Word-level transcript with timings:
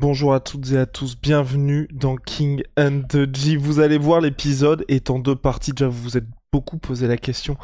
Bonjour 0.00 0.32
à 0.32 0.38
toutes 0.38 0.70
et 0.70 0.76
à 0.76 0.86
tous, 0.86 1.20
bienvenue 1.20 1.88
dans 1.92 2.14
King 2.14 2.62
and 2.78 3.02
G. 3.32 3.56
Vous 3.56 3.80
allez 3.80 3.98
voir 3.98 4.20
l'épisode 4.20 4.84
est 4.86 5.10
en 5.10 5.18
deux 5.18 5.34
parties. 5.34 5.72
Déjà, 5.72 5.88
vous 5.88 6.00
vous 6.00 6.16
êtes 6.16 6.28
beaucoup 6.52 6.78
posé 6.78 7.08
la 7.08 7.16
question. 7.16 7.56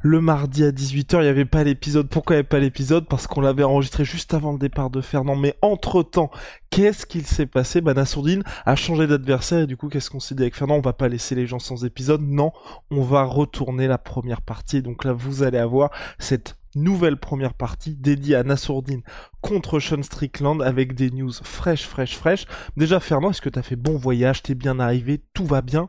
Le 0.00 0.22
mardi 0.22 0.64
à 0.64 0.70
18h, 0.70 1.16
il 1.16 1.24
n'y 1.24 1.28
avait 1.28 1.44
pas 1.44 1.62
l'épisode. 1.62 2.08
Pourquoi 2.08 2.36
il 2.36 2.38
n'y 2.38 2.40
avait 2.40 2.48
pas 2.48 2.58
l'épisode? 2.58 3.06
Parce 3.06 3.26
qu'on 3.26 3.42
l'avait 3.42 3.64
enregistré 3.64 4.06
juste 4.06 4.32
avant 4.32 4.52
le 4.52 4.58
départ 4.58 4.88
de 4.88 5.02
Fernand. 5.02 5.36
Mais 5.36 5.56
entre-temps, 5.60 6.30
qu'est-ce 6.70 7.04
qu'il 7.04 7.26
s'est 7.26 7.44
passé? 7.44 7.82
Bah 7.82 7.92
Nassourdine 7.92 8.44
a 8.64 8.76
changé 8.76 9.06
d'adversaire 9.06 9.60
et 9.60 9.66
du 9.66 9.76
coup, 9.76 9.90
qu'est-ce 9.90 10.08
qu'on 10.08 10.20
s'est 10.20 10.34
dit 10.34 10.42
avec 10.42 10.56
Fernand? 10.56 10.76
On 10.76 10.80
va 10.80 10.94
pas 10.94 11.08
laisser 11.08 11.34
les 11.34 11.46
gens 11.46 11.58
sans 11.58 11.84
épisode. 11.84 12.22
Non, 12.22 12.52
on 12.90 13.02
va 13.02 13.24
retourner 13.24 13.88
la 13.88 13.98
première 13.98 14.40
partie. 14.40 14.80
Donc 14.80 15.04
là, 15.04 15.12
vous 15.12 15.42
allez 15.42 15.58
avoir 15.58 15.90
cette 16.18 16.56
nouvelle 16.76 17.16
première 17.16 17.54
partie 17.54 17.96
dédiée 17.96 18.36
à 18.36 18.42
Nassourdine 18.42 19.02
contre 19.40 19.80
Sean 19.80 20.02
Strickland 20.02 20.60
avec 20.62 20.94
des 20.94 21.10
news 21.10 21.32
fraîches, 21.32 21.86
fraîches, 21.86 22.16
fraîches. 22.16 22.46
Déjà, 22.76 23.00
Fernand, 23.00 23.30
est-ce 23.30 23.40
que 23.40 23.48
tu 23.48 23.58
as 23.58 23.62
fait 23.62 23.76
bon 23.76 23.96
voyage? 23.96 24.42
T'es 24.42 24.54
bien 24.54 24.78
arrivé? 24.80 25.22
Tout 25.32 25.46
va 25.46 25.62
bien? 25.62 25.88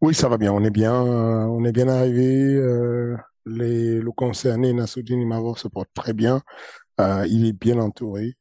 Oui, 0.00 0.14
ça 0.14 0.28
va 0.28 0.36
bien. 0.36 0.52
On 0.52 0.64
est 0.64 0.70
bien, 0.70 0.94
euh, 0.94 1.44
on 1.44 1.64
est 1.64 1.72
bien 1.72 1.88
arrivé. 1.88 2.54
Euh, 2.54 3.16
les, 3.46 4.00
le 4.00 4.12
concerné 4.12 4.72
Nassourdine 4.72 5.20
Imavov 5.20 5.58
se 5.58 5.68
porte 5.68 5.90
très 5.94 6.12
bien. 6.12 6.42
Euh, 7.00 7.26
il 7.28 7.46
est 7.46 7.52
bien 7.52 7.78
entouré. 7.78 8.36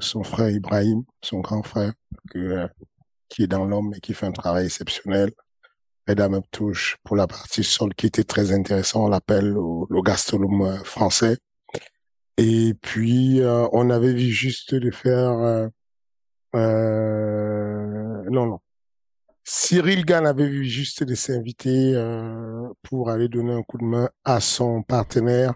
Son 0.00 0.24
frère 0.24 0.50
Ibrahim, 0.50 1.04
son 1.22 1.40
grand 1.40 1.62
frère, 1.62 1.92
qui 3.28 3.42
est 3.42 3.46
dans 3.46 3.64
l'homme 3.64 3.92
et 3.96 4.00
qui 4.00 4.14
fait 4.14 4.26
un 4.26 4.32
travail 4.32 4.66
exceptionnel. 4.66 5.30
Mesdames 6.08 6.42
touche 6.50 6.96
pour 7.04 7.16
la 7.16 7.26
partie 7.26 7.64
sol 7.64 7.94
qui 7.94 8.06
était 8.06 8.24
très 8.24 8.52
intéressant, 8.52 9.04
on 9.04 9.08
l'appelle 9.08 9.48
le, 9.50 9.60
le 9.88 10.02
gastronom 10.02 10.66
euh, 10.66 10.76
français. 10.84 11.38
Et 12.38 12.74
puis 12.80 13.40
euh, 13.40 13.68
on 13.72 13.90
avait 13.90 14.12
vu 14.14 14.30
juste 14.30 14.74
de 14.74 14.90
faire 14.90 15.30
euh, 15.30 15.68
euh, 16.56 18.22
non 18.30 18.46
non. 18.46 18.58
Cyril 19.44 20.04
Gann 20.04 20.26
avait 20.26 20.48
vu 20.48 20.64
juste 20.64 21.02
de 21.02 21.14
s'inviter 21.14 21.94
pour 22.82 23.10
aller 23.10 23.28
donner 23.28 23.52
un 23.52 23.62
coup 23.62 23.76
de 23.78 23.84
main 23.84 24.08
à 24.24 24.38
son 24.40 24.82
partenaire 24.82 25.54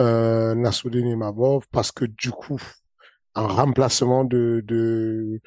euh, 0.00 0.54
Nassoudine 0.56 1.06
Imavov 1.06 1.64
parce 1.70 1.92
que 1.92 2.04
du 2.04 2.30
coup 2.30 2.60
en 3.34 3.46
remplacement 3.46 4.24
de 4.24 5.40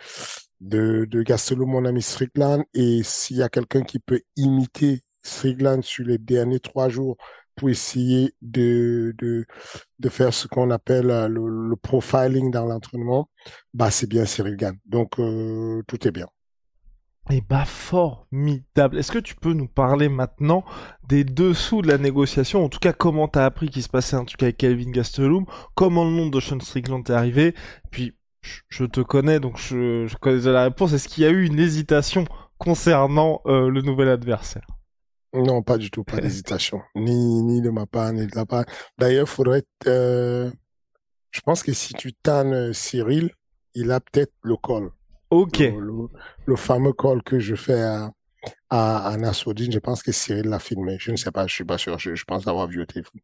de, 0.61 1.05
de 1.09 1.65
mon 1.65 1.85
ami 1.85 2.01
Strickland. 2.01 2.63
Et 2.73 3.01
s'il 3.03 3.37
y 3.37 3.43
a 3.43 3.49
quelqu'un 3.49 3.81
qui 3.81 3.99
peut 3.99 4.21
imiter 4.37 5.01
Strickland 5.23 5.83
sur 5.83 6.05
les 6.05 6.17
derniers 6.17 6.59
trois 6.59 6.89
jours 6.89 7.17
pour 7.55 7.69
essayer 7.69 8.33
de, 8.41 9.13
de, 9.19 10.09
faire 10.09 10.33
ce 10.33 10.47
qu'on 10.47 10.71
appelle 10.71 11.11
euh, 11.11 11.27
le, 11.27 11.75
profiling 11.75 12.49
dans 12.49 12.65
l'entraînement, 12.65 13.29
bah, 13.73 13.91
c'est 13.91 14.07
bien 14.07 14.25
Cyril 14.25 14.55
Gann. 14.55 14.77
Donc, 14.85 15.19
euh, 15.19 15.83
tout 15.87 16.07
est 16.07 16.11
bien. 16.11 16.27
Et 17.29 17.41
bah, 17.41 17.65
formidable. 17.65 18.97
Est-ce 18.97 19.11
que 19.11 19.19
tu 19.19 19.35
peux 19.35 19.53
nous 19.53 19.67
parler 19.67 20.09
maintenant 20.09 20.63
des 21.07 21.23
dessous 21.23 21.81
de 21.81 21.87
la 21.87 21.97
négociation? 21.97 22.63
En 22.63 22.69
tout 22.69 22.79
cas, 22.79 22.93
comment 22.93 23.27
t'as 23.27 23.45
appris 23.45 23.69
qu'il 23.69 23.83
se 23.83 23.89
passait 23.89 24.15
un 24.15 24.25
truc 24.25 24.41
avec 24.41 24.57
Kelvin 24.57 24.91
Gastelum? 24.91 25.45
Comment 25.75 26.03
le 26.03 26.11
nom 26.11 26.27
de 26.27 26.39
Sean 26.39 26.59
Strickland 26.59 27.03
est 27.07 27.13
arrivé? 27.13 27.53
Puis, 27.91 28.17
je 28.69 28.85
te 28.85 29.01
connais, 29.01 29.39
donc 29.39 29.57
je, 29.57 30.07
je 30.07 30.15
connais 30.17 30.37
déjà 30.37 30.51
la 30.51 30.63
réponse. 30.63 30.93
Est-ce 30.93 31.07
qu'il 31.07 31.23
y 31.23 31.27
a 31.27 31.29
eu 31.29 31.45
une 31.45 31.59
hésitation 31.59 32.25
concernant 32.57 33.41
euh, 33.45 33.69
le 33.69 33.81
nouvel 33.81 34.09
adversaire? 34.09 34.65
Non, 35.33 35.61
pas 35.63 35.77
du 35.77 35.89
tout, 35.91 36.03
pas 36.03 36.17
d'hésitation. 36.21 36.81
ni, 36.95 37.41
ni 37.43 37.61
de 37.61 37.69
ma 37.69 37.85
part, 37.85 38.11
ni 38.13 38.27
de 38.27 38.35
la 38.35 38.45
part. 38.45 38.65
D'ailleurs, 38.97 39.29
faudrait... 39.29 39.63
Euh, 39.87 40.51
je 41.31 41.41
pense 41.41 41.63
que 41.63 41.73
si 41.73 41.93
tu 41.93 42.13
tannes 42.13 42.73
Cyril, 42.73 43.31
il 43.73 43.91
a 43.91 43.99
peut-être 44.01 44.33
le 44.43 44.55
call. 44.57 44.89
Ok. 45.29 45.59
Le, 45.59 45.79
le, 45.79 45.93
le, 46.45 46.55
fameux 46.57 46.93
call 46.93 47.23
que 47.23 47.39
je 47.39 47.55
fais 47.55 47.81
à, 47.81 48.11
à, 48.69 49.07
à 49.07 49.17
Nassoudine, 49.17 49.71
je 49.71 49.79
pense 49.79 50.03
que 50.03 50.11
Cyril 50.11 50.47
l'a 50.47 50.59
filmé. 50.59 50.97
Je 50.99 51.11
ne 51.11 51.15
sais 51.17 51.31
pas, 51.31 51.47
je 51.47 51.53
suis 51.53 51.63
pas 51.65 51.77
sûr. 51.77 51.97
Je, 51.99 52.15
je 52.15 52.23
pense 52.25 52.47
avoir 52.47 52.67
vu 52.67 52.81
au 52.81 52.85
téléphone. 52.85 53.21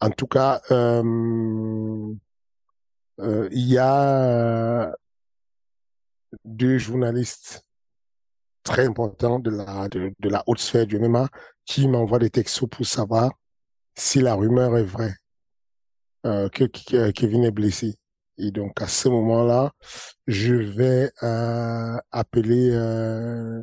En 0.00 0.10
tout 0.10 0.26
cas... 0.28 0.60
Euh, 0.70 1.02
euh, 3.20 3.48
il 3.52 3.66
y 3.68 3.78
a 3.78 4.94
deux 6.44 6.78
journalistes 6.78 7.62
très 8.62 8.86
importants 8.86 9.38
de 9.38 9.50
la, 9.50 9.88
de, 9.88 10.12
la 10.28 10.42
haute 10.46 10.58
sphère 10.58 10.86
du 10.86 10.98
MMA 10.98 11.28
qui 11.64 11.88
m'envoient 11.88 12.18
des 12.18 12.30
textos 12.30 12.68
pour 12.68 12.86
savoir 12.86 13.30
si 13.96 14.20
la 14.20 14.34
rumeur 14.34 14.76
est 14.76 14.84
vraie, 14.84 15.14
euh, 16.26 16.48
que, 16.48 16.64
Kevin 17.10 17.44
est 17.44 17.50
blessé. 17.50 17.96
Et 18.36 18.52
donc, 18.52 18.80
à 18.80 18.86
ce 18.86 19.08
moment-là, 19.08 19.72
je 20.26 20.54
vais 20.54 21.10
euh, 21.22 21.96
appeler 22.12 22.70
euh, 22.72 23.62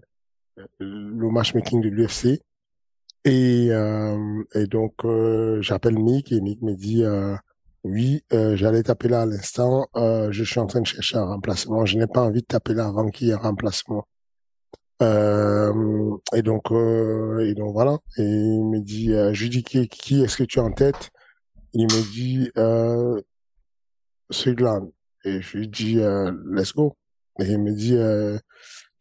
le 0.80 1.30
matchmaking 1.30 1.82
de 1.82 1.90
l'UFC. 1.90 2.42
Et, 3.24 3.70
euh, 3.72 4.44
donc, 4.70 4.94
euh, 5.06 5.62
j'appelle 5.62 5.98
Mick 5.98 6.32
et 6.32 6.42
Mick 6.42 6.62
me 6.62 6.76
dit, 6.76 7.04
oui, 7.86 8.24
euh, 8.34 8.56
j'allais 8.56 8.82
t'appeler 8.82 9.14
à 9.14 9.28
l'instant. 9.28 9.88
Euh, 9.96 10.32
je 10.32 10.44
suis 10.44 10.60
en 10.60 10.66
train 10.66 10.82
de 10.82 10.88
chercher 10.88 11.18
un 11.18 11.26
remplacement. 11.26 11.86
Je 11.86 12.00
n'ai 12.00 12.08
pas 12.08 12.24
envie 12.24 12.42
de 12.42 12.46
t'appeler 12.48 12.80
avant 12.82 13.10
qu'il 13.10 13.28
y 13.28 13.30
ait 13.30 13.36
un 13.36 13.38
remplacement. 13.38 14.08
Euh, 15.04 15.72
et 16.34 16.42
donc, 16.42 16.72
euh, 16.72 17.46
et 17.46 17.54
donc 17.54 17.74
voilà. 17.74 18.00
Et 18.18 18.24
il 18.24 18.66
me 18.66 18.80
dit, 18.82 19.14
euh, 19.14 19.34
je 19.34 19.44
lui 19.44 19.50
dis 19.52 19.64
qui, 19.64 20.24
est-ce 20.24 20.38
que 20.38 20.44
tu 20.44 20.60
as 20.60 20.64
en 20.64 20.72
tête? 20.72 21.12
Il 21.74 21.84
me 21.84 22.12
dit 22.12 22.50
euh. 22.58 23.22
Et 25.24 25.42
je 25.42 25.58
lui 25.58 25.68
dis 25.68 25.98
let's 26.52 26.74
go. 26.74 26.98
Et 27.40 27.46
il 27.52 27.60
me 27.60 27.72
dit 27.72 27.96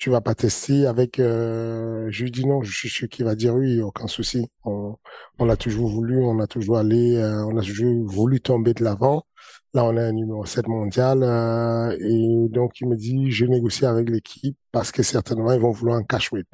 tu 0.04 0.10
vas 0.10 0.20
pas 0.20 0.34
tester 0.34 0.86
avec. 0.86 1.18
Euh, 1.18 2.08
je 2.10 2.24
lui 2.24 2.30
dis 2.30 2.44
non, 2.44 2.62
je 2.62 2.76
suis 2.76 2.90
sûr 2.90 3.08
qu'il 3.08 3.24
va 3.24 3.34
dire 3.34 3.54
oui, 3.54 3.80
aucun 3.80 4.06
souci. 4.06 4.50
On, 4.64 4.96
on 5.38 5.48
a 5.48 5.56
toujours 5.56 5.88
voulu, 5.88 6.22
on 6.22 6.40
a 6.40 6.46
toujours 6.46 6.76
allé, 6.76 7.16
euh, 7.16 7.42
on 7.46 7.56
a 7.56 7.62
toujours 7.62 8.06
voulu 8.06 8.38
tomber 8.38 8.74
de 8.74 8.84
l'avant. 8.84 9.24
Là, 9.72 9.82
on 9.86 9.96
est 9.96 10.02
un 10.02 10.12
numéro 10.12 10.44
7 10.44 10.68
mondial. 10.68 11.22
Euh, 11.22 11.96
et 11.98 12.48
donc, 12.50 12.82
il 12.82 12.88
me 12.88 12.96
dit, 12.96 13.30
je 13.30 13.46
négocie 13.46 13.86
avec 13.86 14.10
l'équipe 14.10 14.58
parce 14.72 14.92
que 14.92 15.02
certainement, 15.02 15.52
ils 15.52 15.60
vont 15.60 15.70
vouloir 15.70 15.96
un 15.96 16.04
cash 16.04 16.30
weight. 16.32 16.48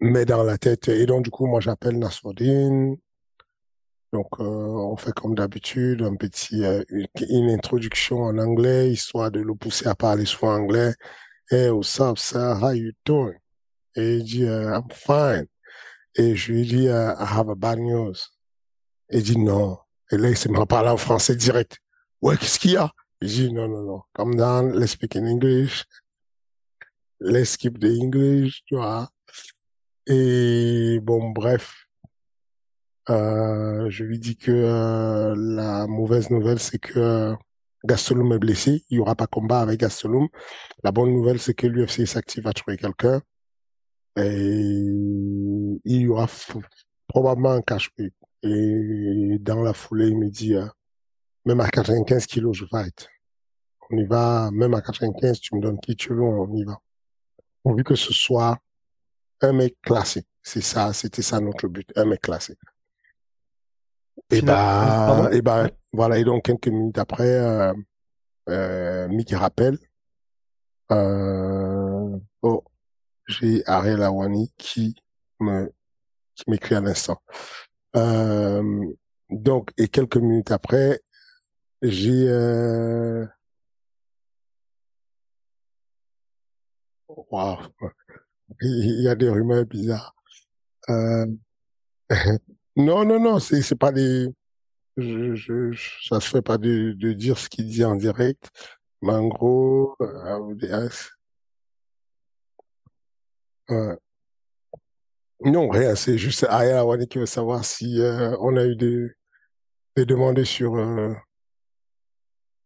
Mais 0.00 0.24
dans 0.24 0.42
la 0.42 0.56
tête. 0.56 0.88
Et 0.88 1.04
donc, 1.04 1.24
du 1.24 1.30
coup, 1.30 1.46
moi, 1.46 1.60
j'appelle 1.60 1.98
Nassourdine. 1.98 2.96
Donc, 4.14 4.40
on 4.40 4.96
fait 4.96 5.12
comme 5.12 5.34
d'habitude, 5.34 6.00
un 6.00 6.14
petit, 6.14 6.62
une, 7.28 7.50
introduction 7.50 8.22
en 8.22 8.38
anglais, 8.38 8.90
histoire 8.90 9.30
de 9.30 9.40
le 9.40 9.54
pousser 9.54 9.86
à 9.86 9.94
parler 9.94 10.24
soit 10.24 10.54
anglais. 10.54 10.94
Hey, 11.50 11.70
what's 11.70 12.00
up, 12.00 12.18
sir? 12.18 12.54
How 12.58 12.70
you 12.70 12.92
doing? 13.04 13.34
Et 13.94 14.16
il 14.16 14.24
dit, 14.24 14.44
uh, 14.44 14.72
I'm 14.72 14.88
fine. 14.90 15.46
Et 16.14 16.34
je 16.34 16.52
lui 16.52 16.64
dis, 16.64 16.86
uh, 16.86 17.14
I 17.18 17.26
have 17.26 17.50
a 17.50 17.54
bad 17.54 17.78
news. 17.80 18.14
Il 19.10 19.22
dit, 19.22 19.36
non. 19.36 19.76
Et 20.10 20.16
là, 20.16 20.30
il 20.30 20.52
m'a 20.52 20.64
parlé 20.64 20.88
en 20.88 20.96
français 20.96 21.36
direct. 21.36 21.76
Ouais, 22.22 22.38
qu'est-ce 22.38 22.58
qu'il 22.58 22.70
y 22.70 22.76
a? 22.78 22.90
Je 23.20 23.26
dis, 23.26 23.52
non, 23.52 23.68
non, 23.68 23.82
non. 23.82 24.02
Come 24.14 24.36
down, 24.36 24.72
let's 24.72 24.92
speak 24.92 25.16
in 25.16 25.26
English. 25.26 25.84
Let's 27.20 27.50
skip 27.50 27.78
the 27.78 27.92
English, 28.00 28.62
tu 28.64 28.76
vois. 28.76 29.10
Et 30.06 30.98
bon, 31.02 31.28
bref. 31.28 31.74
Euh, 33.10 33.90
je 33.90 34.02
lui 34.04 34.18
dis 34.18 34.38
que 34.38 34.50
euh, 34.50 35.34
la 35.36 35.86
mauvaise 35.86 36.30
nouvelle, 36.30 36.58
c'est 36.58 36.78
que 36.78 37.34
Gastelum 37.84 38.32
est 38.32 38.38
blessé, 38.38 38.84
il 38.88 38.96
n'y 38.96 39.00
aura 39.00 39.14
pas 39.14 39.26
combat 39.26 39.60
avec 39.60 39.80
Gastelum. 39.80 40.28
La 40.82 40.90
bonne 40.90 41.12
nouvelle, 41.12 41.38
c'est 41.38 41.54
que 41.54 41.66
l'UFC 41.66 42.06
s'active 42.06 42.46
à 42.46 42.52
trouver 42.52 42.76
quelqu'un. 42.78 43.20
Et 44.16 44.38
il 45.84 46.00
y 46.00 46.08
aura 46.08 46.26
probablement 47.08 47.52
un 47.52 47.62
cash 47.62 47.90
-pay. 47.96 48.10
Et 48.42 49.38
dans 49.40 49.62
la 49.62 49.74
foulée, 49.74 50.08
il 50.08 50.18
me 50.18 50.28
dit, 50.28 50.54
euh, 50.54 50.66
même 51.44 51.60
à 51.60 51.68
95 51.68 52.26
kilos, 52.26 52.56
je 52.56 52.66
fight. 52.66 53.08
On 53.90 53.96
y 53.98 54.04
va, 54.04 54.50
même 54.52 54.74
à 54.74 54.80
95, 54.80 55.40
tu 55.40 55.54
me 55.54 55.60
donnes 55.60 55.80
qui 55.80 55.96
tu 55.96 56.14
veux, 56.14 56.22
on 56.22 56.52
y 56.54 56.64
va. 56.64 56.78
Pourvu 57.62 57.84
que 57.84 57.94
ce 57.94 58.12
soit 58.12 58.58
un 59.40 59.52
mec 59.52 59.76
classique. 59.82 60.28
C'est 60.42 60.62
ça, 60.62 60.92
c'était 60.92 61.22
ça 61.22 61.40
notre 61.40 61.68
but, 61.68 61.90
un 61.96 62.04
mec 62.06 62.20
classique. 62.22 62.58
Et 64.34 64.42
bah, 64.42 65.28
et 65.32 65.42
bah, 65.42 65.68
voilà. 65.92 66.18
Et 66.18 66.24
donc, 66.24 66.44
quelques 66.44 66.68
minutes 66.68 66.98
après, 66.98 67.28
euh, 67.28 67.72
euh, 68.48 69.08
Mickey 69.08 69.36
rappelle, 69.36 69.78
euh, 70.92 72.18
oh, 72.42 72.64
j'ai 73.28 73.62
Ariel 73.66 74.02
Awani 74.02 74.52
qui 74.58 74.96
me, 75.40 75.72
qui 76.34 76.44
m'écrit 76.48 76.74
à 76.74 76.80
l'instant. 76.80 77.20
Euh, 77.96 78.84
donc, 79.30 79.70
et 79.78 79.88
quelques 79.88 80.16
minutes 80.16 80.50
après, 80.50 81.00
j'ai, 81.82 82.28
euh, 82.28 83.26
wow. 87.08 87.58
Il 88.60 89.02
y 89.02 89.08
a 89.08 89.14
des 89.14 89.28
rumeurs 89.28 89.64
bizarres. 89.64 90.14
Euh... 90.90 91.26
non, 92.76 93.04
non, 93.04 93.20
non, 93.20 93.38
c'est, 93.38 93.62
c'est 93.62 93.76
pas 93.76 93.92
des, 93.92 94.28
je, 94.96 95.34
je, 95.34 95.72
ça 96.08 96.20
se 96.20 96.28
fait 96.30 96.42
pas 96.42 96.58
de, 96.58 96.92
de 96.92 97.12
dire 97.12 97.38
ce 97.38 97.48
qu'il 97.48 97.66
dit 97.66 97.84
en 97.84 97.96
direct, 97.96 98.50
mais 99.02 99.12
en 99.12 99.28
gros, 99.28 99.96
non, 105.44 105.68
rien, 105.68 105.94
c'est 105.94 106.16
juste 106.18 106.44
Aya 106.48 106.80
Awani 106.80 107.06
qui 107.08 107.18
veut 107.18 107.26
savoir 107.26 107.64
si 107.64 108.00
euh, 108.00 108.36
on 108.40 108.56
a 108.56 108.64
eu 108.64 108.76
des, 108.76 109.10
des 109.96 110.06
demandes 110.06 110.42
sur 110.44 110.76
euh, 110.76 111.14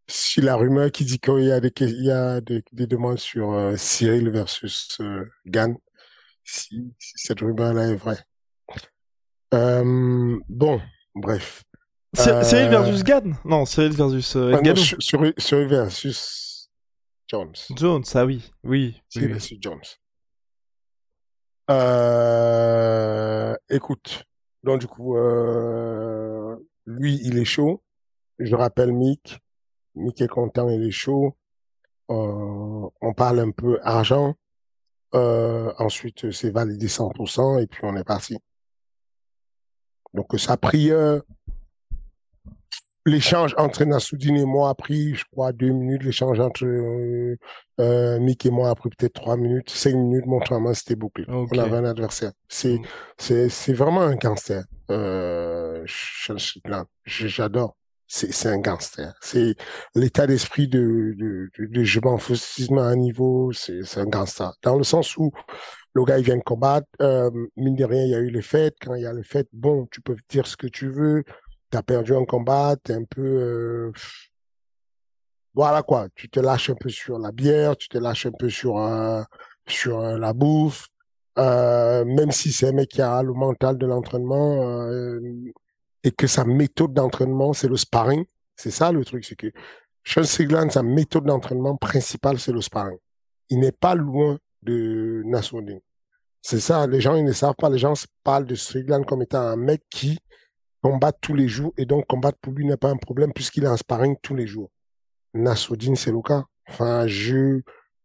si 0.09 0.41
la 0.41 0.57
rumeur 0.57 0.91
qui 0.91 1.05
dit 1.05 1.19
qu'il 1.19 1.45
y 1.45 1.53
a 1.53 1.61
des, 1.61 1.73
il 1.81 2.05
y 2.05 2.11
a 2.11 2.41
des, 2.41 2.63
des 2.73 2.87
demandes 2.87 3.19
sur 3.19 3.53
euh, 3.53 3.77
Cyril 3.77 4.31
versus 4.31 4.99
euh, 5.01 5.25
Gann, 5.47 5.77
si, 6.45 6.95
si 6.99 7.13
cette 7.17 7.41
rumeur-là 7.41 7.89
est 7.89 7.97
vraie. 7.97 8.25
Euh, 9.55 10.39
bon, 10.49 10.81
bref. 11.15 11.65
Cyril 12.15 12.71
versus 12.71 13.05
Gann? 13.05 13.37
Non, 13.45 13.65
Cyril 13.65 13.93
versus 13.93 14.37
euh, 14.37 14.53
ah 14.55 14.61
non, 14.61 14.75
Cyril, 14.75 15.35
Cyril 15.37 15.69
versus 15.69 16.71
Jones. 17.27 17.55
Jones, 17.77 18.05
ah 18.15 18.25
oui, 18.25 18.51
oui. 18.65 19.01
Cyril 19.09 19.29
oui. 19.29 19.33
versus 19.35 19.59
Jones. 19.61 19.83
Euh, 21.71 23.55
écoute, 23.69 24.25
donc 24.65 24.81
du 24.81 24.87
coup, 24.87 25.17
euh, 25.17 26.57
lui, 26.87 27.21
il 27.25 27.39
est 27.39 27.45
chaud. 27.45 27.83
Je 28.39 28.55
rappelle 28.55 28.93
Mick. 28.93 29.39
Mick 29.95 30.21
est 30.21 30.29
content, 30.29 30.69
il 30.71 30.85
est 30.85 30.91
chaud. 30.91 31.37
Euh, 32.11 32.89
on 33.01 33.13
parle 33.15 33.41
un 33.41 33.51
peu 33.51 33.79
argent. 33.83 34.35
Euh, 35.15 35.73
ensuite, 35.79 36.31
c'est 36.31 36.51
validé 36.51 36.87
100% 36.89 37.63
et 37.63 37.67
puis 37.67 37.81
on 37.83 37.97
est 37.97 38.05
parti. 38.05 38.39
Donc 40.15 40.39
ça 40.39 40.53
a 40.53 40.57
pris 40.57 40.91
euh, 40.91 41.21
l'échange 43.09 43.55
entre 43.59 43.85
Nassoudine 43.85 44.37
et 44.37 44.45
moi 44.45 44.71
a 44.71 44.75
pris, 44.75 45.15
je 45.15 45.25
crois, 45.33 45.53
deux 45.53 45.71
minutes. 45.71 46.05
L'échange 46.05 46.39
entre 46.41 46.65
euh, 46.65 47.37
euh, 47.81 48.19
Mick 48.21 48.47
et 48.47 48.51
moi 48.51 48.71
a 48.71 48.75
pris 48.75 48.91
peut-être 48.91 49.15
trois 49.15 49.37
minutes, 49.37 49.71
cinq 49.71 49.95
minutes. 49.95 50.27
Mon 50.27 50.41
tournoi 50.41 50.75
c'était 50.75 50.97
bouclé. 50.97 51.25
Okay. 51.29 51.59
On 51.59 51.63
avait 51.63 51.77
un 51.79 51.85
adversaire. 51.85 52.33
C'est, 52.49 52.81
c'est, 53.17 53.49
c'est 53.49 53.73
vraiment 53.73 54.03
un 54.03 54.15
gangster. 54.15 54.65
Euh, 54.91 55.83
J'adore. 57.05 57.77
C'est, 58.11 58.47
un 58.47 58.59
gangster. 58.59 59.13
C'est 59.21 59.55
l'état 59.95 60.27
d'esprit 60.27 60.67
de, 60.67 61.15
de, 61.19 61.51
de, 61.59 61.67
de 61.67 61.85
je 61.85 62.01
m'en 62.01 62.17
à 62.17 62.83
un 62.85 62.97
niveau. 62.97 63.53
C'est, 63.53 63.85
c'est 63.85 64.01
un 64.01 64.07
gangster. 64.07 64.51
Dans 64.63 64.77
le 64.77 64.85
sens 64.85 65.19
où 65.19 65.31
le 65.99 66.05
gars 66.05 66.19
il 66.19 66.25
vient 66.25 66.37
de 66.37 66.43
combattre. 66.43 66.87
Euh, 67.03 67.31
mine 67.57 67.77
de 67.77 67.85
rien, 67.85 68.05
il 68.05 68.11
y 68.11 68.15
a 68.15 68.21
eu 68.21 68.31
les 68.31 68.43
fêtes. 68.43 68.77
Quand 68.81 68.95
il 68.95 69.03
y 69.03 69.07
a 69.07 69.13
les 69.13 69.23
fêtes, 69.23 69.49
bon, 69.53 69.87
tu 69.91 70.01
peux 70.01 70.17
dire 70.29 70.47
ce 70.47 70.57
que 70.57 70.67
tu 70.67 70.89
veux 70.89 71.25
t'as 71.71 71.83
perdu 71.83 72.15
un 72.15 72.25
combat, 72.25 72.77
t'es 72.83 72.95
un 72.95 73.05
peu... 73.05 73.23
Euh... 73.23 73.93
Voilà 75.55 75.83
quoi, 75.83 76.09
tu 76.15 76.29
te 76.29 76.39
lâches 76.39 76.71
un 76.71 76.75
peu 76.75 76.89
sur 76.89 77.19
la 77.19 77.33
bière, 77.33 77.77
tu 77.77 77.89
te 77.89 77.99
lâches 77.99 78.27
un 78.27 78.33
peu 78.33 78.49
sur, 78.49 78.79
euh, 78.79 79.23
sur 79.67 80.01
la 80.01 80.33
bouffe, 80.33 80.87
même 81.37 82.31
si 82.31 82.53
c'est 82.53 82.69
un 82.69 82.73
mec 82.73 82.91
qui 82.91 83.03
a 83.03 83.23
le 83.23 83.33
mental 83.33 83.77
de 83.77 83.87
l'entraînement 83.87 84.89
et 86.05 86.13
que 86.13 86.29
sa 86.29 86.45
méthode 86.45 86.93
d'entraînement, 86.93 87.55
c'est 87.55 87.67
le 87.67 87.77
sparring. 87.77 88.25
C'est 88.55 88.71
ça 88.71 88.93
le 88.93 89.05
truc, 89.05 89.25
c'est 89.25 89.37
que 89.37 89.51
Sean 90.05 90.23
Sigland, 90.23 90.71
sa 90.71 90.83
méthode 90.83 91.25
d'entraînement 91.25 91.77
principale, 91.77 92.39
c'est 92.39 92.53
le 92.53 92.61
sparring. 92.61 92.99
Il 93.51 93.59
n'est 93.59 93.73
pas 93.73 93.97
loin 93.97 94.39
de 94.63 95.23
Nassoudine. 95.25 95.81
C'est 96.51 96.61
ça, 96.61 96.87
les 96.87 97.03
gens, 97.03 97.15
ils 97.15 97.27
ne 97.27 97.33
savent 97.33 97.57
pas, 97.59 97.69
les 97.69 97.77
gens 97.77 97.93
parlent 98.25 98.47
de 98.47 98.55
Strickland 98.55 99.05
comme 99.05 99.21
étant 99.21 99.41
un 99.41 99.57
mec 99.57 99.83
qui 99.91 100.19
combattre 100.81 101.19
tous 101.21 101.35
les 101.35 101.47
jours 101.47 101.75
et 101.77 101.85
donc 101.85 102.07
combattre 102.07 102.39
pour 102.41 102.55
lui 102.55 102.65
n'est 102.65 102.79
pas 102.79 102.89
un 102.89 102.97
problème 102.97 103.35
puisqu'il 103.35 103.65
est 103.65 103.69
en 103.69 103.77
sparring 103.77 104.17
tous 104.23 104.35
les 104.35 104.47
jours. 104.47 104.71
Nassoudine, 105.35 105.95
c'est 105.95 106.11
le 106.11 106.23
cas. 106.23 106.45
Enfin, 106.67 107.07
je, 107.07 107.61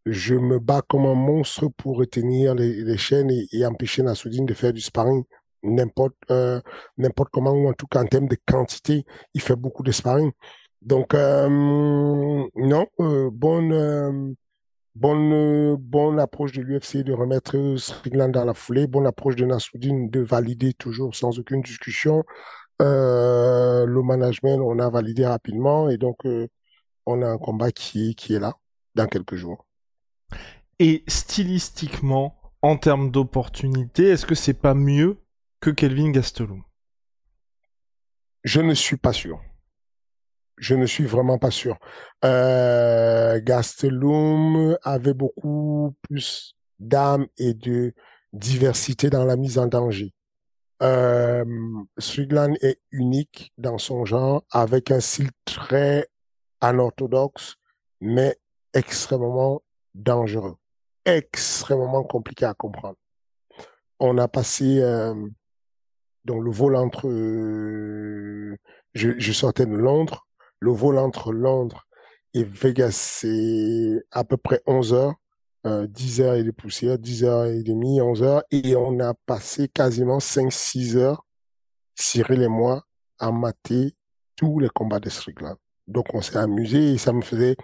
me 0.06 0.60
bats 0.60 0.82
comme 0.90 1.06
un 1.06 1.14
monstre 1.14 1.70
pour 1.78 1.96
retenir 1.96 2.54
les, 2.54 2.98
chaînes 2.98 3.32
et, 3.32 3.66
empêcher 3.66 4.04
Nassoudine 4.04 4.46
de 4.46 4.54
faire 4.54 4.74
du 4.74 4.82
sparring 4.82 5.24
n'importe 5.64 6.18
euh, 6.30 6.60
n'importe 6.98 7.30
comment 7.32 7.52
ou 7.52 7.70
en 7.70 7.74
tout 7.74 7.88
cas 7.88 8.02
en 8.02 8.08
termes 8.08 8.28
de 8.28 8.36
quantité, 8.46 9.06
il 9.34 9.40
fait 9.40 9.56
beaucoup 9.56 9.84
de 9.84 9.94
sparring. 9.94 10.34
Donc 10.82 11.14
euh, 11.14 11.48
non, 11.48 12.88
euh, 13.00 13.30
bonne 13.32 13.72
euh, 13.72 14.34
bonne 14.96 15.76
bonne 15.76 16.20
approche 16.20 16.52
de 16.52 16.62
l'UFC 16.62 16.98
de 16.98 17.14
remettre 17.14 17.76
Strickland 17.78 18.32
dans 18.32 18.46
la 18.46 18.54
foulée, 18.54 18.88
bonne 18.88 19.08
approche 19.08 19.36
de 19.36 19.46
Nassoudine 19.46 20.10
de 20.10 20.22
valider 20.22 20.74
toujours 20.74 21.16
sans 21.16 21.40
aucune 21.40 21.62
discussion. 21.62 22.24
Euh, 22.82 23.86
le 23.86 24.02
management, 24.02 24.60
on 24.62 24.80
a 24.80 24.90
validé 24.90 25.26
rapidement 25.26 25.90
et 25.90 25.98
donc 25.98 26.26
euh, 26.26 26.48
on 27.06 27.22
a 27.22 27.28
un 27.28 27.38
combat 27.38 27.72
qui, 27.72 28.16
qui 28.16 28.36
est 28.36 28.40
là 28.40 28.56
dans 28.96 29.08
quelques 29.08 29.36
jours. 29.36 29.66
Et 30.80 31.04
stylistiquement, 31.08 32.36
en 32.62 32.78
termes 32.78 33.12
d'opportunité, 33.12 34.10
est-ce 34.10 34.26
que 34.26 34.36
c'est 34.36 34.54
pas 34.54 34.74
mieux 34.74 35.18
que 35.60 35.70
Kelvin 35.70 36.12
Gastelum? 36.12 36.64
Je 38.44 38.60
ne 38.60 38.74
suis 38.74 38.98
pas 38.98 39.14
sûr. 39.14 39.40
Je 40.58 40.76
ne 40.76 40.86
suis 40.86 41.06
vraiment 41.06 41.38
pas 41.38 41.52
sûr. 41.52 41.78
Euh, 42.24 43.40
Gastelum 43.44 44.78
avait 44.84 45.14
beaucoup 45.14 45.96
plus 46.04 46.56
d'âme 46.80 47.28
et 47.38 47.54
de 47.54 47.94
diversité 48.34 49.10
dans 49.10 49.26
la 49.26 49.36
mise 49.36 49.58
en 49.58 49.68
danger. 49.68 50.14
Euh, 50.82 51.46
Strickland 51.98 52.56
est 52.62 52.80
unique 52.92 53.54
dans 53.58 53.78
son 53.78 54.06
genre, 54.06 54.44
avec 54.52 54.92
un 54.92 55.00
style 55.00 55.32
très 55.46 56.08
anorthodoxe, 56.60 57.56
mais 58.02 58.38
extrêmement 58.74 59.62
dangereux, 59.94 60.56
extrêmement 61.06 62.04
compliqué 62.04 62.46
à 62.46 62.54
comprendre. 62.54 62.98
On 64.00 64.18
a 64.18 64.28
passé 64.28 64.80
euh, 64.82 65.14
donc 66.26 66.44
le 66.44 66.52
vol 66.52 66.76
entre, 66.76 67.08
euh, 67.08 68.58
je, 68.94 69.12
je 69.18 69.32
sortais 69.32 69.66
de 69.66 69.76
Londres, 69.76 70.28
le 70.64 70.72
vol 70.72 70.98
entre 70.98 71.34
Londres 71.34 71.86
et 72.34 72.46
Vegas, 72.46 72.92
c'est 72.92 74.02
à 74.12 74.24
peu 74.24 74.38
près 74.38 74.62
11 74.66 74.94
heures. 74.94 75.16
10 75.66 76.20
heures 76.20 76.36
et 76.36 76.44
des 76.44 76.52
poussières, 76.52 77.00
10 77.00 77.24
heures 77.24 77.46
et 77.46 77.64
demie, 77.64 78.02
11 78.02 78.22
heures, 78.22 78.44
et 78.52 78.76
on 78.76 79.00
a 79.00 79.14
passé 79.26 79.70
quasiment 79.70 80.18
5-6 80.18 80.98
heures, 80.98 81.26
Cyril 81.96 82.42
et 82.42 82.50
moi, 82.50 82.84
à 83.18 83.32
mater 83.32 83.96
tous 84.36 84.60
les 84.60 84.68
combats 84.68 85.00
de 85.00 85.08
Strickland. 85.08 85.56
Donc 85.88 86.14
on 86.14 86.22
s'est 86.22 86.36
amusé 86.36 86.92
et 86.92 86.98
ça 86.98 87.14
me 87.14 87.22
faisait, 87.22 87.56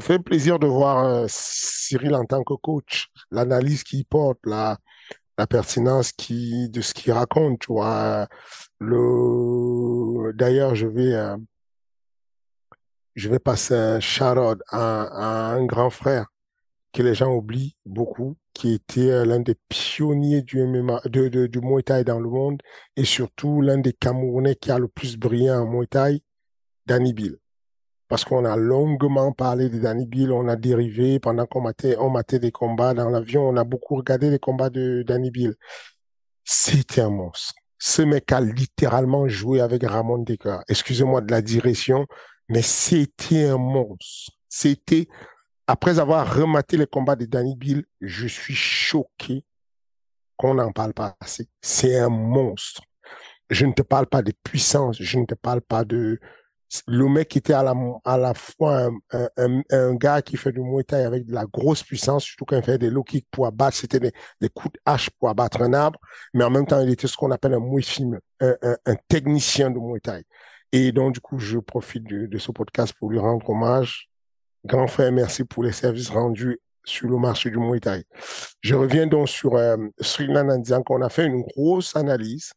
fait 0.00 0.18
plaisir 0.18 0.58
de 0.58 0.66
voir 0.66 1.04
euh, 1.04 1.26
Cyril 1.28 2.14
en 2.14 2.24
tant 2.24 2.42
que 2.42 2.54
coach, 2.54 3.08
l'analyse 3.30 3.82
qu'il 3.82 4.06
porte, 4.06 4.38
la, 4.46 4.78
pertinence 5.50 6.14
de 6.16 6.80
ce 6.80 6.94
qu'il 6.94 7.12
raconte, 7.12 7.66
d'ailleurs, 8.80 10.74
je 10.74 10.86
vais, 10.86 11.12
euh, 11.12 11.36
je 13.16 13.30
vais 13.30 13.38
passer 13.38 13.74
un 13.74 13.98
shout 13.98 14.60
à, 14.68 15.54
un 15.54 15.64
grand 15.64 15.90
frère 15.90 16.26
que 16.92 17.02
les 17.02 17.14
gens 17.14 17.32
oublient 17.34 17.76
beaucoup, 17.84 18.36
qui 18.52 18.74
était 18.74 19.24
l'un 19.24 19.40
des 19.40 19.56
pionniers 19.68 20.42
du 20.42 20.62
MMA, 20.64 21.00
de, 21.06 21.46
du 21.46 21.60
Muay 21.60 21.82
Thai 21.82 22.04
dans 22.04 22.20
le 22.20 22.28
monde, 22.28 22.62
et 22.96 23.04
surtout 23.04 23.60
l'un 23.60 23.78
des 23.78 23.92
Camerounais 23.92 24.54
qui 24.54 24.70
a 24.70 24.78
le 24.78 24.88
plus 24.88 25.16
brillé 25.16 25.50
en 25.50 25.66
Muay 25.66 25.86
Thai, 25.86 26.22
Danny 26.86 27.12
Bill. 27.12 27.36
Parce 28.08 28.24
qu'on 28.24 28.44
a 28.44 28.56
longuement 28.56 29.32
parlé 29.32 29.68
de 29.68 29.78
Danny 29.78 30.06
Bill, 30.06 30.30
on 30.30 30.46
a 30.46 30.56
dérivé 30.56 31.18
pendant 31.18 31.46
qu'on 31.46 31.60
matait, 31.60 31.96
on 31.98 32.08
matait 32.10 32.38
des 32.38 32.52
combats 32.52 32.94
dans 32.94 33.10
l'avion, 33.10 33.48
on 33.48 33.56
a 33.56 33.64
beaucoup 33.64 33.96
regardé 33.96 34.30
les 34.30 34.38
combats 34.38 34.70
de 34.70 35.02
Danny 35.06 35.30
Bill. 35.30 35.54
C'était 36.44 37.00
un 37.00 37.10
monstre. 37.10 37.54
ce 37.78 38.02
mec 38.02 38.30
a 38.32 38.40
littéralement 38.40 39.26
joué 39.26 39.60
avec 39.60 39.82
Ramon 39.82 40.18
Decker. 40.18 40.60
Excusez-moi 40.68 41.20
de 41.20 41.30
la 41.30 41.42
direction, 41.42 42.06
mais 42.48 42.62
c'était 42.62 43.46
un 43.46 43.58
monstre. 43.58 44.32
C'était, 44.48 45.08
après 45.66 45.98
avoir 45.98 46.34
rematé 46.34 46.76
les 46.76 46.86
combats 46.86 47.16
de 47.16 47.26
Danny 47.26 47.56
Bill, 47.56 47.84
je 48.00 48.26
suis 48.26 48.54
choqué 48.54 49.44
qu'on 50.36 50.54
n'en 50.54 50.72
parle 50.72 50.94
pas 50.94 51.16
assez. 51.20 51.48
C'est 51.60 51.98
un 51.98 52.08
monstre. 52.08 52.82
Je 53.50 53.66
ne 53.66 53.72
te 53.72 53.82
parle 53.82 54.06
pas 54.06 54.22
de 54.22 54.32
puissance, 54.42 54.96
je 55.00 55.18
ne 55.18 55.24
te 55.24 55.34
parle 55.34 55.60
pas 55.60 55.84
de, 55.84 56.18
le 56.86 57.08
mec 57.08 57.36
était 57.36 57.52
à 57.52 57.62
la, 57.62 57.74
à 58.04 58.18
la 58.18 58.34
fois 58.34 58.88
un, 59.12 59.28
un, 59.36 59.62
un, 59.70 59.94
gars 59.94 60.22
qui 60.22 60.36
fait 60.36 60.52
du 60.52 60.60
Muay 60.60 60.84
avec 60.92 61.26
de 61.26 61.32
la 61.32 61.46
grosse 61.46 61.82
puissance, 61.82 62.24
surtout 62.24 62.44
quand 62.44 62.56
il 62.56 62.62
fait 62.62 62.78
des 62.78 62.90
low 62.90 63.04
kicks 63.04 63.26
pour 63.30 63.46
abattre, 63.46 63.76
c'était 63.76 64.00
des, 64.00 64.48
coups 64.48 64.74
de 64.74 64.80
hache 64.84 65.10
pour 65.10 65.28
abattre 65.28 65.62
un 65.62 65.72
arbre, 65.72 66.00
mais 66.34 66.44
en 66.44 66.50
même 66.50 66.66
temps, 66.66 66.80
il 66.80 66.90
était 66.90 67.06
ce 67.06 67.16
qu'on 67.16 67.30
appelle 67.30 67.54
un 67.54 67.60
Muay 67.60 67.82
un, 68.40 68.76
un, 68.84 68.94
technicien 69.08 69.70
de 69.70 69.78
Muay. 69.78 70.24
Et 70.72 70.92
donc, 70.92 71.14
du 71.14 71.20
coup, 71.20 71.38
je 71.38 71.58
profite 71.58 72.04
de, 72.04 72.38
ce 72.38 72.50
podcast 72.50 72.94
pour 72.98 73.10
lui 73.10 73.18
rendre 73.18 73.48
hommage. 73.48 74.08
Grand 74.64 74.86
frère, 74.86 75.12
merci 75.12 75.44
pour 75.44 75.62
les 75.62 75.72
services 75.72 76.10
rendus 76.10 76.60
sur 76.84 77.08
le 77.08 77.18
marché 77.18 77.50
du 77.50 77.58
Muay. 77.58 77.80
Je 78.60 78.74
reviens 78.74 79.06
donc 79.06 79.28
sur 79.28 79.56
euh, 79.56 79.76
Strickland 80.00 80.50
en 80.50 80.58
disant 80.58 80.82
qu'on 80.82 81.02
a 81.02 81.08
fait 81.08 81.26
une 81.26 81.42
grosse 81.42 81.94
analyse, 81.96 82.52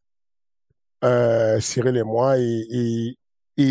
euh, 1.04 1.60
Cyril 1.60 1.98
et 1.98 2.04
moi, 2.04 2.36
et, 2.38 3.16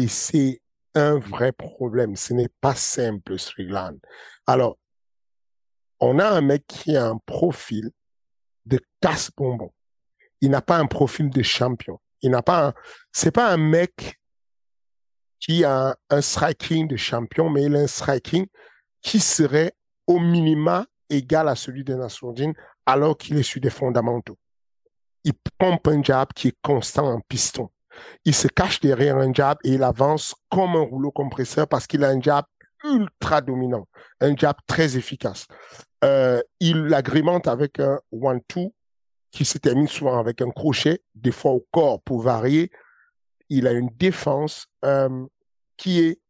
c'est 0.08 0.60
un 0.94 1.18
vrai 1.18 1.52
problème. 1.52 2.14
Ce 2.16 2.34
n'est 2.34 2.50
pas 2.60 2.74
simple, 2.74 3.38
Strickland. 3.38 3.98
Alors, 4.46 4.78
on 6.00 6.18
a 6.18 6.28
un 6.28 6.40
mec 6.40 6.66
qui 6.66 6.96
a 6.96 7.06
un 7.06 7.18
profil 7.18 7.90
de 8.66 8.80
casse-bonbon. 9.00 9.72
Il 10.40 10.50
n'a 10.50 10.62
pas 10.62 10.78
un 10.78 10.86
profil 10.86 11.30
de 11.30 11.42
champion. 11.42 11.98
Il 12.22 12.30
n'a 12.30 12.42
pas 12.42 12.68
un, 12.68 12.74
c'est 13.12 13.30
pas 13.30 13.52
un 13.52 13.56
mec 13.56 14.17
qui 15.40 15.64
a 15.64 15.96
un, 16.10 16.20
striking 16.20 16.88
de 16.88 16.96
champion, 16.96 17.50
mais 17.50 17.64
il 17.64 17.76
a 17.76 17.80
un 17.80 17.86
striking 17.86 18.46
qui 19.02 19.20
serait 19.20 19.72
au 20.06 20.18
minima 20.18 20.86
égal 21.08 21.48
à 21.48 21.54
celui 21.54 21.84
de 21.84 21.94
Nassourdine 21.94 22.54
alors 22.86 23.16
qu'il 23.16 23.36
est 23.38 23.42
sur 23.42 23.60
des 23.60 23.70
fondamentaux. 23.70 24.38
Il 25.24 25.34
pompe 25.58 25.88
un 25.88 26.02
jab 26.02 26.32
qui 26.34 26.48
est 26.48 26.56
constant 26.62 27.06
en 27.06 27.20
piston 27.20 27.70
il 28.24 28.34
se 28.34 28.48
cache 28.48 28.80
derrière 28.80 29.16
un 29.16 29.32
jab 29.32 29.58
et 29.64 29.70
il 29.70 29.82
avance 29.82 30.34
comme 30.50 30.76
un 30.76 30.82
rouleau 30.82 31.10
compresseur 31.10 31.66
parce 31.68 31.86
qu'il 31.86 32.04
a 32.04 32.08
un 32.08 32.20
jab 32.20 32.44
ultra 32.84 33.40
dominant, 33.40 33.86
un 34.20 34.36
jab 34.36 34.56
très 34.66 34.96
efficace. 34.96 35.46
Euh, 36.04 36.40
il 36.60 36.76
l'agrémente 36.84 37.48
avec 37.48 37.80
un 37.80 38.00
one-two 38.12 38.72
qui 39.30 39.44
se 39.44 39.58
termine 39.58 39.88
souvent 39.88 40.18
avec 40.18 40.40
un 40.40 40.50
crochet, 40.50 41.02
des 41.14 41.32
fois 41.32 41.52
au 41.52 41.66
corps 41.70 42.00
pour 42.02 42.22
varier. 42.22 42.70
Il 43.48 43.66
a 43.66 43.72
une 43.72 43.90
défense 43.96 44.66
euh, 44.84 45.26
qui 45.76 46.00
est 46.00 46.20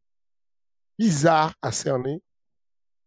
bizarre 0.97 1.53
à 1.61 1.71
cerner, 1.71 2.21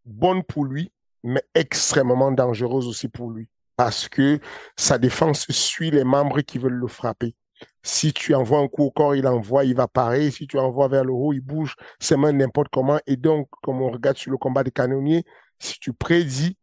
bonne 0.04 0.42
pour 0.42 0.64
lui, 0.64 0.90
mais 1.22 1.42
extrêmement 1.54 2.32
dangereuse 2.32 2.86
aussi 2.86 3.08
pour 3.08 3.30
lui 3.30 3.48
parce 3.76 4.08
que 4.08 4.38
sa 4.76 4.98
défense 4.98 5.46
suit 5.50 5.90
les 5.90 6.04
membres 6.04 6.40
qui 6.42 6.58
veulent 6.58 6.72
le 6.72 6.86
frapper. 6.86 7.34
Si 7.82 8.12
tu 8.12 8.34
envoies 8.34 8.58
un 8.58 8.68
coup 8.68 8.84
au 8.84 8.90
corps, 8.90 9.14
il 9.16 9.26
envoie, 9.26 9.64
il 9.64 9.74
va 9.74 9.88
parer. 9.88 10.30
Si 10.30 10.46
tu 10.46 10.58
envoies 10.58 10.88
vers 10.88 11.04
le 11.04 11.12
haut, 11.12 11.32
il 11.32 11.40
bouge 11.40 11.74
ses 12.00 12.16
mains 12.16 12.32
n'importe 12.32 12.68
comment. 12.72 12.98
Et 13.06 13.16
donc, 13.16 13.48
comme 13.62 13.82
on 13.82 13.90
regarde 13.90 14.16
sur 14.16 14.30
le 14.30 14.38
combat 14.38 14.62
des 14.62 14.70
canonniers, 14.70 15.24
si 15.58 15.78
tu 15.78 15.92
prédis, 15.92 16.56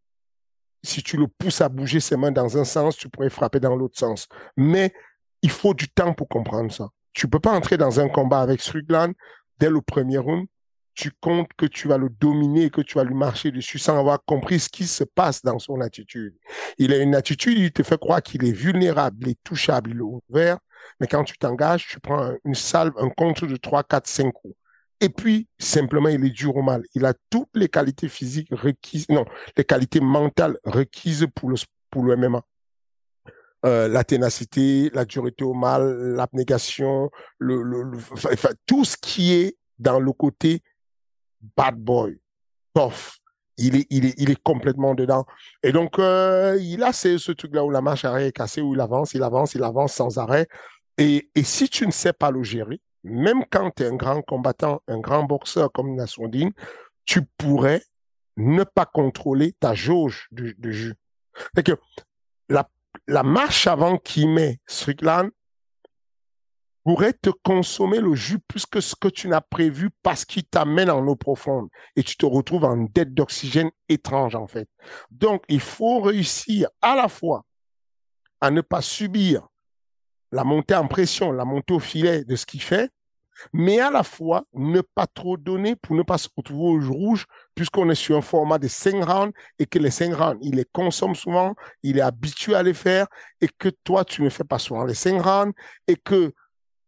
si 0.84 1.04
tu 1.04 1.18
le 1.18 1.28
pousses 1.28 1.62
à 1.62 1.70
bouger 1.70 2.00
ses 2.00 2.16
mains 2.16 2.32
dans 2.32 2.58
un 2.58 2.64
sens, 2.64 2.96
tu 2.96 3.10
pourrais 3.10 3.30
frapper 3.30 3.60
dans 3.60 3.76
l'autre 3.76 3.98
sens. 3.98 4.28
Mais 4.56 4.94
il 5.42 5.50
faut 5.50 5.74
du 5.74 5.90
temps 5.90 6.14
pour 6.14 6.28
comprendre 6.28 6.72
ça. 6.72 6.90
Tu 7.20 7.28
peux 7.28 7.42
pas 7.42 7.52
entrer 7.52 7.76
dans 7.76 8.00
un 8.00 8.08
combat 8.08 8.40
avec 8.40 8.62
Strickland 8.62 9.14
dès 9.58 9.70
le 9.70 9.82
premier 9.82 10.20
round. 10.20 10.48
Tu 10.94 11.12
comptes 11.20 11.52
que 11.58 11.66
tu 11.66 11.90
vas 11.90 11.98
le 11.98 12.08
dominer 12.08 12.70
que 12.70 12.80
tu 12.80 12.98
vas 12.98 13.04
lui 13.04 13.14
marcher 13.14 13.52
dessus 13.52 13.78
sans 13.78 14.00
avoir 14.00 14.24
compris 14.24 14.58
ce 14.62 14.70
qui 14.70 14.88
se 14.88 15.04
passe 15.04 15.42
dans 15.42 15.60
son 15.60 15.82
attitude. 15.82 16.34
Il 16.78 16.94
a 16.94 16.98
une 16.98 17.16
attitude, 17.16 17.58
il 17.58 17.74
te 17.74 17.84
fait 17.84 18.00
croire 18.00 18.24
qu'il 18.24 18.46
est 18.46 18.54
vulnérable, 18.54 19.18
il 19.20 19.30
est 19.32 19.40
touchable, 19.44 19.92
il 19.92 19.98
est 19.98 20.22
ouvert. 20.30 20.60
Mais 21.02 21.08
quand 21.08 21.26
tu 21.26 21.38
t'engages, 21.38 21.88
tu 21.90 22.00
prends 22.00 22.36
une 22.46 22.56
salve, 22.56 22.94
un 22.98 23.10
contre 23.10 23.48
de 23.48 23.58
3, 23.58 23.84
4, 23.84 24.08
5 24.08 24.32
coups. 24.32 24.56
Et 25.02 25.10
puis, 25.10 25.50
simplement, 25.58 26.08
il 26.08 26.24
est 26.24 26.30
dur 26.30 26.56
au 26.56 26.62
mal. 26.62 26.84
Il 26.96 27.04
a 27.04 27.14
toutes 27.30 27.50
les 27.54 27.68
qualités 27.68 28.08
physiques 28.08 28.48
requises, 28.52 29.10
non, 29.10 29.26
les 29.58 29.66
qualités 29.66 30.00
mentales 30.00 30.58
requises 30.64 31.28
pour 31.36 31.50
le 31.50 32.16
MMA. 32.16 32.42
Euh, 33.66 33.90
la 33.90 34.06
ténacité, 34.06 34.90
la 34.94 35.04
dureté 35.04 35.44
au 35.44 35.54
mal, 35.54 36.16
l'abnégation, 36.16 37.12
le, 37.40 37.62
tout 38.66 38.86
ce 38.86 38.96
qui 38.96 39.34
est 39.34 39.58
dans 39.80 40.00
le 40.00 40.14
côté 40.14 40.62
bad 41.58 41.76
boy, 41.76 42.20
tough. 42.74 43.18
Il 43.58 43.76
est, 43.76 43.88
il 43.90 44.06
est, 44.06 44.16
il 44.18 44.30
est 44.30 44.42
complètement 44.42 44.96
dedans. 44.96 45.26
Et 45.62 45.74
donc, 45.74 46.00
euh, 46.00 46.58
il 46.62 46.82
a 46.84 46.94
ce, 46.94 47.32
truc-là 47.34 47.66
où 47.66 47.70
la 47.70 47.82
marche 47.82 48.06
arrière 48.06 48.28
est 48.28 48.32
cassée, 48.32 48.62
où 48.62 48.74
il 48.74 48.80
avance, 48.80 49.14
il 49.14 49.24
avance, 49.24 49.54
il 49.56 49.64
avance 49.64 49.94
sans 49.94 50.18
arrêt. 50.18 50.48
Et, 50.98 51.30
et 51.36 51.44
si 51.44 51.68
tu 51.68 51.86
ne 51.86 51.92
sais 51.92 52.14
pas 52.14 52.32
le 52.32 52.44
gérer, 52.44 52.80
même 53.04 53.44
quand 53.52 53.72
tu 53.72 53.84
es 53.84 53.88
un 53.88 53.96
grand 53.96 54.22
combattant, 54.22 54.82
un 54.88 55.00
grand 55.00 55.24
boxeur 55.24 55.70
comme 55.74 55.96
Nassoudine, 55.96 56.52
tu 57.04 57.24
pourrais 57.38 57.84
ne 58.38 58.64
pas 58.64 58.86
contrôler 58.86 59.54
ta 59.60 59.74
jauge 59.74 60.30
de, 60.32 60.56
de 60.58 60.72
jus. 60.72 60.96
C'est 61.54 61.66
que 61.66 61.74
la, 62.48 62.70
la 63.08 63.24
marche 63.24 63.68
avant 63.68 63.98
qui 63.98 64.28
met 64.28 64.60
Strickland 64.68 65.30
pourrait 66.84 67.14
te 67.14 67.30
consommer 67.44 68.00
le 68.00 68.16
jus 68.16 68.40
plus 68.40 68.66
que 68.66 68.82
ce 68.82 68.96
que 68.96 69.08
tu 69.08 69.28
n'as 69.28 69.42
prévu 69.42 69.90
parce 70.02 70.26
qu'il 70.26 70.44
t'amène 70.44 70.90
en 70.90 71.06
eau 71.08 71.16
profonde 71.16 71.70
et 71.96 72.04
tu 72.04 72.16
te 72.16 72.26
retrouves 72.26 72.64
en 72.64 72.78
dette 72.78 73.14
d'oxygène 73.14 73.70
étrange 73.90 74.36
en 74.36 74.48
fait. 74.48 74.68
Donc 75.12 75.44
il 75.50 75.60
faut 75.60 76.00
réussir 76.00 76.70
à 76.82 76.96
la 76.96 77.08
fois 77.08 77.46
à 78.42 78.50
ne 78.50 78.62
pas 78.62 78.82
subir 78.82 79.48
la 80.32 80.44
montée 80.44 80.76
en 80.76 80.88
pression, 80.88 81.32
la 81.32 81.46
montée 81.46 81.74
au 81.74 81.80
filet 81.80 82.24
de 82.24 82.36
ce 82.36 82.46
qu'il 82.46 82.62
fait, 82.62 82.90
mais 83.54 83.80
à 83.80 83.92
la 83.92 84.04
fois 84.04 84.44
ne 84.54 84.82
pas 84.82 85.08
trop 85.08 85.38
donner 85.38 85.76
pour 85.76 85.96
ne 85.96 86.04
pas 86.04 86.18
se 86.18 86.28
retrouver 86.36 86.86
au 86.86 86.92
rouge, 86.92 87.26
puisqu'on 87.56 87.90
est 87.90 87.96
sur 87.96 88.18
un 88.18 88.22
format 88.22 88.60
de 88.60 88.68
5 88.68 89.04
rounds 89.04 89.34
et 89.58 89.66
que 89.66 89.80
les 89.80 89.92
5 89.92 90.14
rounds, 90.14 90.40
il 90.42 90.56
les 90.56 90.66
consomme 90.66 91.16
souvent, 91.16 91.56
il 91.84 91.98
est 91.98 92.02
habitué 92.02 92.56
à 92.56 92.64
les 92.64 92.74
faire 92.74 93.08
et 93.42 93.50
que 93.58 93.70
toi, 93.84 94.06
tu 94.06 94.22
ne 94.22 94.30
fais 94.30 94.44
pas 94.44 94.60
souvent 94.60 94.86
les 94.86 94.94
5 94.94 95.22
rounds 95.22 95.54
et 95.88 95.96
que 95.96 96.34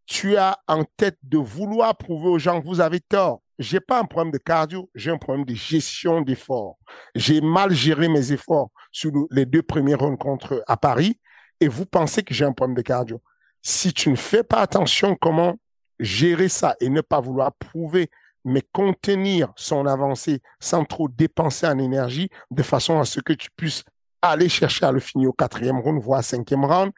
tu 0.05 0.35
as 0.35 0.57
en 0.67 0.83
tête 0.97 1.17
de 1.23 1.37
vouloir 1.37 1.95
prouver 1.95 2.27
aux 2.27 2.39
gens 2.39 2.61
que 2.61 2.67
vous 2.67 2.81
avez 2.81 2.99
tort. 2.99 3.41
J'ai 3.59 3.79
pas 3.79 3.99
un 3.99 4.05
problème 4.05 4.31
de 4.31 4.39
cardio, 4.39 4.89
j'ai 4.95 5.11
un 5.11 5.17
problème 5.17 5.45
de 5.45 5.53
gestion 5.53 6.21
d'efforts. 6.21 6.77
J'ai 7.15 7.41
mal 7.41 7.71
géré 7.71 8.07
mes 8.07 8.31
efforts 8.31 8.71
sur 8.91 9.11
les 9.29 9.45
deux 9.45 9.61
premiers 9.61 9.95
rencontres 9.95 10.63
à 10.67 10.77
Paris 10.77 11.19
et 11.59 11.67
vous 11.67 11.85
pensez 11.85 12.23
que 12.23 12.33
j'ai 12.33 12.43
un 12.43 12.53
problème 12.53 12.75
de 12.75 12.81
cardio 12.81 13.21
si 13.61 13.93
tu 13.93 14.09
ne 14.09 14.15
fais 14.15 14.43
pas 14.43 14.61
attention 14.61 15.15
comment 15.15 15.57
gérer 16.01 16.49
ça 16.49 16.75
et 16.81 16.89
ne 16.89 17.01
pas 17.01 17.21
vouloir 17.21 17.53
prouver, 17.53 18.09
mais 18.43 18.63
contenir 18.73 19.53
son 19.55 19.85
avancée 19.85 20.41
sans 20.59 20.83
trop 20.83 21.07
dépenser 21.07 21.67
en 21.67 21.77
énergie, 21.77 22.29
de 22.49 22.63
façon 22.63 22.99
à 22.99 23.05
ce 23.05 23.19
que 23.19 23.33
tu 23.33 23.49
puisses 23.55 23.83
aller 24.21 24.49
chercher 24.49 24.85
à 24.85 24.91
le 24.91 24.99
finir 24.99 25.29
au 25.29 25.33
quatrième 25.33 25.79
round, 25.79 26.01
voire 26.01 26.23
cinquième 26.23 26.65
round, 26.65 26.91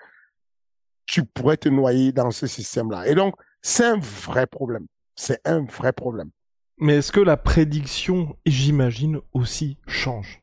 tu 1.05 1.25
pourrais 1.25 1.57
te 1.57 1.69
noyer 1.69 2.11
dans 2.11 2.31
ce 2.31 2.47
système-là. 2.47 3.07
Et 3.07 3.15
donc, 3.15 3.35
c'est 3.61 3.85
un 3.85 3.97
vrai 3.97 4.47
problème. 4.47 4.87
C'est 5.15 5.45
un 5.45 5.63
vrai 5.65 5.93
problème. 5.93 6.31
Mais 6.77 6.95
est-ce 6.95 7.11
que 7.11 7.19
la 7.19 7.37
prédiction, 7.37 8.35
j'imagine, 8.45 9.19
aussi 9.33 9.77
change? 9.85 10.41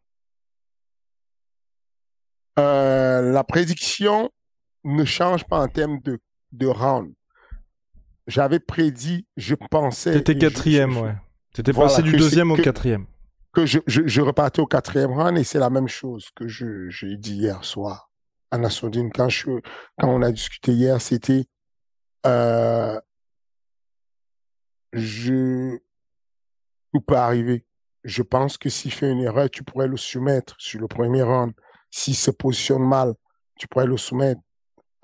Euh, 2.58 3.32
La 3.32 3.42
prédiction, 3.42 4.30
ne 4.84 5.04
change 5.04 5.44
pas 5.44 5.60
en 5.60 5.68
termes 5.68 6.00
de, 6.00 6.18
de 6.52 6.66
round. 6.66 7.12
J'avais 8.26 8.60
prédit, 8.60 9.26
je 9.36 9.54
pensais. 9.54 10.12
C'était 10.12 10.38
quatrième, 10.38 10.96
ouais. 10.98 11.14
C'était 11.54 11.72
passé 11.72 12.02
du 12.02 12.12
deuxième 12.12 12.52
au 12.52 12.56
quatrième. 12.56 13.06
Que 13.52 13.66
je, 13.66 14.20
repartais 14.20 14.60
au 14.60 14.66
quatrième 14.66 15.12
round 15.12 15.36
et 15.36 15.42
c'est 15.42 15.58
la 15.58 15.70
même 15.70 15.88
chose 15.88 16.30
que 16.36 16.46
j'ai 16.46 17.16
dit 17.16 17.34
hier 17.34 17.64
soir 17.64 18.10
à 18.52 18.58
Nassoudine. 18.58 19.10
Quand 19.12 19.28
je, 19.28 19.50
quand 19.98 20.08
on 20.08 20.22
a 20.22 20.30
discuté 20.30 20.72
hier, 20.72 21.00
c'était, 21.00 21.46
euh, 22.26 23.00
je, 24.92 25.76
tout 26.92 27.00
peut 27.00 27.16
arriver. 27.16 27.66
Je 28.04 28.22
pense 28.22 28.56
que 28.56 28.68
s'il 28.68 28.92
fait 28.92 29.10
une 29.10 29.20
erreur, 29.20 29.50
tu 29.50 29.64
pourrais 29.64 29.88
le 29.88 29.96
soumettre 29.96 30.54
sur 30.58 30.80
le 30.80 30.86
premier 30.86 31.22
round. 31.22 31.52
S'il 31.90 32.14
se 32.14 32.30
positionne 32.30 32.86
mal, 32.86 33.14
tu 33.56 33.66
pourrais 33.66 33.86
le 33.86 33.96
soumettre. 33.96 34.40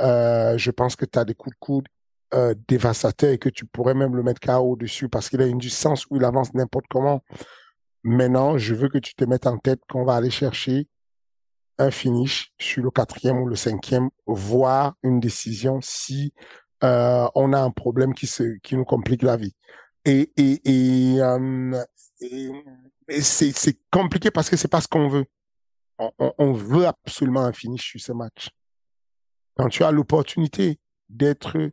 Euh, 0.00 0.56
je 0.56 0.70
pense 0.70 0.94
que 0.94 1.04
tu 1.04 1.18
as 1.18 1.24
des 1.24 1.34
coups 1.34 1.54
de 1.54 1.58
coude 1.58 1.88
euh, 2.34 2.54
dévastateurs 2.68 3.30
et 3.30 3.38
que 3.38 3.48
tu 3.48 3.66
pourrais 3.66 3.94
même 3.94 4.16
le 4.16 4.22
mettre 4.22 4.40
KO 4.40 4.76
dessus 4.76 5.08
parce 5.08 5.28
qu'il 5.28 5.40
a 5.42 5.46
une 5.46 5.58
distance 5.58 6.06
où 6.10 6.16
il 6.16 6.24
avance 6.24 6.52
n'importe 6.54 6.86
comment. 6.88 7.22
Maintenant, 8.02 8.58
je 8.58 8.74
veux 8.74 8.88
que 8.88 8.98
tu 8.98 9.14
te 9.14 9.24
mettes 9.24 9.46
en 9.46 9.58
tête 9.58 9.80
qu'on 9.88 10.04
va 10.04 10.14
aller 10.14 10.30
chercher 10.30 10.88
un 11.78 11.90
finish 11.90 12.52
sur 12.58 12.82
le 12.82 12.90
quatrième 12.90 13.38
ou 13.38 13.46
le 13.46 13.56
cinquième, 13.56 14.08
voire 14.26 14.94
une 15.02 15.20
décision 15.20 15.80
si 15.82 16.32
euh, 16.84 17.28
on 17.34 17.52
a 17.52 17.60
un 17.60 17.70
problème 17.70 18.14
qui 18.14 18.76
nous 18.76 18.84
complique 18.84 19.22
la 19.22 19.36
vie. 19.36 19.54
Et 20.04 20.30
euh, 21.20 21.84
c'est 23.20 23.78
compliqué 23.90 24.30
parce 24.30 24.48
que 24.48 24.56
c'est 24.56 24.68
pas 24.68 24.80
ce 24.80 24.88
qu'on 24.88 25.08
veut. 25.08 25.26
On, 25.98 26.52
veut 26.52 26.86
absolument 26.86 27.40
un 27.40 27.52
finish 27.52 27.90
sur 27.90 28.00
ce 28.00 28.12
match. 28.12 28.50
Quand 29.56 29.68
tu 29.68 29.82
as 29.82 29.90
l'opportunité 29.90 30.78
d'être 31.08 31.70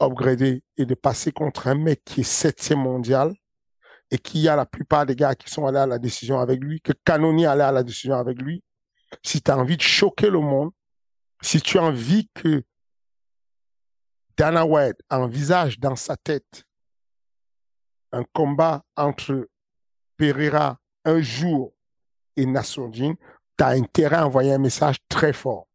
upgradé 0.00 0.62
et 0.76 0.86
de 0.86 0.94
passer 0.94 1.32
contre 1.32 1.68
un 1.68 1.74
mec 1.74 2.02
qui 2.04 2.20
est 2.20 2.24
septième 2.24 2.80
mondial 2.80 3.34
et 4.10 4.18
qui 4.18 4.48
a 4.48 4.56
la 4.56 4.66
plupart 4.66 5.06
des 5.06 5.16
gars 5.16 5.34
qui 5.34 5.50
sont 5.50 5.66
allés 5.66 5.78
à 5.78 5.86
la 5.86 5.98
décision 5.98 6.38
avec 6.38 6.60
lui, 6.62 6.80
que 6.80 6.92
Canoni 7.04 7.46
allait 7.46 7.64
à 7.64 7.72
la 7.72 7.82
décision 7.82 8.14
avec 8.16 8.40
lui, 8.40 8.62
si 9.22 9.40
tu 9.40 9.50
as 9.50 9.58
envie 9.58 9.76
de 9.76 9.82
choquer 9.82 10.30
le 10.30 10.40
monde, 10.40 10.70
si 11.40 11.60
tu 11.60 11.78
as 11.78 11.82
envie 11.82 12.28
que 12.34 12.62
Dana 14.36 14.64
White 14.64 14.98
envisage 15.10 15.78
dans 15.78 15.96
sa 15.96 16.16
tête 16.16 16.64
un 18.12 18.24
combat 18.32 18.84
entre 18.96 19.48
Pereira 20.16 20.78
un 21.04 21.20
jour 21.20 21.72
et 22.36 22.46
Nassourdine, 22.46 23.16
tu 23.58 23.64
as 23.64 23.68
intérêt 23.68 24.16
à 24.16 24.26
envoyer 24.26 24.52
un 24.52 24.58
message 24.58 24.96
très 25.08 25.32
fort. 25.32 25.68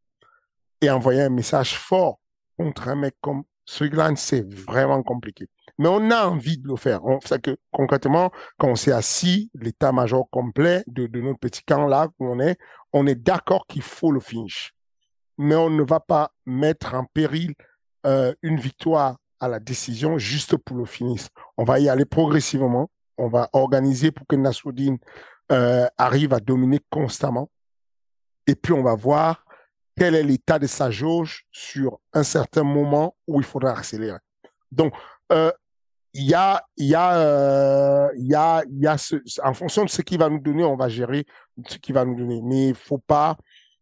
Et 0.81 0.89
envoyer 0.89 1.21
un 1.21 1.29
message 1.29 1.77
fort 1.77 2.19
contre 2.57 2.87
un 2.87 2.95
mec 2.95 3.15
comme 3.21 3.43
Strickland, 3.69 4.17
c'est 4.17 4.51
vraiment 4.51 5.03
compliqué. 5.03 5.47
Mais 5.77 5.87
on 5.87 6.09
a 6.09 6.25
envie 6.25 6.57
de 6.57 6.67
le 6.67 6.75
faire. 6.75 7.01
Sait 7.23 7.37
que 7.39 7.55
concrètement, 7.71 8.31
quand 8.57 8.69
on 8.69 8.75
s'est 8.75 8.91
assis, 8.91 9.51
l'état-major 9.53 10.27
complet 10.31 10.83
de, 10.87 11.07
notre 11.21 11.37
petit 11.37 11.61
camp 11.61 11.85
là 11.85 12.07
où 12.17 12.27
on 12.27 12.39
est, 12.39 12.57
on 12.93 13.05
est 13.05 13.13
d'accord 13.13 13.67
qu'il 13.67 13.83
faut 13.83 14.11
le 14.11 14.19
finish. 14.19 14.73
Mais 15.37 15.53
on 15.53 15.69
ne 15.69 15.83
va 15.83 15.99
pas 15.99 16.31
mettre 16.47 16.95
en 16.95 17.05
péril 17.13 17.53
euh, 18.07 18.33
une 18.41 18.59
victoire 18.59 19.17
à 19.39 19.47
la 19.47 19.59
décision 19.59 20.17
juste 20.17 20.57
pour 20.57 20.75
le 20.75 20.85
finish. 20.85 21.27
On 21.55 21.63
va 21.63 21.79
y 21.79 21.89
aller 21.89 22.05
progressivement. 22.05 22.89
On 23.19 23.27
va 23.27 23.51
organiser 23.53 24.11
pour 24.11 24.25
que 24.25 24.35
Nassoudine 24.35 24.97
euh, 25.51 25.85
arrive 25.95 26.33
à 26.33 26.39
dominer 26.39 26.79
constamment. 26.89 27.51
Et 28.47 28.55
puis 28.55 28.73
on 28.73 28.81
va 28.81 28.95
voir 28.95 29.45
quel 29.99 30.15
est 30.15 30.23
l'état 30.23 30.57
de 30.57 30.65
sa 30.65 30.89
jauge 30.89 31.45
sur 31.51 31.99
un 32.13 32.23
certain 32.23 32.63
moment 32.63 33.15
où 33.27 33.41
il 33.41 33.45
faudra 33.45 33.77
accélérer? 33.77 34.19
Donc, 34.71 34.93
euh, 35.31 35.51
il 36.13 36.23
y 36.23 36.33
a, 36.33 36.63
il 36.77 36.87
y 36.87 36.95
a, 36.95 37.17
euh, 37.17 38.09
y 38.15 38.33
a, 38.33 38.63
y 38.69 38.87
a 38.87 38.95
en 39.43 39.53
fonction 39.53 39.83
de 39.83 39.89
ce 39.89 40.01
qu'il 40.01 40.17
va 40.17 40.29
nous 40.29 40.39
donner, 40.39 40.63
on 40.63 40.77
va 40.77 40.87
gérer 40.87 41.25
ce 41.67 41.77
qu'il 41.77 41.93
va 41.93 42.05
nous 42.05 42.15
donner. 42.15 42.41
Mais 42.41 42.69
il 42.69 42.75
faut 42.75 42.97
pas, 42.97 43.37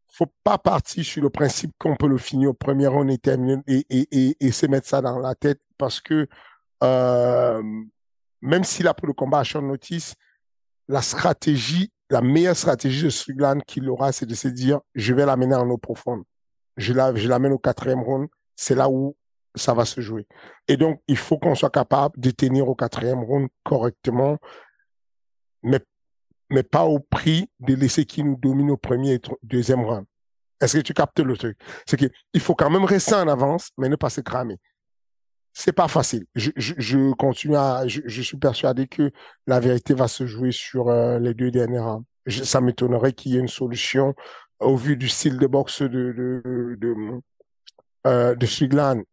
faut 0.08 0.32
pas 0.44 0.58
partir 0.58 1.06
sur 1.06 1.22
le 1.22 1.30
principe 1.30 1.72
qu'on 1.78 1.96
peut 1.96 2.08
le 2.08 2.18
finir 2.18 2.50
au 2.50 2.54
premier 2.54 2.88
round 2.88 3.10
et 3.12 3.18
terminer 3.20 3.62
et, 3.68 3.86
et, 3.90 4.08
et, 4.12 4.38
et, 4.40 4.52
se 4.52 4.66
mettre 4.66 4.88
ça 4.88 5.02
dans 5.02 5.20
la 5.20 5.36
tête 5.36 5.62
parce 5.78 6.02
que 6.02 6.28
euh, 6.84 7.62
même 8.42 8.64
s'il 8.64 8.88
a 8.88 8.94
pris 8.94 9.08
le 9.08 9.14
combat 9.14 9.40
à 9.40 9.44
short 9.44 9.64
notice, 9.64 10.16
la 10.88 11.02
stratégie, 11.02 11.92
la 12.10 12.22
meilleure 12.22 12.56
stratégie 12.56 13.04
de 13.04 13.10
Strickland 13.10 13.62
qu'il 13.64 13.90
aura, 13.90 14.12
c'est 14.12 14.26
de 14.26 14.36
se 14.36 14.48
dire, 14.48 14.80
je 14.96 15.14
vais 15.14 15.26
l'amener 15.26 15.56
en 15.56 15.70
eau 15.70 15.78
profonde. 15.78 16.24
Je 16.78 16.94
la, 16.94 17.14
je 17.16 17.28
l'amène 17.28 17.54
au 17.54 17.58
quatrième 17.58 18.02
round. 18.02 18.28
C'est 18.56 18.76
là 18.76 18.90
où 18.90 19.16
ça 19.56 19.74
va 19.74 19.86
se 19.86 20.02
jouer. 20.02 20.28
Et 20.68 20.78
donc, 20.78 21.02
il 21.08 21.18
faut 21.18 21.38
qu'on 21.38 21.56
soit 21.56 21.70
capable 21.70 22.20
de 22.20 22.32
tenir 22.32 22.68
au 22.70 22.76
quatrième 22.76 23.24
round 23.24 23.50
correctement, 23.64 24.38
mais 25.64 25.80
mais 26.50 26.64
pas 26.64 26.86
au 26.86 27.00
prix 27.00 27.50
de 27.60 27.76
laisser 27.76 28.06
qui 28.06 28.24
nous 28.24 28.38
domine 28.38 28.72
au 28.72 28.78
premier 28.78 29.16
et 29.16 29.22
deuxième 29.44 29.84
round. 29.84 30.06
Est-ce 30.62 30.78
que 30.78 30.82
tu 30.82 30.94
captes 30.94 31.20
le 31.20 31.36
truc? 31.38 31.58
C'est 31.86 31.98
qu'il 31.98 32.42
faut 32.42 32.56
quand 32.56 32.70
même 32.70 32.86
rester 32.86 33.16
en 33.16 33.28
avance, 33.28 33.72
mais 33.78 33.90
ne 33.90 33.96
pas 33.96 34.10
se 34.10 34.22
cramer. 34.22 34.58
C'est 35.60 35.74
pas 35.74 35.88
facile. 35.88 36.28
Je, 36.36 37.12
continue 37.14 37.56
à, 37.56 37.88
je, 37.88 38.22
suis 38.22 38.38
persuadé 38.38 38.86
que 38.86 39.12
la 39.48 39.60
vérité 39.60 39.96
va 39.96 40.08
se 40.08 40.28
jouer 40.28 40.52
sur 40.52 40.90
euh, 40.90 41.18
les 41.18 41.34
deux 41.34 41.50
derniers 41.50 41.80
rounds. 41.80 42.06
ça 42.28 42.62
m'étonnerait 42.62 43.14
qu'il 43.14 43.32
y 43.32 43.38
ait 43.38 43.40
une 43.40 43.48
solution 43.48 44.14
au 44.60 44.76
vu 44.78 44.98
du 44.98 45.10
style 45.10 45.40
de 45.40 45.48
boxe 45.48 45.82
de, 45.82 45.88
de, 45.90 46.78
de, 46.80 46.96
euh, 48.06 48.36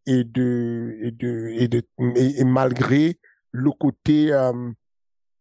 et 0.07 0.25
de, 0.25 0.99
et 1.01 1.11
de, 1.13 1.49
et 1.55 1.69
de, 1.69 1.83
et, 2.15 2.45
malgré 2.45 3.19
le 3.51 3.71
côté, 3.71 4.31
euh, 4.31 4.53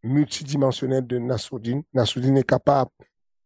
multidimensionnel 0.03 1.05
de 1.05 1.17
Nassoudine. 1.17 1.83
Nassoudine 1.93 2.37
est 2.37 2.47
capable 2.47 2.91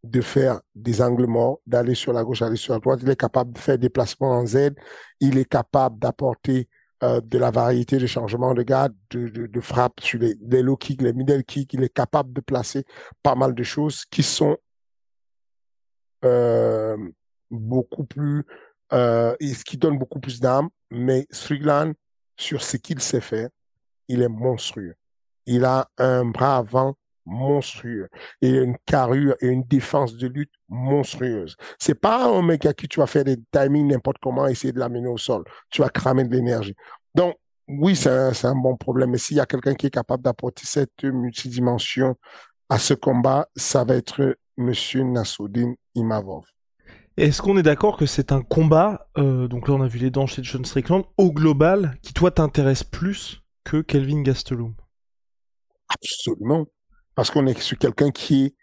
de 0.04 0.20
faire 0.20 0.60
des 0.76 1.02
angles 1.02 1.26
morts, 1.26 1.58
d'aller 1.66 1.96
sur 1.96 2.12
la 2.12 2.22
gauche, 2.22 2.40
aller 2.40 2.54
sur 2.54 2.74
la 2.74 2.78
droite. 2.78 3.00
Il 3.02 3.10
est 3.10 3.16
capable 3.16 3.52
de 3.52 3.58
faire 3.58 3.78
des 3.78 3.88
placements 3.88 4.30
en 4.30 4.46
Z. 4.46 4.70
Il 5.18 5.38
est 5.38 5.48
capable 5.48 5.98
d'apporter 5.98 6.68
euh, 7.02 7.20
de 7.20 7.38
la 7.38 7.50
variété 7.50 7.98
de 7.98 8.06
changements 8.06 8.54
de 8.54 8.62
garde, 8.62 8.94
de, 9.10 9.28
de, 9.28 9.60
frappe 9.60 10.00
sur 10.00 10.18
les, 10.18 10.34
les 10.40 10.62
low 10.62 10.76
kicks, 10.76 11.02
les 11.02 11.12
middle 11.12 11.44
kicks. 11.44 11.72
Il 11.74 11.82
est 11.82 11.92
capable 11.92 12.32
de 12.32 12.40
placer 12.40 12.84
pas 13.22 13.34
mal 13.34 13.54
de 13.54 13.62
choses 13.62 14.04
qui 14.06 14.22
sont 14.22 14.56
euh, 16.24 16.96
beaucoup 17.50 18.04
plus, 18.04 18.44
euh, 18.92 19.34
ce 19.40 19.64
qui 19.64 19.76
donne 19.76 19.98
beaucoup 19.98 20.20
plus 20.20 20.40
d'âme. 20.40 20.68
Mais 20.90 21.26
Strickland, 21.30 21.94
sur 22.36 22.62
ce 22.62 22.76
qu'il 22.76 23.00
sait 23.00 23.20
faire, 23.20 23.48
il 24.08 24.22
est 24.22 24.28
monstrueux 24.28 24.94
il 25.48 25.64
a 25.64 25.88
un 25.96 26.26
bras 26.26 26.58
avant 26.58 26.94
monstrueux 27.28 28.08
et 28.42 28.50
une 28.50 28.76
carrure 28.86 29.36
et 29.40 29.48
une 29.48 29.62
défense 29.62 30.16
de 30.16 30.26
lutte 30.26 30.52
monstrueuse. 30.68 31.56
C'est 31.78 31.94
pas 31.94 32.26
un 32.26 32.42
mec 32.42 32.66
à 32.66 32.72
qui 32.72 32.88
tu 32.88 33.00
vas 33.00 33.06
faire 33.06 33.24
des 33.24 33.36
timings 33.52 33.88
n'importe 33.88 34.18
comment 34.20 34.46
essayer 34.46 34.72
de 34.72 34.78
l'amener 34.78 35.08
au 35.08 35.18
sol. 35.18 35.44
Tu 35.70 35.82
vas 35.82 35.88
cramer 35.88 36.24
de 36.24 36.34
l'énergie. 36.34 36.74
Donc, 37.14 37.36
oui, 37.68 37.94
c'est 37.94 38.10
un, 38.10 38.32
un, 38.44 38.54
bon 38.54 38.76
problème. 38.76 39.10
Mais 39.10 39.18
s'il 39.18 39.36
y 39.36 39.40
a 39.40 39.46
quelqu'un 39.46 39.74
qui 39.74 39.86
est 39.86 39.90
capable 39.90 40.22
d'apporter 40.22 40.62
cette 40.64 41.04
multidimension 41.04 42.16
à 42.70 42.78
ce 42.78 42.94
combat, 42.94 43.48
ça 43.56 43.84
va 43.84 43.94
être 43.94 44.36
Monsieur 44.56 45.04
Nassoudine 45.04 45.76
Imavov. 45.94 46.44
Est-ce 47.16 47.42
qu'on 47.42 47.56
est 47.58 47.62
d'accord 47.62 47.96
que 47.96 48.06
c'est 48.06 48.32
un 48.32 48.42
combat, 48.42 49.08
euh, 49.18 49.48
donc 49.48 49.66
là 49.66 49.74
on 49.74 49.82
a 49.82 49.88
vu 49.88 49.98
les 49.98 50.10
dents 50.10 50.26
chez 50.26 50.42
John 50.44 50.64
Strickland, 50.64 51.04
au 51.16 51.32
global, 51.32 51.98
qui 52.00 52.12
toi 52.12 52.30
t'intéresse 52.30 52.84
plus 52.84 53.42
que 53.64 53.80
Kelvin 53.80 54.22
Gastelum? 54.22 54.74
Absolument. 55.88 56.66
Parce 57.18 57.32
qu'on 57.32 57.48
est 57.48 57.60
sur 57.60 57.76
quelqu'un 57.76 58.12
qui 58.12 58.44
est 58.44 58.54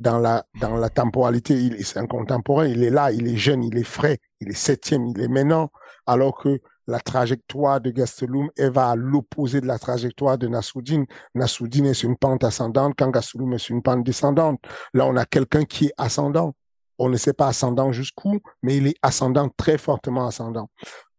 dans 0.00 0.18
la, 0.18 0.42
temporalité. 0.90 1.54
Il, 1.54 1.86
c'est 1.86 2.00
un 2.00 2.08
contemporain. 2.08 2.66
Il 2.66 2.82
est 2.82 2.90
là, 2.90 3.12
il 3.12 3.28
est 3.28 3.36
jeune, 3.36 3.62
il 3.62 3.78
est 3.78 3.84
frais, 3.84 4.18
il 4.40 4.48
est 4.48 4.56
septième, 4.56 5.06
il 5.06 5.20
est 5.20 5.28
maintenant. 5.28 5.70
Alors 6.04 6.36
que 6.36 6.60
la 6.88 6.98
trajectoire 6.98 7.80
de 7.80 7.90
Gastelum, 7.90 8.50
va 8.58 8.90
à 8.90 8.96
l'opposé 8.96 9.60
de 9.60 9.68
la 9.68 9.78
trajectoire 9.78 10.38
de 10.38 10.48
Nassoudine. 10.48 11.06
Nassoudine 11.36 11.86
est 11.86 11.94
sur 11.94 12.10
une 12.10 12.16
pente 12.16 12.42
ascendante 12.42 12.94
quand 12.98 13.10
Gastelum 13.12 13.52
est 13.52 13.58
sur 13.58 13.76
une 13.76 13.82
pente 13.82 14.02
descendante. 14.02 14.58
Là, 14.92 15.06
on 15.06 15.14
a 15.14 15.24
quelqu'un 15.24 15.64
qui 15.64 15.86
est 15.86 15.94
ascendant. 15.96 16.52
On 16.98 17.08
ne 17.08 17.16
sait 17.16 17.32
pas 17.32 17.46
ascendant 17.46 17.92
jusqu'où, 17.92 18.40
mais 18.64 18.76
il 18.78 18.88
est 18.88 18.96
ascendant, 19.02 19.48
très 19.56 19.78
fortement 19.78 20.26
ascendant. 20.26 20.68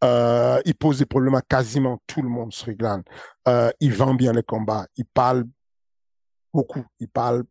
Euh, 0.04 0.60
il 0.66 0.76
pose 0.76 1.00
des 1.00 1.06
problèmes 1.06 1.36
à 1.36 1.42
quasiment 1.42 2.02
tout 2.06 2.22
le 2.22 2.28
monde, 2.28 2.52
Strickland. 2.52 3.02
Euh, 3.48 3.72
il 3.80 3.94
vend 3.94 4.14
bien 4.14 4.34
les 4.34 4.44
combats. 4.44 4.88
Il 4.98 5.06
parle 5.06 5.46
beaucoup. 6.56 6.84
Il 7.00 7.10
parle 7.10 7.44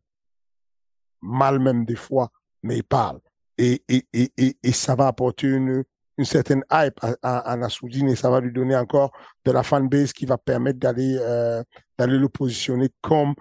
mal 1.22 1.58
même 1.58 1.84
des 1.84 1.96
fois, 1.96 2.30
mais 2.62 2.78
il 2.78 2.84
parle. 2.84 3.20
Et, 3.58 3.84
et, 3.88 4.04
et, 4.12 4.56
et, 4.62 4.72
ça 4.72 4.96
va 4.96 5.06
apporter 5.06 5.46
une, 5.46 5.84
une 6.18 6.24
certaine 6.24 6.64
hype 6.72 6.98
à, 7.02 7.14
à, 7.22 7.38
à 7.52 7.56
Nassoudine 7.56 8.08
et 8.08 8.16
ça 8.16 8.28
va 8.30 8.40
lui 8.40 8.52
donner 8.52 8.76
encore 8.76 9.12
de 9.44 9.52
la 9.52 9.62
fanbase 9.62 10.12
qui 10.12 10.26
va 10.26 10.38
permettre 10.38 10.80
d'aller 10.80 11.16
euh, 11.20 11.62
d'aller 11.96 12.18
le 12.18 12.28
positionner 12.28 12.90
comme 13.00 13.34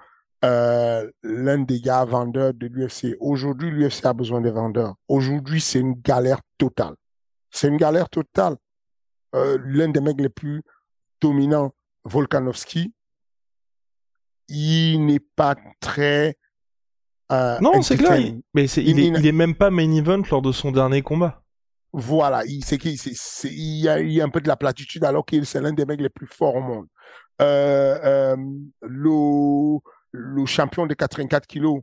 euh, 0.45 1.09
l'un 1.23 1.59
des 1.59 1.79
gars 1.81 2.05
vendeurs 2.05 2.53
de 2.53 2.67
l'UFC. 2.67 3.15
Aujourd'hui, 3.19 3.71
l'UFC 3.71 4.05
a 4.05 4.13
besoin 4.13 4.41
des 4.41 4.51
vendeurs. 4.51 4.95
Aujourd'hui, 5.07 5.61
c'est 5.61 5.79
une 5.79 5.95
galère 5.95 6.41
totale. 6.59 6.95
C'est 7.49 7.69
une 7.69 7.77
galère 7.77 8.09
totale. 8.09 8.57
Euh, 9.33 9.57
l'un 9.63 9.89
des 9.89 10.01
mecs 10.01 10.19
les 10.19 10.29
plus 10.29 10.61
dominants, 11.21 11.73
Volkanovski, 12.03 12.93
il 14.47 15.05
n'est 15.05 15.19
pas 15.19 15.55
très. 15.79 16.37
Euh, 17.31 17.59
non, 17.61 17.81
c'est 17.81 17.97
clair. 17.97 18.33
Mais 18.53 18.65
il, 18.65 18.99
est, 18.99 19.07
il, 19.07 19.25
est, 19.25 19.31
même 19.31 19.55
pas 19.55 19.69
main 19.69 19.91
event 19.91 20.21
lors 20.29 20.41
de 20.41 20.51
son 20.51 20.71
dernier 20.71 21.01
combat. 21.01 21.43
Voilà, 21.91 22.43
il, 22.45 22.63
c'est, 22.63 22.79
c'est, 22.97 23.49
il, 23.49 23.81
y 23.81 23.89
a, 23.89 23.99
il 23.99 24.11
y 24.11 24.21
a 24.21 24.25
un 24.25 24.29
peu 24.29 24.41
de 24.41 24.47
la 24.47 24.55
platitude 24.55 25.03
alors 25.03 25.25
qu'il 25.25 25.45
c'est 25.45 25.61
l'un 25.61 25.73
des 25.73 25.85
mecs 25.85 26.01
les 26.01 26.09
plus 26.09 26.27
forts 26.27 26.55
au 26.55 26.61
monde. 26.61 26.87
Euh, 27.41 27.99
euh, 28.03 28.35
le, 28.81 29.79
le 30.11 30.45
champion 30.45 30.85
de 30.85 30.93
84 30.93 31.45
kilos, 31.47 31.81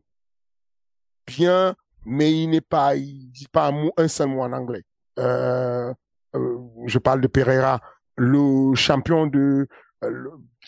bien, 1.27 1.75
mais 2.05 2.33
il 2.33 2.49
n'est 2.49 2.61
pas, 2.61 2.97
il 2.97 3.31
dit 3.31 3.47
pas 3.51 3.69
un, 3.69 3.73
mot, 3.73 3.93
un 3.97 4.09
seul 4.09 4.29
mot 4.29 4.43
en 4.43 4.53
anglais. 4.53 4.83
Je 5.17 6.99
parle 6.99 7.21
de 7.21 7.29
Pereira, 7.29 7.81
le 8.17 8.75
champion 8.75 9.27
de, 9.27 9.69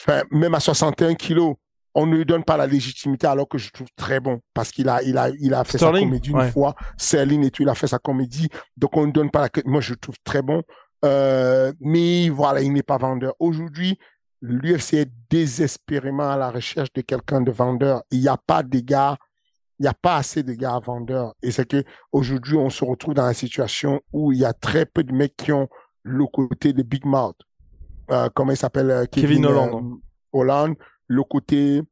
enfin, 0.01 0.23
même 0.31 0.55
à 0.55 0.61
61 0.61 1.15
kilos, 1.15 1.57
on 1.95 2.07
ne 2.07 2.17
lui 2.17 2.25
donne 2.25 2.45
pas 2.45 2.57
la 2.57 2.67
légitimité 2.67 3.27
alors 3.27 3.49
que 3.49 3.59
je 3.59 3.71
trouve 3.71 3.89
très 3.97 4.21
bon 4.21 4.41
parce 4.55 4.71
qu'il 4.71 4.89
a, 4.89 5.03
il 5.03 5.19
a, 5.19 5.31
il 5.41 5.53
a 5.55 5.65
fait 5.65 5.79
sa 5.79 5.91
comédie 5.91 6.31
une 6.31 6.51
fois. 6.51 6.75
Céline 6.97 7.45
et 7.45 7.51
tout, 7.51 7.63
il 7.63 7.69
a 7.69 7.75
fait 7.75 7.87
sa 7.87 7.99
comédie. 7.99 8.49
Donc, 8.77 8.97
on 8.97 9.07
ne 9.07 9.13
donne 9.13 9.31
pas 9.31 9.43
la, 9.43 9.49
moi, 9.67 9.81
je 9.81 9.95
trouve 9.95 10.17
très 10.25 10.43
bon. 10.43 10.63
Euh, 11.05 11.73
mais 11.81 12.29
voilà, 12.29 12.63
il 12.63 12.73
n'est 12.73 12.83
pas 12.83 12.97
vendeur. 12.97 13.35
Aujourd'hui, 13.41 13.99
l'UFC 14.41 14.95
est 14.95 15.13
désespérément 15.31 16.31
à 16.31 16.37
la 16.37 16.51
recherche 16.51 16.93
de 16.95 17.03
quelqu'un 17.03 17.41
de 17.41 17.51
vendeur. 17.51 18.03
Il 18.11 18.21
n'y 18.21 18.29
a 18.29 18.37
pas 18.37 18.63
de 18.63 18.81
gars, 18.81 19.17
il 19.79 19.83
n'y 19.83 19.89
a 19.89 19.95
pas 19.95 20.17
assez 20.17 20.43
de 20.43 20.53
gars 20.55 20.79
vendeurs. 20.79 21.35
Et 21.43 21.51
c'est 21.51 21.69
que 21.69 21.85
aujourd'hui, 22.13 22.57
on 22.57 22.71
se 22.71 22.85
retrouve 22.85 23.15
dans 23.15 23.27
une 23.27 23.35
situation 23.35 24.01
où 24.13 24.33
il 24.33 24.39
y 24.39 24.45
a 24.45 24.53
très 24.53 24.87
peu 24.87 25.05
de 25.05 25.13
mecs 25.13 25.37
qui 25.37 25.53
ont 25.53 25.69
le 26.05 26.27
côté 26.27 26.73
de 26.73 26.83
Big 26.83 27.05
Mouth. 27.05 27.37
Euh, 28.11 28.29
comment 28.35 28.53
il 28.53 28.57
s'appelle? 28.57 28.91
Euh, 28.91 29.05
Kevin, 29.11 29.47
Holland. 29.47 29.99
Holland 30.33 30.77
le 31.09 31.23
côté 31.25 31.83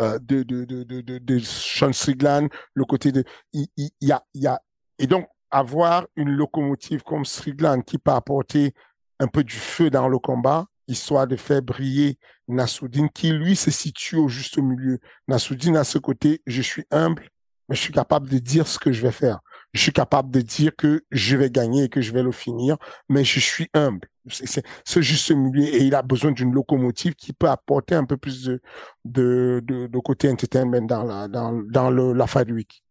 euh, 0.00 0.18
de, 0.18 0.42
de, 0.42 0.64
de, 0.64 0.82
de, 0.82 1.18
de 1.18 1.38
Sean 1.38 1.92
Strickland, 1.92 2.48
le 2.74 2.84
côté 2.84 3.12
de... 3.12 3.24
Il, 3.52 3.66
y 4.00 4.12
a, 4.12 4.24
y 4.34 4.46
a... 4.46 4.60
Et 4.98 5.06
donc, 5.06 5.28
avoir 5.50 6.06
une 6.16 6.30
locomotive 6.30 7.02
comme 7.02 7.24
Strickland 7.24 7.84
qui 7.84 7.98
peut 7.98 8.10
apporter 8.10 8.74
un 9.20 9.28
peu 9.28 9.44
du 9.44 9.54
feu 9.54 9.90
dans 9.90 10.08
le 10.08 10.18
combat, 10.18 10.66
histoire 10.88 11.26
de 11.26 11.36
faire 11.36 11.62
briller 11.62 12.18
Nassoudine, 12.48 13.08
qui 13.08 13.30
lui 13.30 13.56
se 13.56 13.70
situe 13.70 14.16
au 14.16 14.28
juste 14.28 14.58
milieu. 14.58 14.98
Nassoudine 15.28 15.76
à 15.76 15.84
ce 15.84 15.98
côté, 15.98 16.42
je 16.46 16.60
suis 16.60 16.84
humble, 16.90 17.28
mais 17.68 17.76
je 17.76 17.80
suis 17.80 17.92
capable 17.92 18.28
de 18.28 18.38
dire 18.38 18.66
ce 18.66 18.78
que 18.78 18.92
je 18.92 19.02
vais 19.02 19.12
faire 19.12 19.40
je 19.74 19.80
suis 19.80 19.92
capable 19.92 20.30
de 20.30 20.40
dire 20.40 20.74
que 20.76 21.02
je 21.10 21.36
vais 21.36 21.50
gagner 21.50 21.84
et 21.84 21.88
que 21.88 22.00
je 22.00 22.12
vais 22.12 22.22
le 22.22 22.32
finir, 22.32 22.76
mais 23.08 23.24
je 23.24 23.40
suis 23.40 23.68
humble. 23.74 24.08
C'est 24.30 24.64
ce 24.84 25.02
juste 25.02 25.30
milieu 25.32 25.64
et 25.64 25.82
il 25.82 25.94
a 25.94 26.02
besoin 26.02 26.32
d'une 26.32 26.52
locomotive 26.52 27.14
qui 27.14 27.32
peut 27.32 27.50
apporter 27.50 27.94
un 27.94 28.04
peu 28.04 28.16
plus 28.16 28.44
de, 28.44 28.60
de, 29.04 29.62
de, 29.66 29.98
côté 29.98 30.30
entertainment 30.30 30.86
dans 30.86 31.02
la, 31.02 31.28
dans, 31.28 31.52
dans 31.52 31.90
le, 31.90 32.14
la 32.14 32.26
Fight 32.26 32.50
Week. 32.50 32.82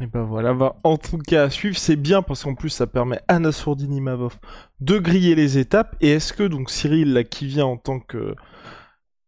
Et 0.00 0.06
ben 0.06 0.22
voilà, 0.22 0.52
va 0.52 0.76
en 0.84 0.96
tout 0.98 1.18
cas 1.18 1.44
à 1.44 1.50
suivre, 1.50 1.76
c'est 1.76 1.96
bien 1.96 2.22
parce 2.22 2.44
qu'en 2.44 2.54
plus 2.54 2.68
ça 2.68 2.86
permet 2.86 3.20
à 3.28 3.38
Nassourdini 3.38 4.00
Mavov 4.00 4.38
de 4.80 4.98
griller 4.98 5.34
les 5.34 5.58
étapes. 5.58 5.96
Et 6.00 6.10
est-ce 6.12 6.32
que 6.32 6.42
donc 6.42 6.70
Cyril 6.70 7.12
là 7.14 7.24
qui 7.24 7.46
vient 7.46 7.66
en 7.66 7.76
tant 7.76 8.00
que 8.00 8.34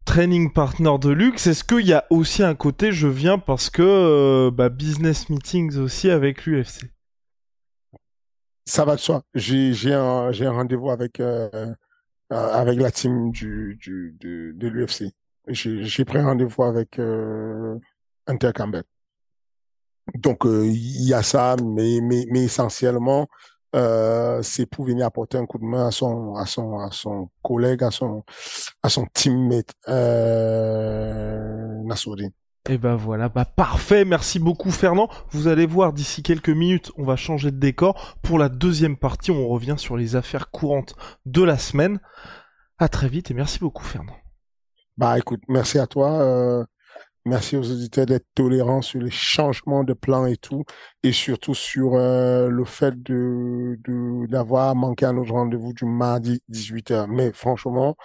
training 0.09 0.51
partner 0.51 0.99
de 0.99 1.11
luxe, 1.11 1.47
est-ce 1.49 1.62
qu'il 1.62 1.87
y 1.87 1.92
a 1.92 2.07
aussi 2.09 2.42
un 2.42 2.55
côté 2.55 2.92
je 2.92 3.07
viens 3.07 3.38
parce 3.38 3.68
que 3.68 3.83
euh, 3.83 4.51
bah, 4.51 4.71
business 4.71 5.29
meetings 5.29 5.77
aussi 5.77 6.09
avec 6.09 6.47
l'UFC 6.47 6.87
Ça 8.64 8.87
va 8.87 8.97
de 8.97 9.01
soi. 9.01 9.23
J'ai 9.35 9.92
un, 9.92 10.31
rendez-vous 10.51 10.88
avec, 10.88 11.21
euh, 11.21 11.51
euh, 12.33 12.73
la 12.73 12.90
team 12.90 13.33
de, 13.33 14.66
l'UFC. 14.66 15.12
J'ai 15.49 16.05
pris 16.07 16.23
rendez-vous 16.23 16.62
avec 16.62 16.99
euh. 16.99 17.79
Donc 20.14 20.44
il 20.47 21.07
y 21.07 21.12
a 21.12 21.23
ça, 21.23 21.55
mais 21.62 21.99
essentiellement, 22.35 23.29
euh, 23.76 24.42
c'est 24.42 24.66
pour 24.66 24.87
venir 24.87 25.07
apporter 25.07 25.37
un 25.37 25.46
coup 25.46 25.59
de 25.59 25.64
main 25.64 25.87
à 25.88 25.90
son 25.90 26.35
à 26.35 26.46
son 26.46 26.78
à 26.78 26.90
son 26.90 27.28
collègue, 27.42 27.83
à 27.83 27.90
son 27.90 28.22
à 28.83 28.88
son 28.88 29.07
teammate 29.12 29.72
euh. 29.88 31.64
Et 32.68 32.74
eh 32.74 32.78
ben 32.78 32.96
voilà, 32.96 33.31
bah 33.31 33.46
parfait, 33.46 34.04
merci 34.04 34.38
beaucoup 34.38 34.70
Fernand. 34.70 35.09
Vous 35.31 35.48
allez 35.48 35.64
voir 35.64 35.94
d'ici 35.94 36.22
quelques 36.22 36.50
minutes, 36.50 36.92
on 36.98 37.04
va 37.04 37.16
changer 37.16 37.50
de 37.50 37.57
décor. 37.57 38.18
Pour 38.22 38.38
la 38.38 38.50
deuxième 38.50 38.96
partie, 38.98 39.31
on 39.31 39.48
revient 39.48 39.76
sur 39.78 39.96
les 39.96 40.16
affaires 40.16 40.50
courantes 40.50 40.94
de 41.24 41.42
la 41.42 41.57
semaine. 41.57 41.98
À 42.78 42.88
très 42.88 43.09
vite 43.09 43.31
et 43.31 43.35
merci 43.35 43.59
beaucoup 43.59 43.85
Fernand. 43.85 44.16
Bah 44.98 45.18
écoute, 45.18 45.40
merci 45.48 45.78
à 45.78 45.87
toi. 45.87 46.20
Euh, 46.20 46.64
Merci 47.29 47.57
aux 47.59 47.71
auditeurs 47.71 48.07
d'être 48.07 48.27
tolérants 48.35 48.81
sur 48.81 49.01
les 49.01 49.11
changements 49.11 49.85
de 49.85 49.93
plan 49.93 50.25
et 50.25 50.38
tout, 50.38 50.64
et 51.03 51.12
surtout 51.12 51.55
sur 51.55 51.95
euh, 51.95 52.49
le 52.49 52.64
fait 52.64 53.03
de 53.03 53.77
d'avoir 54.29 54.75
manqué 54.75 55.05
à 55.05 55.12
notre 55.12 55.33
rendez-vous 55.33 55.75
du 55.75 55.85
mardi 55.85 56.41
18h. 56.49 57.07
Mais 57.07 57.31
franchement, 57.33 57.97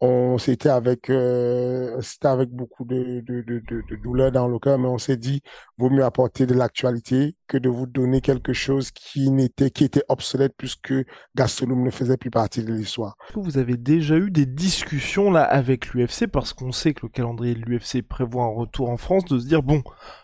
on 0.00 0.38
s'était 0.38 0.70
avec 0.70 1.10
euh, 1.10 2.00
c'était 2.00 2.28
avec 2.28 2.50
beaucoup 2.50 2.84
de, 2.86 3.20
de, 3.20 3.42
de, 3.42 3.62
de, 3.68 3.96
douleur 4.02 4.32
dans 4.32 4.48
le 4.48 4.58
cœur, 4.58 4.78
mais 4.78 4.88
on 4.88 4.96
s'est 4.96 5.18
dit 5.18 5.42
vaut 5.76 5.90
mieux 5.90 6.04
apporter 6.04 6.46
de 6.46 6.54
l'actualité 6.54 7.36
que 7.46 7.58
de 7.58 7.68
vous 7.68 7.86
donner 7.86 8.22
quelque 8.22 8.54
chose 8.54 8.90
qui 8.92 9.30
n'était 9.30 9.70
qui 9.70 9.84
était 9.84 10.04
obsolète 10.08 10.54
puisque 10.56 10.94
Gastelum 11.36 11.82
ne 11.82 11.90
faisait 11.90 12.16
plus 12.16 12.30
partie 12.30 12.64
de 12.64 12.72
l'histoire. 12.72 13.16
Vous 13.34 13.58
avez 13.58 13.76
déjà 13.76 14.16
eu 14.16 14.30
des 14.30 14.46
discussions 14.46 15.30
là 15.30 15.42
avec 15.42 15.92
l'UFC 15.92 16.26
parce 16.26 16.54
qu'on 16.54 16.72
sait 16.72 16.94
que 16.94 17.04
le 17.04 17.10
calendrier 17.10 17.54
de 17.54 17.60
l'UFC 17.60 18.02
prévoit 18.02 18.44
un 18.44 18.54
retour 18.54 18.88
en 18.88 18.96
France, 18.96 19.26
de 19.26 19.38
se 19.38 19.46
dire 19.46 19.62
bon 19.62 19.82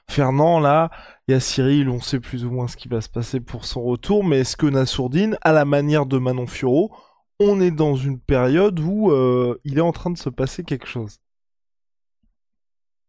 Fernand 0.08 0.58
là, 0.58 0.90
il 1.28 1.32
y 1.32 1.34
a 1.34 1.40
Cyril, 1.40 1.90
on 1.90 2.00
sait 2.00 2.20
plus 2.20 2.46
ou 2.46 2.50
moins 2.50 2.68
ce 2.68 2.76
qui 2.76 2.88
va 2.88 3.02
se 3.02 3.10
passer 3.10 3.40
pour 3.40 3.66
son 3.66 3.82
retour, 3.82 4.24
mais 4.24 4.38
est-ce 4.38 4.56
que 4.56 4.66
Nassourdine, 4.66 5.36
à 5.42 5.52
la 5.52 5.64
manière 5.64 6.06
de 6.06 6.16
Manon 6.16 6.46
Furo, 6.46 6.92
on 7.38 7.60
est 7.60 7.70
dans 7.70 7.96
une 7.96 8.18
période 8.18 8.80
où 8.80 9.10
euh, 9.10 9.60
il 9.64 9.78
est 9.78 9.82
en 9.82 9.92
train 9.92 10.10
de 10.10 10.18
se 10.18 10.28
passer 10.28 10.64
quelque 10.64 10.86
chose. 10.86 11.18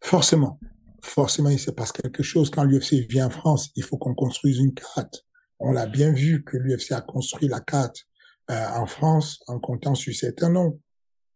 Forcément. 0.01 0.59
Forcément, 1.01 1.49
il 1.49 1.59
se 1.59 1.71
passe 1.71 1.91
quelque 1.91 2.23
chose. 2.23 2.49
Quand 2.49 2.63
l'UFC 2.63 3.07
vient 3.09 3.27
en 3.27 3.29
France, 3.29 3.69
il 3.75 3.83
faut 3.83 3.97
qu'on 3.97 4.15
construise 4.15 4.59
une 4.59 4.73
carte. 4.73 5.25
On 5.59 5.71
l'a 5.71 5.87
bien 5.87 6.11
vu 6.11 6.43
que 6.43 6.57
l'UFC 6.57 6.91
a 6.91 7.01
construit 7.01 7.47
la 7.47 7.61
carte 7.61 8.05
euh, 8.51 8.67
en 8.75 8.85
France 8.85 9.43
en 9.47 9.59
comptant 9.59 9.95
sur 9.95 10.13
certains 10.13 10.49
noms. 10.49 10.79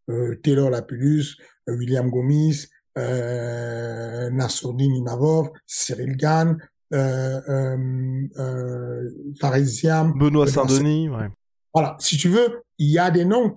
Euh, 0.10 0.40
Taylor 0.44 0.70
Lapulus, 0.70 1.38
William 1.68 2.10
Gomis, 2.10 2.68
euh, 2.98 4.30
Nassourdine 4.32 4.96
Imavov, 4.96 5.52
Cyril 5.66 6.18
Gann, 6.18 6.58
euh, 6.94 7.40
euh, 8.38 9.10
Benoît 10.16 10.48
Saint-Denis, 10.48 11.10
ouais. 11.10 11.30
Voilà, 11.74 11.96
si 12.00 12.18
tu 12.18 12.28
veux, 12.28 12.64
il 12.78 12.90
y 12.90 13.00
a 13.00 13.12
des 13.12 13.24
noms 13.24 13.54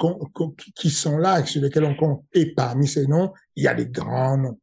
qui 0.77 0.91
sont 0.91 1.19
là 1.19 1.41
et 1.41 1.47
sur 1.47 1.61
lesquels 1.61 1.85
on 1.85 1.97
compte. 1.97 2.25
Et 2.33 2.55
parmi 2.55 2.87
ces 2.87 3.07
noms, 3.07 3.33
il 3.57 3.65
y 3.65 3.69
a 3.69 3.75
des 3.75 3.87
grands 3.87 4.37
noms. 4.37 4.59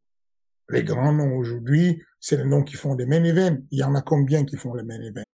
Les 0.69 0.83
grands 0.83 1.11
noms 1.11 1.35
aujourd'hui, 1.35 2.01
c'est 2.19 2.37
les 2.37 2.45
noms 2.45 2.63
qui 2.63 2.75
font 2.75 2.95
des 2.95 3.05
main 3.05 3.23
events. 3.25 3.61
Il 3.71 3.79
y 3.79 3.83
en 3.83 3.93
a 3.95 4.01
combien 4.01 4.45
qui 4.45 4.55
font 4.55 4.73
les 4.73 4.83
main 4.83 5.01
events? 5.01 5.25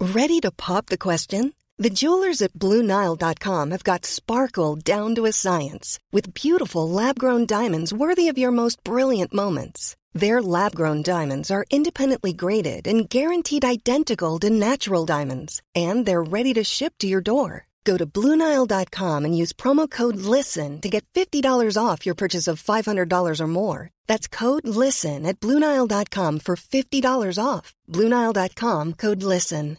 Ready 0.00 0.40
to 0.40 0.50
pop 0.52 0.86
the 0.86 0.98
question? 0.98 1.52
The 1.78 1.90
jewelers 1.90 2.42
at 2.42 2.52
BlueNile.com 2.52 3.70
have 3.72 3.82
got 3.82 4.04
sparkle 4.04 4.76
down 4.76 5.16
to 5.16 5.24
a 5.26 5.32
science 5.32 5.98
with 6.12 6.34
beautiful 6.34 6.88
lab-grown 6.88 7.46
diamonds 7.46 7.92
worthy 7.92 8.28
of 8.28 8.38
your 8.38 8.52
most 8.52 8.84
brilliant 8.84 9.32
moments. 9.32 9.96
Their 10.14 10.42
lab 10.42 10.74
grown 10.74 11.02
diamonds 11.02 11.50
are 11.50 11.64
independently 11.70 12.34
graded 12.34 12.86
and 12.86 13.08
guaranteed 13.08 13.64
identical 13.64 14.38
to 14.40 14.50
natural 14.50 15.06
diamonds, 15.06 15.62
and 15.74 16.04
they're 16.04 16.22
ready 16.22 16.52
to 16.54 16.62
ship 16.62 16.92
to 16.98 17.06
your 17.08 17.22
door. 17.22 17.68
Go 17.84 17.96
to 17.96 18.06
Bluenile.com 18.06 19.24
and 19.24 19.36
use 19.36 19.52
promo 19.52 19.90
code 19.90 20.16
LISTEN 20.16 20.80
to 20.82 20.88
get 20.88 21.04
$50 21.14 21.76
off 21.76 22.06
your 22.06 22.14
purchase 22.14 22.46
of 22.46 22.62
$500 22.62 23.40
or 23.40 23.46
more. 23.48 23.90
That's 24.06 24.28
code 24.28 24.68
LISTEN 24.68 25.26
at 25.26 25.40
Bluenile.com 25.40 26.40
for 26.40 26.56
$50 26.56 27.38
off. 27.42 27.74
Bluenile.com 27.88 28.94
code 28.94 29.22
LISTEN. 29.22 29.78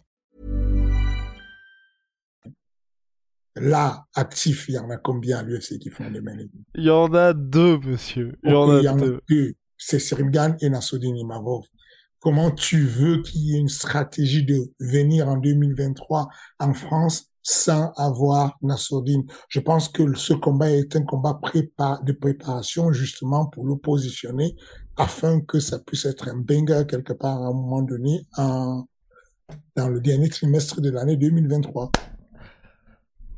Là, 3.56 4.04
actif, 4.16 4.68
il 4.68 4.74
y 4.74 4.78
en 4.78 4.90
a 4.90 4.96
combien 4.96 5.38
à 5.38 5.42
l'UFC 5.44 5.78
qui 5.78 5.88
font 5.88 6.10
des 6.10 6.20
manettes 6.20 6.50
Il 6.74 6.82
y 6.82 6.90
en 6.90 7.14
a 7.14 7.32
deux, 7.32 7.78
monsieur. 7.78 8.36
Il 8.42 8.50
y 8.50 8.54
en 8.54 8.68
a, 8.68 8.82
deux. 8.82 9.20
deux. 9.28 9.54
C'est 9.86 9.98
Serimgan 9.98 10.56
et 10.60 10.70
Nassoudine 10.70 11.16
Imavov. 11.16 11.64
Comment 12.18 12.50
tu 12.50 12.86
veux 12.86 13.20
qu'il 13.20 13.42
y 13.42 13.54
ait 13.54 13.58
une 13.58 13.68
stratégie 13.68 14.44
de 14.44 14.72
venir 14.80 15.28
en 15.28 15.36
2023 15.36 16.28
en 16.58 16.72
France 16.72 17.26
sans 17.42 17.92
avoir 17.98 18.56
Nassoudine 18.62 19.24
Je 19.48 19.60
pense 19.60 19.90
que 19.90 20.14
ce 20.14 20.32
combat 20.32 20.70
est 20.70 20.96
un 20.96 21.02
combat 21.02 21.38
de 22.02 22.12
préparation 22.12 22.92
justement 22.92 23.44
pour 23.46 23.66
le 23.66 23.76
positionner 23.76 24.56
afin 24.96 25.42
que 25.42 25.60
ça 25.60 25.78
puisse 25.78 26.06
être 26.06 26.28
un 26.28 26.36
banger 26.36 26.84
quelque 26.88 27.12
part 27.12 27.42
à 27.42 27.48
un 27.48 27.52
moment 27.52 27.82
donné 27.82 28.26
en, 28.38 28.86
dans 29.76 29.88
le 29.88 30.00
dernier 30.00 30.30
trimestre 30.30 30.80
de 30.80 30.88
l'année 30.88 31.18
2023. 31.18 31.90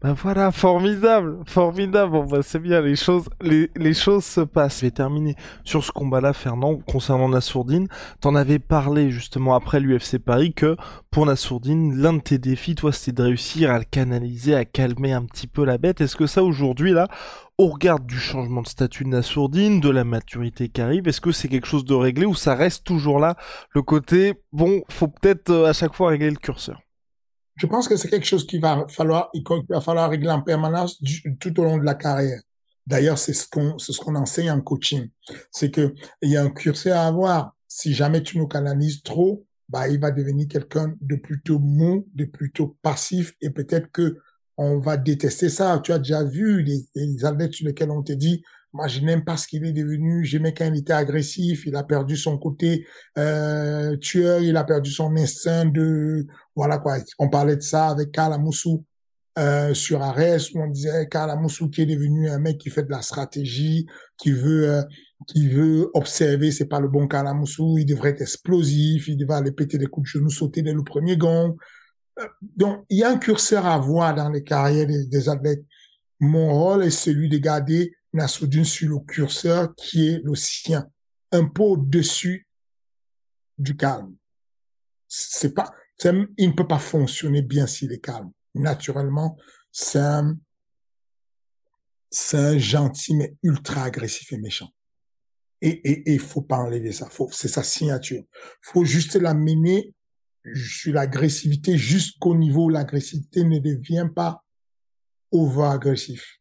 Ben 0.03 0.13
voilà, 0.13 0.53
formidable, 0.53 1.39
formidable. 1.47 2.13
Bon 2.13 2.25
bah 2.25 2.41
c'est 2.43 2.59
bien, 2.59 2.83
les 2.83 2.97
choses, 2.97 3.31
les, 3.41 3.71
les 3.77 3.95
choses 3.95 4.25
se 4.27 4.43
passent. 4.43 4.81
J'ai 4.81 4.91
terminé 4.91 5.37
sur 5.65 5.83
ce 5.83 5.91
combat-là, 5.91 6.35
Fernand, 6.35 6.77
concernant 6.87 7.31
Nassourdine. 7.31 7.89
T'en 8.21 8.35
avais 8.35 8.59
parlé 8.59 9.11
justement 9.11 9.55
après 9.55 9.81
l'UFC 9.81 10.19
Paris 10.19 10.53
que 10.53 10.77
pour 11.11 11.25
Nassourdine, 11.25 11.97
l'un 11.97 12.13
de 12.13 12.21
tes 12.21 12.37
défis, 12.37 12.75
toi, 12.75 12.93
c'était 12.93 13.13
de 13.13 13.23
réussir 13.23 13.71
à 13.71 13.79
le 13.79 13.85
canaliser, 13.85 14.55
à 14.55 14.67
calmer 14.67 15.15
un 15.15 15.25
petit 15.25 15.47
peu 15.47 15.65
la 15.65 15.79
bête. 15.79 16.03
Est-ce 16.03 16.17
que 16.17 16.27
ça 16.27 16.45
aujourd'hui 16.45 16.93
là, 16.93 17.09
au 17.57 17.69
regard 17.69 17.99
du 17.99 18.19
changement 18.19 18.61
de 18.61 18.69
statut 18.69 19.05
de 19.05 19.09
Nassourdine, 19.09 19.81
de 19.81 19.89
la 19.89 20.05
maturité 20.05 20.69
qui 20.69 20.83
arrive, 20.83 21.09
est-ce 21.09 21.23
que 21.23 21.33
c'est 21.33 21.49
quelque 21.49 21.67
chose 21.67 21.87
de 21.87 21.95
réglé 21.95 22.27
ou 22.27 22.35
ça 22.35 22.55
reste 22.55 22.85
toujours 22.85 23.19
là 23.19 23.35
le 23.71 23.81
côté 23.81 24.35
bon, 24.53 24.83
faut 24.91 25.09
peut-être 25.09 25.49
euh, 25.51 25.67
à 25.67 25.73
chaque 25.73 25.95
fois 25.95 26.11
régler 26.11 26.31
le 26.31 26.37
curseur? 26.37 26.83
Je 27.57 27.67
pense 27.67 27.89
que 27.89 27.97
c'est 27.97 28.09
quelque 28.09 28.27
chose 28.27 28.47
qui 28.47 28.59
va 28.59 28.87
falloir, 28.89 29.31
il 29.33 29.43
va 29.69 29.81
falloir 29.81 30.11
régler 30.11 30.31
en 30.31 30.43
permanence 30.43 31.01
tout 31.41 31.61
au 31.61 31.65
long 31.65 31.79
de 31.79 31.85
la 31.85 31.95
carrière. 31.95 32.41
D'ailleurs, 32.87 33.19
c'est 33.19 33.33
ce 33.33 33.49
qu'on 33.49 33.79
ce 33.79 33.99
qu'on 33.99 34.15
enseigne 34.15 34.51
en 34.51 34.61
coaching. 34.61 35.09
C'est 35.51 35.71
que 35.71 35.95
il 36.23 36.31
y 36.31 36.37
a 36.37 36.43
un 36.43 36.51
curseur 36.51 36.97
à 36.97 37.07
avoir. 37.07 37.55
Si 37.67 37.93
jamais 37.95 38.23
tu 38.23 38.39
nous 38.39 38.47
canalises 38.47 39.03
trop, 39.03 39.45
bah 39.69 39.89
il 39.89 39.99
va 39.99 40.11
devenir 40.13 40.47
quelqu'un 40.49 40.95
de 41.01 41.17
plutôt 41.17 41.59
mou, 41.59 42.07
de 42.15 42.27
plutôt 42.27 42.77
passif 42.83 43.35
et 43.41 43.51
peut-être 43.51 43.91
que 43.91 44.19
on 44.57 44.79
va 44.79 44.97
détester 44.97 45.49
ça. 45.49 45.81
Tu 45.83 45.93
as 45.93 45.99
déjà 45.99 46.23
vu 46.23 46.63
les, 46.63 46.87
les 46.95 47.25
athlètes 47.25 47.55
sur 47.55 47.67
lesquels 47.67 47.91
on 47.91 48.03
te 48.03 48.13
dit 48.13 48.43
moi, 48.73 48.89
je 48.89 49.01
n'aime 49.01 49.25
pas 49.25 49.37
ce 49.37 49.47
qu'il 49.47 49.65
est 49.65 49.73
devenu. 49.73 50.25
J'aimais 50.25 50.53
quand 50.53 50.67
il 50.67 50.79
était 50.79 50.93
agressif. 50.93 51.65
Il 51.67 51.77
a 51.77 51.83
perdu 51.83 52.17
son 52.17 52.37
côté 52.37 52.87
euh, 53.17 53.97
tueur. 53.97 54.41
Il 54.43 54.57
a 54.57 54.65
perdu 54.65 54.91
son 54.91 55.17
instinct 55.17 55.65
de 55.65 56.27
voilà 56.55 56.79
quoi. 56.79 56.99
On 57.19 57.29
parlait 57.29 57.57
de 57.57 57.63
ça 57.63 57.89
avec 57.89 58.13
Karl 58.13 58.33
Amoussou 58.33 58.85
euh, 59.39 59.73
sur 59.73 60.03
Arès 60.03 60.53
où 60.53 60.61
on 60.61 60.69
disait 60.69 61.09
Karl 61.09 61.31
Amoussou 61.31 61.71
qui 61.71 61.83
est 61.83 61.87
devenu 61.87 62.29
un 62.29 62.39
mec 62.39 62.59
qui 62.59 62.71
fait 62.71 62.83
de 62.83 62.91
la 62.91 63.03
stratégie, 63.03 63.87
qui 64.19 64.33
veut 64.33 64.71
euh, 64.71 64.83
qui 65.27 65.49
veut 65.49 65.91
observer. 65.95 66.53
C'est 66.53 66.67
pas 66.67 66.81
le 66.81 66.89
bon 66.89 67.09
Karl 67.09 67.27
Amoussou. 67.29 67.79
Il 67.79 67.87
devrait 67.87 68.11
être 68.11 68.23
explosif. 68.23 69.09
Il 69.09 69.17
devrait 69.17 69.39
aller 69.39 69.53
péter 69.53 69.79
des 69.79 69.87
coups 69.87 70.13
de 70.13 70.19
genoux, 70.19 70.31
sauter 70.31 70.63
dès 70.63 70.75
le 70.75 70.85
premier 70.85 71.17
gong. 71.17 71.57
Euh, 72.19 72.27
donc, 72.41 72.85
il 72.91 72.99
y 72.99 73.05
a 73.05 73.11
un 73.11 73.19
curseur 73.19 73.65
à 73.65 73.79
voir 73.79 74.15
dans 74.15 74.29
les 74.29 74.43
carrières 74.43 74.87
des, 74.87 75.07
des 75.07 75.29
athlètes. 75.29 75.65
Mon 76.21 76.53
rôle 76.53 76.85
est 76.85 76.91
celui 76.91 77.29
de 77.29 77.39
garder 77.39 77.95
Nasruddin 78.17 78.65
sur 78.65 78.89
le 78.89 78.99
curseur 79.01 79.75
qui 79.77 80.09
est 80.09 80.21
le 80.25 80.35
sien, 80.35 80.91
un 81.33 81.45
peu 81.47 81.63
au-dessus 81.63 82.49
du 83.59 83.77
calme. 83.77 84.17
C'est 85.07 85.55
pas, 85.55 85.71
il 86.05 86.49
ne 86.49 86.53
peut 86.53 86.67
pas 86.67 86.79
fonctionner 86.79 87.43
bien 87.43 87.67
s'il 87.67 87.93
est 87.93 88.01
calme. 88.01 88.31
Naturellement, 88.55 89.37
c'est 89.71 90.01
un, 90.01 90.37
c'est 92.11 92.39
un 92.39 92.59
gentil 92.59 93.15
mais 93.15 93.37
ultra 93.43 93.85
agressif 93.85 94.33
et 94.33 94.39
méchant. 94.39 94.71
Et 95.63 96.13
il 96.13 96.21
faut 96.21 96.43
pas 96.43 96.59
enlever 96.59 96.93
ça. 96.93 97.09
Faut, 97.09 97.29
c'est 97.33 97.49
sa 97.49 97.63
signature. 97.63 98.23
Faut 98.61 98.85
juste 98.85 99.17
l'amener 99.17 99.95
sur 100.55 100.93
l'agressivité 100.93 101.77
jusqu'au 101.77 102.37
niveau 102.37 102.65
où 102.65 102.69
l'agressivité 102.69 103.43
ne 103.43 103.59
devient 103.59 104.09
pas 104.15 104.45
over-agressif. 105.33 106.39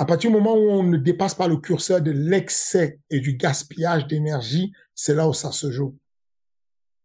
À 0.00 0.06
partir 0.06 0.30
du 0.30 0.36
moment 0.38 0.54
où 0.54 0.70
on 0.70 0.82
ne 0.82 0.96
dépasse 0.96 1.34
pas 1.34 1.46
le 1.46 1.58
curseur 1.58 2.00
de 2.00 2.10
l'excès 2.10 2.98
et 3.10 3.20
du 3.20 3.34
gaspillage 3.34 4.06
d'énergie, 4.06 4.72
c'est 4.94 5.14
là 5.14 5.28
où 5.28 5.34
ça 5.34 5.52
se 5.52 5.70
joue. 5.70 5.94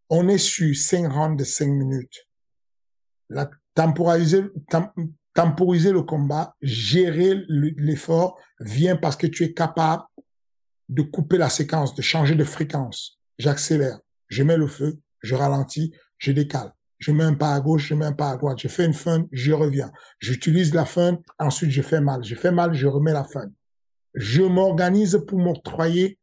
On 0.09 0.29
est 0.29 0.37
sur 0.37 0.73
5 0.73 1.11
rounds 1.11 1.37
de 1.37 1.43
5 1.43 1.65
minutes. 1.67 2.25
La, 3.27 3.51
temporiser, 3.73 4.43
temporiser 5.33 5.91
le 5.91 6.03
combat, 6.03 6.55
gérer 6.61 7.43
l'effort 7.49 8.39
vient 8.61 8.95
parce 8.95 9.17
que 9.17 9.27
tu 9.27 9.43
es 9.43 9.51
capable 9.51 10.03
de 10.87 11.01
couper 11.01 11.37
la 11.37 11.49
séquence, 11.49 11.95
de 11.95 12.01
changer 12.01 12.35
de 12.35 12.45
fréquence. 12.45 13.19
J'accélère, 13.37 13.99
je 14.29 14.41
mets 14.41 14.55
le 14.55 14.67
feu, 14.67 15.01
je 15.19 15.35
ralentis, 15.35 15.93
je 16.17 16.31
décale 16.31 16.73
je 16.99 17.11
mets 17.11 17.23
un 17.23 17.33
pas 17.33 17.53
à 17.53 17.59
gauche, 17.59 17.87
je 17.87 17.93
mets 17.93 18.05
un 18.05 18.13
pas 18.13 18.31
à 18.31 18.37
droite, 18.37 18.59
je 18.59 18.67
fais 18.67 18.85
une 18.85 18.93
fin, 18.93 19.25
je 19.31 19.51
reviens. 19.51 19.91
J'utilise 20.19 20.73
la 20.73 20.85
fin, 20.85 21.19
ensuite 21.39 21.71
je 21.71 21.81
fais 21.81 22.01
mal. 22.01 22.23
Je 22.23 22.35
fais 22.35 22.51
mal, 22.51 22.73
je 22.73 22.87
remets 22.87 23.13
la 23.13 23.23
fin. 23.23 23.45
Je 24.13 24.41
m'organise 24.41 25.21
pour 25.27 25.39
m'octroyer 25.39 26.17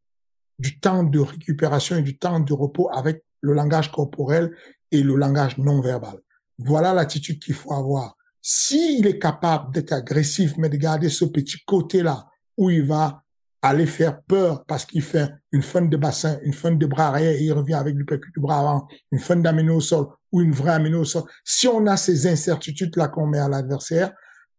du 0.59 0.79
temps 0.81 1.03
de 1.03 1.19
récupération 1.19 1.97
et 1.97 2.03
du 2.03 2.19
temps 2.19 2.41
de 2.41 2.53
repos 2.53 2.89
avec 2.93 3.25
le 3.41 3.53
langage 3.53 3.91
corporel 3.91 4.57
et 4.91 5.03
le 5.03 5.17
langage 5.17 5.59
non 5.59 5.81
verbal. 5.81 6.19
Voilà 6.59 6.95
l'attitude 6.95 7.39
qu'il 7.39 7.55
faut 7.55 7.73
avoir. 7.73 8.17
S'il 8.41 9.07
est 9.07 9.19
capable 9.19 9.73
d'être 9.73 9.93
agressif, 9.93 10.55
mais 10.57 10.69
de 10.69 10.77
garder 10.77 11.09
ce 11.09 11.25
petit 11.25 11.59
côté-là 11.67 12.27
où 12.57 12.71
il 12.71 12.85
va 12.85 13.22
aller 13.63 13.87
faire 13.87 14.21
peur 14.23 14.65
parce 14.67 14.85
qu'il 14.85 15.03
fait 15.03 15.31
une 15.53 15.63
fin 15.63 15.83
de 15.83 15.97
bassin, 15.97 16.39
une 16.43 16.53
fin 16.53 16.73
de 16.73 16.87
bras 16.87 17.09
arrière 17.09 17.33
et 17.33 17.43
il 17.43 17.53
revient 17.53 17.75
avec 17.75 17.97
percute 18.05 18.35
du 18.35 18.41
bras 18.41 18.59
avant, 18.59 18.89
une 19.13 19.21
fin 19.21 19.37
d'amener 19.37 19.71
au 19.71 19.81
sol 19.81 20.09
ou 20.33 20.41
une 20.41 20.53
vraie 20.53 20.73
amener 20.73 20.97
au 20.97 21.05
sol. 21.05 21.23
Si 21.45 21.69
on 21.69 21.87
a 21.87 21.97
ces 21.97 22.27
incertitudes-là 22.27 23.09
qu'on 23.09 23.27
met 23.27 23.39
à 23.39 23.49
l'adversaire, 23.49 24.13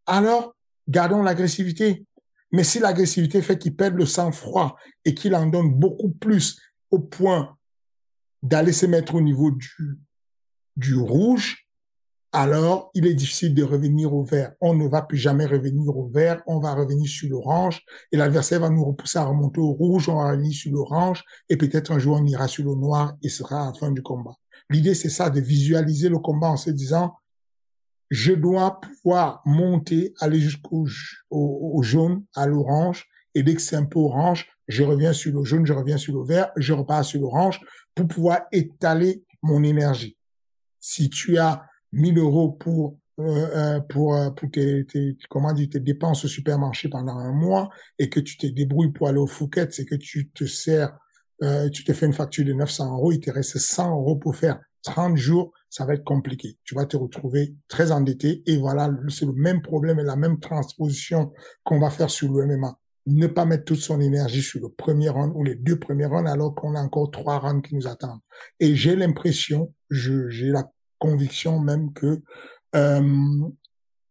alors 0.06 0.56
gardons 0.88 1.22
l'agressivité. 1.22 2.06
Mais 2.52 2.64
si 2.64 2.80
l'agressivité 2.80 3.42
fait 3.42 3.58
qu'il 3.58 3.76
perd 3.76 3.96
le 3.96 4.06
sang-froid 4.06 4.78
et 5.04 5.14
qu'il 5.14 5.36
en 5.36 5.48
donne 5.48 5.74
beaucoup 5.74 6.12
plus 6.12 6.62
au 6.92 7.00
point 7.00 7.58
d'aller 8.42 8.72
se 8.72 8.86
mettre 8.86 9.16
au 9.16 9.22
niveau 9.22 9.52
du, 9.52 10.00
du 10.78 10.96
rouge, 10.96 11.63
alors 12.34 12.90
il 12.96 13.06
est 13.06 13.14
difficile 13.14 13.54
de 13.54 13.64
revenir 13.64 14.12
au 14.14 14.24
vert. 14.24 14.54
On 14.60 14.74
ne 14.74 14.88
va 14.88 15.04
plus 15.04 15.20
jamais 15.20 15.46
revenir 15.46 15.96
au 15.96 16.08
vert, 16.08 16.42
on 16.48 16.60
va 16.60 16.74
revenir 16.74 17.08
sur 17.08 17.30
l'orange 17.30 17.82
et 18.12 18.18
l'adversaire 18.18 18.60
va 18.60 18.72
nous 18.72 18.84
repousser 18.84 19.20
à 19.20 19.26
remonter 19.26 19.62
au 19.62 19.72
rouge, 19.72 20.10
on 20.10 20.16
va 20.16 20.32
revenir 20.32 20.52
sur 20.52 20.72
l'orange 20.72 21.24
et 21.48 21.58
peut-être 21.58 21.92
un 21.92 22.00
jour 22.00 22.18
on 22.20 22.26
ira 22.26 22.48
sur 22.48 22.66
le 22.66 22.74
noir 22.74 23.14
et 23.22 23.30
sera 23.30 23.68
la 23.68 23.74
fin 23.74 23.92
du 23.92 24.02
combat. 24.02 24.36
L'idée 24.72 24.96
c'est 24.96 25.10
ça, 25.10 25.30
de 25.30 25.40
visualiser 25.40 26.10
le 26.10 26.18
combat 26.18 26.50
en 26.50 26.58
se 26.58 26.72
disant 26.72 27.14
je 28.10 28.34
dois 28.34 28.82
pouvoir 28.82 29.42
monter, 29.46 30.14
aller 30.20 30.40
jusqu'au 30.40 30.88
au, 31.30 31.82
jaune, 31.84 32.26
à 32.36 32.48
l'orange 32.48 33.06
et 33.36 33.44
dès 33.44 33.54
que 33.54 33.62
c'est 33.62 33.76
un 33.76 33.86
peu 33.86 34.00
orange, 34.00 34.48
je 34.68 34.84
reviens 34.84 35.14
sur 35.14 35.32
le 35.34 35.44
jaune, 35.44 35.68
je 35.68 35.74
reviens 35.74 35.98
sur 35.98 36.16
le 36.16 36.26
vert, 36.26 36.52
je 36.58 36.74
repars 36.74 37.06
sur 37.06 37.22
l'orange 37.22 37.62
pour 37.94 38.08
pouvoir 38.08 38.42
étaler 38.52 39.24
mon 39.44 39.64
énergie. 39.64 40.18
Si 40.80 41.10
tu 41.10 41.38
as 41.38 41.64
1000 41.94 42.18
euros 42.18 42.52
pour 42.52 42.98
euh, 43.20 43.48
euh, 43.56 43.80
pour 43.80 44.16
euh, 44.16 44.32
pour 44.32 44.50
tes, 44.50 44.86
tes 44.86 45.16
comment 45.30 45.54
dire 45.54 45.70
tes 45.72 45.80
dépenses 45.80 46.26
au 46.26 46.28
supermarché 46.28 46.90
pendant 46.90 47.18
un 47.18 47.32
mois 47.32 47.70
et 48.00 48.10
que 48.10 48.20
tu 48.20 48.38
te 48.38 48.48
débrouilles 48.48 48.92
pour 48.92 49.08
aller 49.08 49.20
au 49.20 49.28
Fouquet, 49.28 49.68
c'est 49.70 49.86
que 49.86 49.96
tu 49.96 50.32
te 50.32 50.46
sers 50.46 50.98
euh, 51.44 51.70
tu 51.70 51.84
te 51.84 51.94
fais 51.94 52.06
une 52.06 52.14
facture 52.14 52.46
de 52.46 52.54
900 52.54 52.96
euros, 52.96 53.12
il 53.12 53.20
te 53.20 53.30
reste 53.30 53.58
100 53.58 53.92
euros 53.92 54.16
pour 54.16 54.36
faire 54.36 54.60
30 54.84 55.18
jours, 55.18 55.52
ça 55.70 55.86
va 55.86 55.94
être 55.94 56.04
compliqué. 56.04 56.58
Tu 56.64 56.76
vas 56.76 56.86
te 56.86 56.96
retrouver 56.96 57.56
très 57.68 57.92
endetté 57.92 58.44
et 58.46 58.58
voilà, 58.58 58.90
c'est 59.10 59.26
le 59.26 59.34
même 59.34 59.62
problème 59.62 60.00
et 60.00 60.04
la 60.04 60.16
même 60.16 60.40
transposition 60.40 61.34
qu'on 61.64 61.80
va 61.80 61.90
faire 61.90 62.10
sur 62.10 62.32
le 62.32 62.46
MMA. 62.46 62.78
Ne 63.06 63.28
pas 63.28 63.46
mettre 63.46 63.66
toute 63.66 63.80
son 63.80 64.00
énergie 64.00 64.42
sur 64.42 64.62
le 64.62 64.70
premier 64.70 65.10
round 65.10 65.34
ou 65.36 65.44
les 65.44 65.56
deux 65.56 65.78
premiers 65.78 66.06
rounds 66.06 66.30
alors 66.30 66.56
qu'on 66.56 66.76
a 66.76 66.82
encore 66.82 67.12
trois 67.12 67.40
rounds 67.40 67.68
qui 67.68 67.76
nous 67.76 67.88
attendent. 67.88 68.22
Et 68.60 68.76
j'ai 68.76 68.96
l'impression, 68.96 69.74
j'ai 69.90 70.48
la 70.48 70.72
conviction 71.04 71.60
même 71.60 71.92
que 71.92 72.22
euh, 72.76 73.50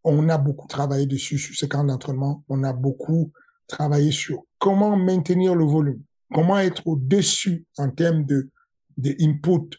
on 0.05 0.29
a 0.29 0.37
beaucoup 0.37 0.69
travaillé 0.69 1.07
dessus 1.07 1.39
sur 1.39 1.55
ce 1.57 1.65
camp 1.65 1.85
d'entraînement. 1.85 2.45
On 2.49 2.65
a 2.65 2.75
beaucoup 2.75 3.33
travaillé 3.67 4.13
sur 4.13 4.45
comment 4.59 4.95
maintenir 4.97 5.55
le 5.55 5.65
volume, 5.65 6.03
comment 6.35 6.59
être 6.59 6.87
au-dessus 6.87 7.65
en 7.79 7.89
termes 7.91 8.25
de, 8.27 8.51
de 8.99 9.17
input 9.21 9.71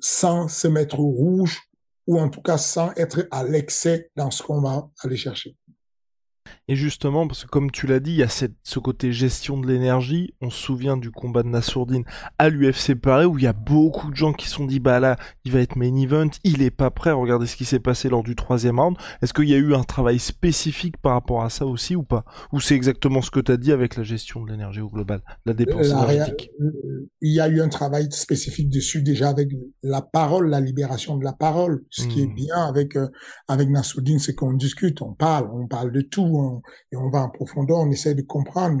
sans 0.00 0.48
se 0.48 0.66
mettre 0.66 0.98
au 0.98 1.10
rouge 1.10 1.60
ou 2.08 2.18
en 2.18 2.28
tout 2.28 2.42
cas 2.42 2.58
sans 2.58 2.90
être 2.96 3.28
à 3.30 3.44
l'excès 3.44 4.10
dans 4.16 4.30
ce 4.30 4.42
qu'on 4.42 4.60
va 4.60 4.90
aller 5.04 5.16
chercher. 5.16 5.56
Et 6.68 6.76
justement, 6.76 7.26
parce 7.26 7.44
que 7.44 7.48
comme 7.48 7.70
tu 7.70 7.86
l'as 7.86 8.00
dit, 8.00 8.12
il 8.12 8.18
y 8.18 8.22
a 8.22 8.28
cette, 8.28 8.54
ce 8.62 8.78
côté 8.78 9.12
gestion 9.12 9.58
de 9.58 9.66
l'énergie. 9.66 10.34
On 10.40 10.50
se 10.50 10.58
souvient 10.58 10.96
du 10.96 11.10
combat 11.10 11.42
de 11.42 11.48
Nassourdine 11.48 12.04
à 12.38 12.48
l'UFC 12.48 12.94
Paris 12.94 13.24
où 13.24 13.38
il 13.38 13.44
y 13.44 13.46
a 13.46 13.52
beaucoup 13.52 14.10
de 14.10 14.16
gens 14.16 14.32
qui 14.32 14.46
se 14.46 14.54
sont 14.54 14.66
dit 14.66 14.80
bah 14.80 15.00
là, 15.00 15.16
il 15.44 15.52
va 15.52 15.60
être 15.60 15.76
main 15.76 15.94
event, 15.96 16.30
il 16.44 16.62
est 16.62 16.70
pas 16.70 16.90
prêt. 16.90 17.12
Regardez 17.12 17.46
ce 17.46 17.56
qui 17.56 17.64
s'est 17.64 17.80
passé 17.80 18.08
lors 18.08 18.22
du 18.22 18.36
troisième 18.36 18.78
round. 18.78 18.96
Est-ce 19.22 19.32
qu'il 19.32 19.48
y 19.48 19.54
a 19.54 19.58
eu 19.58 19.74
un 19.74 19.82
travail 19.82 20.18
spécifique 20.18 20.96
par 20.98 21.12
rapport 21.12 21.42
à 21.42 21.50
ça 21.50 21.66
aussi 21.66 21.96
ou 21.96 22.02
pas? 22.02 22.24
Ou 22.52 22.60
c'est 22.60 22.74
exactement 22.74 23.22
ce 23.22 23.30
que 23.30 23.40
tu 23.40 23.52
as 23.52 23.56
dit 23.56 23.72
avec 23.72 23.96
la 23.96 24.02
gestion 24.02 24.44
de 24.44 24.50
l'énergie 24.50 24.80
au 24.80 24.90
global, 24.90 25.22
la 25.46 25.54
dépense 25.54 25.88
énergétique? 25.88 26.50
euh, 26.60 27.08
Il 27.20 27.32
y 27.32 27.40
a 27.40 27.48
eu 27.48 27.60
un 27.60 27.68
travail 27.68 28.08
spécifique 28.10 28.70
dessus 28.70 29.02
déjà 29.02 29.28
avec 29.28 29.50
la 29.82 30.02
parole, 30.02 30.48
la 30.48 30.60
libération 30.60 31.16
de 31.16 31.24
la 31.24 31.32
parole. 31.32 31.84
Ce 31.90 32.06
qui 32.06 32.22
est 32.22 32.26
hmm. 32.26 32.34
bien 32.34 32.56
avec 32.56 32.96
euh, 32.96 33.08
avec 33.48 33.68
Nassourdine, 33.68 34.18
c'est 34.18 34.34
qu'on 34.34 34.52
discute, 34.52 35.02
on 35.02 35.12
parle, 35.12 35.48
on 35.52 35.66
parle 35.66 35.92
de 35.92 36.00
tout 36.00 36.24
et 36.92 36.96
on 36.96 37.10
va 37.10 37.22
en 37.22 37.30
profondeur, 37.30 37.78
on 37.78 37.90
essaie 37.90 38.14
de 38.14 38.22
comprendre. 38.22 38.80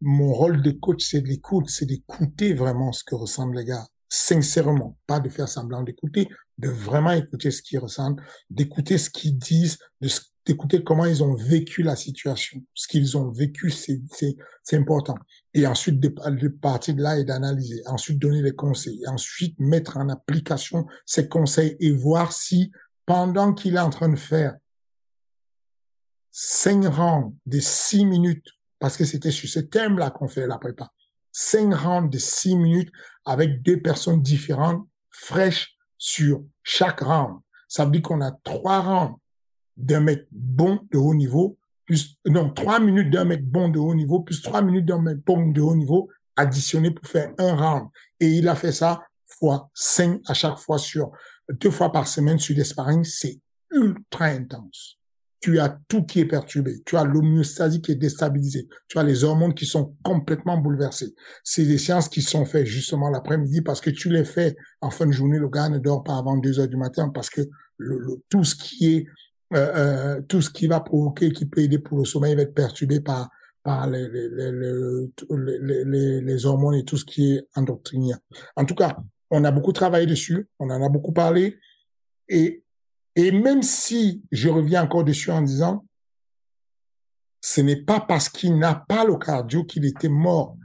Mon 0.00 0.32
rôle 0.32 0.62
de 0.62 0.70
coach, 0.72 1.04
c'est 1.04 1.22
de 1.22 1.28
l'écoute, 1.28 1.68
c'est 1.68 1.86
d'écouter 1.86 2.54
vraiment 2.54 2.92
ce 2.92 3.02
que 3.04 3.14
ressentent 3.14 3.54
les 3.54 3.64
gars, 3.64 3.86
sincèrement, 4.08 4.96
pas 5.06 5.20
de 5.20 5.28
faire 5.28 5.48
semblant 5.48 5.82
d'écouter, 5.82 6.28
de 6.58 6.68
vraiment 6.68 7.12
écouter 7.12 7.50
ce 7.50 7.62
qu'ils 7.62 7.78
ressentent, 7.78 8.18
d'écouter 8.50 8.98
ce 8.98 9.10
qu'ils 9.10 9.38
disent, 9.38 9.78
d'écouter 10.46 10.82
comment 10.84 11.04
ils 11.04 11.22
ont 11.22 11.34
vécu 11.34 11.82
la 11.82 11.96
situation. 11.96 12.62
Ce 12.74 12.86
qu'ils 12.88 13.16
ont 13.16 13.30
vécu, 13.30 13.70
c'est 13.70 14.00
important. 14.72 15.16
Et 15.54 15.66
ensuite 15.66 16.00
de, 16.00 16.08
partir 16.48 16.94
de 16.94 17.02
là 17.02 17.18
et 17.18 17.24
d'analyser, 17.24 17.82
ensuite 17.86 18.18
donner 18.18 18.42
les 18.42 18.54
conseils, 18.54 19.02
ensuite 19.08 19.58
mettre 19.58 19.96
en 19.96 20.08
application 20.08 20.86
ces 21.04 21.28
conseils 21.28 21.76
et 21.80 21.90
voir 21.90 22.32
si 22.32 22.70
pendant 23.06 23.52
qu'il 23.54 23.76
est 23.76 23.80
en 23.80 23.90
train 23.90 24.08
de 24.08 24.18
faire 24.18 24.56
cinq 26.38 26.84
rounds 26.84 27.34
de 27.46 27.60
six 27.60 28.04
minutes, 28.04 28.46
parce 28.78 28.98
que 28.98 29.06
c'était 29.06 29.30
sur 29.30 29.48
ce 29.48 29.58
thème-là 29.58 30.10
qu'on 30.10 30.28
fait 30.28 30.46
la 30.46 30.58
prépa. 30.58 30.92
Cinq 31.32 31.72
rounds 31.72 32.10
de 32.10 32.18
six 32.18 32.54
minutes 32.54 32.92
avec 33.24 33.62
deux 33.62 33.80
personnes 33.80 34.20
différentes, 34.20 34.86
fraîches 35.10 35.78
sur 35.96 36.44
chaque 36.62 37.00
round. 37.00 37.40
Ça 37.68 37.86
veut 37.86 37.90
dire 37.90 38.02
qu'on 38.02 38.20
a 38.20 38.32
trois 38.44 38.80
rounds 38.80 39.18
d'un 39.78 40.00
mec 40.00 40.26
bon 40.30 40.78
de 40.90 40.98
haut 40.98 41.14
niveau, 41.14 41.56
plus, 41.86 42.18
non, 42.26 42.50
trois 42.50 42.80
minutes 42.80 43.10
d'un 43.10 43.24
mec 43.24 43.42
bon 43.42 43.70
de 43.70 43.78
haut 43.78 43.94
niveau, 43.94 44.20
plus 44.20 44.42
trois 44.42 44.60
minutes 44.60 44.84
d'un 44.84 45.00
mec 45.00 45.16
bon 45.24 45.52
de 45.52 45.62
haut 45.62 45.74
niveau, 45.74 46.10
additionné 46.36 46.90
pour 46.90 47.06
faire 47.06 47.32
un 47.38 47.56
round. 47.56 47.88
Et 48.20 48.28
il 48.28 48.46
a 48.48 48.54
fait 48.54 48.72
ça 48.72 49.02
fois 49.24 49.70
cinq 49.72 50.20
à 50.26 50.34
chaque 50.34 50.58
fois 50.58 50.76
sur, 50.76 51.12
deux 51.48 51.70
fois 51.70 51.90
par 51.90 52.06
semaine 52.06 52.38
sur 52.38 52.54
des 52.54 52.64
sparring. 52.64 53.04
C'est 53.04 53.40
ultra 53.70 54.26
intense 54.26 54.95
tu 55.40 55.58
as 55.58 55.78
tout 55.88 56.04
qui 56.04 56.20
est 56.20 56.26
perturbé, 56.26 56.82
tu 56.84 56.96
as 56.96 57.04
l'homéostasie 57.04 57.80
qui 57.80 57.92
est 57.92 57.96
déstabilisée, 57.96 58.68
tu 58.88 58.98
as 58.98 59.02
les 59.02 59.24
hormones 59.24 59.54
qui 59.54 59.66
sont 59.66 59.94
complètement 60.02 60.58
bouleversées. 60.58 61.14
C'est 61.44 61.64
des 61.64 61.78
séances 61.78 62.08
qui 62.08 62.22
sont 62.22 62.44
faites 62.44 62.66
justement 62.66 63.10
l'après-midi 63.10 63.60
parce 63.60 63.80
que 63.80 63.90
tu 63.90 64.08
les 64.10 64.24
fais 64.24 64.56
en 64.80 64.90
fin 64.90 65.06
de 65.06 65.12
journée, 65.12 65.38
le 65.38 65.48
gars 65.48 65.68
ne 65.68 65.78
dort 65.78 66.02
pas 66.02 66.16
avant 66.16 66.36
2 66.36 66.60
heures 66.60 66.68
du 66.68 66.76
matin 66.76 67.10
parce 67.10 67.30
que 67.30 67.42
tout 68.30 68.44
ce 68.44 68.54
qui 68.54 68.94
est 68.94 69.06
euh, 69.54 70.16
euh, 70.16 70.20
tout 70.22 70.42
ce 70.42 70.50
qui 70.50 70.66
va 70.66 70.80
provoquer, 70.80 71.30
qui 71.30 71.46
peut 71.46 71.60
aider 71.60 71.78
pour 71.78 71.98
le 71.98 72.04
sommeil 72.04 72.34
va 72.34 72.42
être 72.42 72.54
perturbé 72.54 73.00
par 73.00 73.28
par 73.62 73.88
les, 73.88 74.08
les, 74.08 74.52
les, 74.52 76.20
les, 76.20 76.46
hormones 76.46 76.76
et 76.76 76.84
tout 76.84 76.96
ce 76.96 77.04
qui 77.04 77.34
est 77.34 77.48
endocrinien. 77.56 78.16
En 78.54 78.64
tout 78.64 78.76
cas, 78.76 78.96
on 79.30 79.42
a 79.42 79.50
beaucoup 79.50 79.72
travaillé 79.72 80.06
dessus, 80.06 80.48
on 80.60 80.70
en 80.70 80.80
a 80.84 80.88
beaucoup 80.88 81.12
parlé, 81.12 81.58
et 82.28 82.62
et 83.16 83.32
même 83.32 83.62
si 83.62 84.22
je 84.30 84.48
reviens 84.48 84.84
encore 84.84 85.02
dessus 85.02 85.30
en 85.30 85.40
disant, 85.40 85.84
ce 87.40 87.62
n'est 87.62 87.82
pas 87.82 88.00
parce 88.00 88.28
qu'il 88.28 88.58
n'a 88.58 88.74
pas 88.74 89.04
le 89.04 89.16
cardio 89.16 89.64
qu'il 89.64 89.84
était 89.86 90.08
mort 90.08 90.56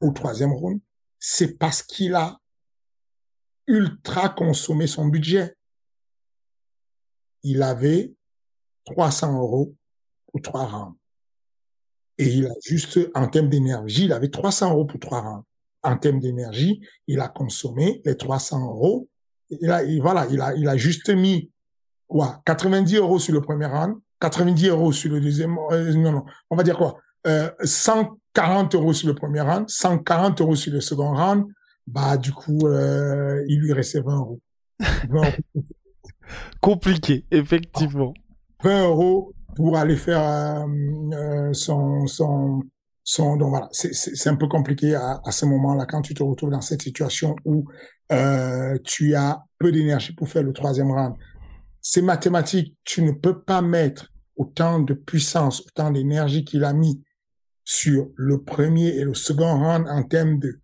au 0.00 0.10
troisième 0.10 0.52
round, 0.52 0.80
c'est 1.18 1.56
parce 1.58 1.82
qu'il 1.82 2.14
a 2.14 2.38
ultra 3.68 4.28
consommé 4.28 4.88
son 4.88 5.06
budget. 5.06 5.54
Il 7.44 7.62
avait 7.62 8.12
300 8.86 9.38
euros 9.38 9.76
pour 10.26 10.42
trois 10.42 10.66
rounds. 10.66 10.96
Et 12.18 12.26
il 12.26 12.46
a 12.46 12.54
juste, 12.64 12.98
en 13.14 13.28
termes 13.28 13.48
d'énergie, 13.48 14.04
il 14.06 14.12
avait 14.12 14.30
300 14.30 14.72
euros 14.72 14.84
pour 14.84 14.98
trois 14.98 15.20
rounds. 15.20 15.44
En 15.84 15.96
termes 15.96 16.20
d'énergie, 16.20 16.80
il 17.06 17.20
a 17.20 17.28
consommé 17.28 18.02
les 18.04 18.16
300 18.16 18.66
euros. 18.66 19.08
Il 19.60 19.70
a, 19.70 19.82
voilà, 20.00 20.26
il 20.30 20.40
a, 20.40 20.54
il 20.54 20.68
a 20.68 20.76
juste 20.76 21.10
mis 21.10 21.50
quoi 22.06 22.42
90 22.44 22.96
euros 22.96 23.18
sur 23.18 23.34
le 23.34 23.40
premier 23.40 23.66
round, 23.66 23.96
90 24.20 24.68
euros 24.68 24.92
sur 24.92 25.10
le 25.10 25.20
deuxième, 25.20 25.56
euh, 25.70 25.92
non, 25.94 26.12
non, 26.12 26.24
on 26.50 26.56
va 26.56 26.62
dire 26.62 26.76
quoi 26.76 26.98
euh, 27.26 27.50
140 27.62 28.74
euros 28.74 28.92
sur 28.92 29.08
le 29.08 29.14
premier 29.14 29.40
round, 29.40 29.68
140 29.68 30.40
euros 30.40 30.56
sur 30.56 30.72
le 30.72 30.80
second 30.80 31.14
round, 31.14 31.46
bah 31.86 32.16
du 32.16 32.32
coup, 32.32 32.66
euh, 32.66 33.44
il 33.48 33.60
lui 33.60 33.72
restait 33.72 34.00
20 34.00 34.16
euros. 34.16 34.40
20 35.08 35.20
euros. 35.20 35.32
Compliqué, 36.60 37.24
effectivement. 37.30 38.14
20 38.62 38.88
euros 38.88 39.32
pour 39.54 39.76
aller 39.76 39.96
faire 39.96 40.22
euh, 40.22 40.66
euh, 41.12 41.52
son, 41.52 42.06
son, 42.06 42.62
son, 43.04 43.36
donc 43.36 43.50
voilà, 43.50 43.68
c'est 43.72 44.28
un 44.28 44.36
peu 44.36 44.48
compliqué 44.48 44.94
à, 44.94 45.20
à 45.24 45.32
ce 45.32 45.44
moment-là 45.46 45.86
quand 45.86 46.00
tu 46.02 46.14
te 46.14 46.22
retrouves 46.22 46.50
dans 46.50 46.60
cette 46.60 46.82
situation 46.82 47.36
où 47.44 47.66
euh, 48.12 48.78
tu 48.84 49.14
as 49.14 49.42
peu 49.58 49.72
d'énergie 49.72 50.12
pour 50.12 50.28
faire 50.28 50.42
le 50.42 50.52
troisième 50.52 50.90
round 50.90 51.14
c'est 51.82 52.00
mathématique. 52.00 52.76
Tu 52.84 53.02
ne 53.02 53.10
peux 53.10 53.42
pas 53.42 53.60
mettre 53.60 54.12
autant 54.36 54.78
de 54.78 54.94
puissance, 54.94 55.60
autant 55.60 55.90
d'énergie 55.90 56.44
qu'il 56.44 56.64
a 56.64 56.72
mis 56.72 57.02
sur 57.64 58.08
le 58.14 58.42
premier 58.42 58.96
et 58.96 59.04
le 59.04 59.14
second 59.14 59.58
round 59.58 59.86
en 59.88 60.02
termes 60.04 60.38
de 60.38 60.60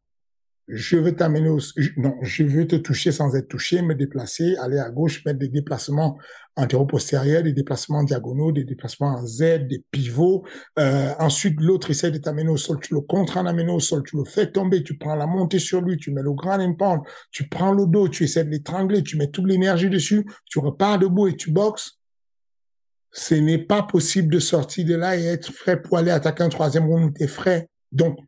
je 0.69 0.97
veux 0.99 1.17
t'amener 1.17 1.49
au, 1.49 1.59
non, 1.97 2.17
je 2.21 2.43
veux 2.43 2.67
te 2.67 2.77
toucher 2.77 3.11
sans 3.11 3.35
être 3.35 3.49
touché, 3.49 3.81
me 3.81 3.95
déplacer, 3.95 4.55
aller 4.57 4.79
à 4.79 4.91
gauche, 4.91 5.25
mettre 5.25 5.39
des 5.39 5.49
déplacements 5.49 6.19
antéro-postérieurs, 6.57 7.43
des 7.43 7.55
déplacements 7.55 8.05
diagonaux, 8.05 8.53
des 8.53 8.65
déplacements 8.65 9.15
en 9.15 9.27
Z, 9.27 9.67
des 9.67 9.83
pivots. 9.91 10.45
Euh, 10.79 11.15
ensuite, 11.19 11.59
l'autre 11.61 11.91
essaie 11.91 12.11
de 12.11 12.19
t'amener 12.19 12.51
au 12.51 12.59
sol, 12.59 12.79
tu 12.81 12.93
le 12.93 13.01
contre 13.01 13.39
en 13.39 13.69
au 13.69 13.81
sol, 13.81 14.03
tu 14.05 14.17
le 14.17 14.25
fais 14.25 14.51
tomber, 14.51 14.83
tu 14.83 14.99
prends 14.99 15.15
la 15.15 15.27
montée 15.27 15.59
sur 15.59 15.81
lui, 15.81 15.97
tu 15.97 16.11
mets 16.11 16.23
le 16.23 16.33
grand 16.33 16.61
impound, 16.61 17.01
tu 17.31 17.49
prends 17.49 17.73
le 17.73 17.87
dos, 17.87 18.09
tu 18.09 18.25
essaies 18.25 18.45
de 18.45 18.51
l'étrangler, 18.51 19.03
tu 19.03 19.17
mets 19.17 19.31
toute 19.31 19.47
l'énergie 19.47 19.89
dessus, 19.89 20.27
tu 20.45 20.59
repars 20.59 20.99
debout 20.99 21.29
et 21.29 21.37
tu 21.37 21.51
boxes. 21.51 21.99
Ce 23.11 23.35
n'est 23.35 23.65
pas 23.65 23.83
possible 23.83 24.35
de 24.35 24.39
sortir 24.39 24.85
de 24.85 24.95
là 24.95 25.17
et 25.17 25.25
être 25.25 25.51
frais 25.51 25.81
pour 25.81 25.97
aller 25.97 26.11
attaquer 26.11 26.43
un 26.43 26.51
troisième 26.51 26.85
round 26.85 27.07
où 27.07 27.11
t'es 27.11 27.27
frais. 27.27 27.69
Donc, 27.91 28.19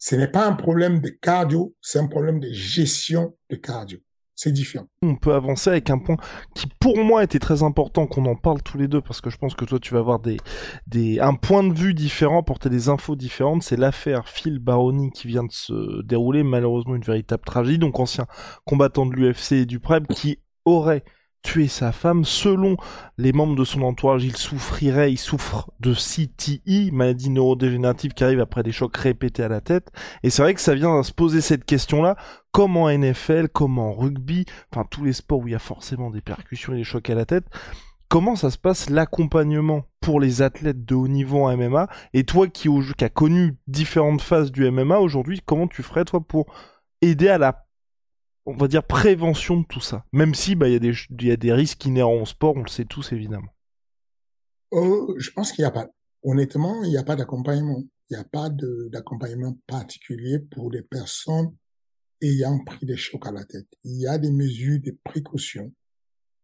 ce 0.00 0.16
n'est 0.16 0.28
pas 0.28 0.46
un 0.46 0.54
problème 0.54 1.00
de 1.00 1.10
cardio, 1.10 1.76
c'est 1.82 1.98
un 1.98 2.06
problème 2.06 2.40
de 2.40 2.48
gestion 2.50 3.36
de 3.50 3.56
cardio. 3.56 3.98
C'est 4.34 4.52
différent. 4.52 4.86
On 5.02 5.16
peut 5.16 5.34
avancer 5.34 5.68
avec 5.68 5.90
un 5.90 5.98
point 5.98 6.16
qui, 6.54 6.66
pour 6.80 6.96
moi, 6.96 7.22
était 7.22 7.38
très 7.38 7.62
important 7.62 8.06
qu'on 8.06 8.24
en 8.24 8.36
parle 8.36 8.62
tous 8.62 8.78
les 8.78 8.88
deux 8.88 9.02
parce 9.02 9.20
que 9.20 9.28
je 9.28 9.36
pense 9.36 9.54
que 9.54 9.66
toi, 9.66 9.78
tu 9.78 9.92
vas 9.92 10.00
avoir 10.00 10.18
des, 10.18 11.20
un 11.20 11.34
point 11.34 11.62
de 11.62 11.74
vue 11.74 11.92
différent, 11.92 12.42
porter 12.42 12.70
des 12.70 12.88
infos 12.88 13.16
différentes. 13.16 13.62
C'est 13.62 13.76
l'affaire 13.76 14.26
Phil 14.26 14.58
Baroni 14.58 15.10
qui 15.10 15.28
vient 15.28 15.44
de 15.44 15.52
se 15.52 16.02
dérouler, 16.04 16.42
malheureusement 16.42 16.96
une 16.96 17.02
véritable 17.02 17.44
tragédie. 17.44 17.78
Donc, 17.78 18.00
ancien 18.00 18.26
combattant 18.64 19.04
de 19.04 19.12
l'UFC 19.12 19.52
et 19.52 19.66
du 19.66 19.78
PrEP 19.78 20.08
qui 20.08 20.38
aurait 20.64 21.04
tuer 21.42 21.68
sa 21.68 21.92
femme. 21.92 22.24
Selon 22.24 22.76
les 23.18 23.32
membres 23.32 23.56
de 23.56 23.64
son 23.64 23.82
entourage, 23.82 24.24
il 24.24 24.36
souffrirait, 24.36 25.12
il 25.12 25.18
souffre 25.18 25.70
de 25.80 25.94
CTI, 25.94 26.90
maladie 26.92 27.30
neurodégénérative 27.30 28.12
qui 28.12 28.24
arrive 28.24 28.40
après 28.40 28.62
des 28.62 28.72
chocs 28.72 28.96
répétés 28.96 29.42
à 29.42 29.48
la 29.48 29.60
tête. 29.60 29.90
Et 30.22 30.30
c'est 30.30 30.42
vrai 30.42 30.54
que 30.54 30.60
ça 30.60 30.74
vient 30.74 30.98
à 30.98 31.02
se 31.02 31.12
poser 31.12 31.40
cette 31.40 31.64
question-là, 31.64 32.16
comme 32.52 32.76
en 32.76 32.90
NFL, 32.90 33.48
comme 33.48 33.78
en 33.78 33.92
rugby, 33.92 34.44
enfin 34.72 34.86
tous 34.90 35.04
les 35.04 35.12
sports 35.12 35.40
où 35.40 35.48
il 35.48 35.52
y 35.52 35.56
a 35.56 35.60
forcément 35.60 36.10
des 36.10 36.20
percussions 36.20 36.72
et 36.72 36.76
des 36.76 36.84
chocs 36.84 37.10
à 37.10 37.14
la 37.14 37.26
tête. 37.26 37.46
Comment 38.08 38.34
ça 38.34 38.50
se 38.50 38.58
passe 38.58 38.90
l'accompagnement 38.90 39.84
pour 40.00 40.18
les 40.18 40.42
athlètes 40.42 40.84
de 40.84 40.96
haut 40.96 41.06
niveau 41.06 41.44
en 41.44 41.56
MMA 41.56 41.88
Et 42.12 42.24
toi 42.24 42.48
qui, 42.48 42.68
qui 42.98 43.04
as 43.04 43.08
connu 43.08 43.56
différentes 43.68 44.20
phases 44.20 44.50
du 44.50 44.68
MMA 44.68 44.98
aujourd'hui, 44.98 45.40
comment 45.46 45.68
tu 45.68 45.84
ferais 45.84 46.04
toi 46.04 46.20
pour 46.20 46.52
aider 47.02 47.28
à 47.28 47.38
la 47.38 47.66
on 48.50 48.56
va 48.56 48.68
dire, 48.68 48.84
prévention 48.84 49.58
de 49.60 49.66
tout 49.66 49.80
ça. 49.80 50.04
Même 50.12 50.34
si, 50.34 50.54
bah, 50.54 50.68
il 50.68 50.72
y, 50.72 50.76
a 50.76 50.78
des, 50.78 51.36
des 51.36 51.52
risques 51.52 51.84
inhérents 51.84 52.22
au 52.22 52.26
sport, 52.26 52.56
on 52.56 52.62
le 52.62 52.68
sait 52.68 52.84
tous, 52.84 53.12
évidemment. 53.12 53.50
Oh, 54.70 55.14
je 55.18 55.30
pense 55.30 55.52
qu'il 55.52 55.62
n'y 55.62 55.68
a 55.68 55.72
pas, 55.72 55.88
honnêtement, 56.22 56.82
il 56.84 56.90
n'y 56.90 56.98
a 56.98 57.04
pas 57.04 57.16
d'accompagnement. 57.16 57.82
Il 58.10 58.16
n'y 58.16 58.20
a 58.20 58.24
pas 58.24 58.50
d'accompagnement 58.50 59.56
particulier 59.66 60.40
pour 60.40 60.70
les 60.70 60.82
personnes 60.82 61.54
ayant 62.20 62.58
pris 62.64 62.84
des 62.84 62.96
chocs 62.96 63.26
à 63.26 63.32
la 63.32 63.44
tête. 63.44 63.68
Il 63.84 64.00
y 64.00 64.06
a 64.06 64.18
des 64.18 64.32
mesures 64.32 64.80
de 64.80 64.96
précaution 65.04 65.72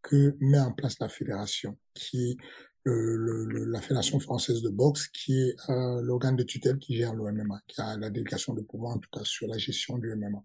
que 0.02 0.36
met 0.40 0.60
en 0.60 0.72
place 0.72 0.98
la 1.00 1.08
fédération, 1.08 1.76
qui 1.94 2.30
est 2.30 2.36
la 2.84 3.80
fédération 3.80 4.20
française 4.20 4.62
de 4.62 4.70
boxe, 4.70 5.08
qui 5.08 5.40
est 5.40 5.56
euh, 5.70 6.00
l'organe 6.02 6.36
de 6.36 6.44
tutelle 6.44 6.78
qui 6.78 6.96
gère 6.96 7.14
le 7.14 7.32
MMA, 7.32 7.60
qui 7.66 7.80
a 7.80 7.96
la 7.96 8.10
délégation 8.10 8.54
de 8.54 8.62
pouvoir 8.62 8.94
en 8.94 8.98
tout 8.98 9.10
cas 9.12 9.24
sur 9.24 9.48
la 9.48 9.58
gestion 9.58 9.98
du 9.98 10.14
MMA. 10.14 10.42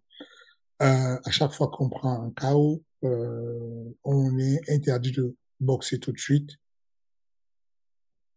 Euh, 0.82 1.20
à 1.24 1.32
chaque 1.32 1.52
fois 1.52 1.68
qu'on 1.68 1.90
prend 1.90 2.24
un 2.24 2.32
KO, 2.32 2.84
euh, 3.04 3.94
on 4.04 4.38
est 4.40 4.70
interdit 4.70 5.12
de 5.12 5.36
boxer 5.60 6.00
tout 6.00 6.12
de 6.12 6.18
suite 6.18 6.52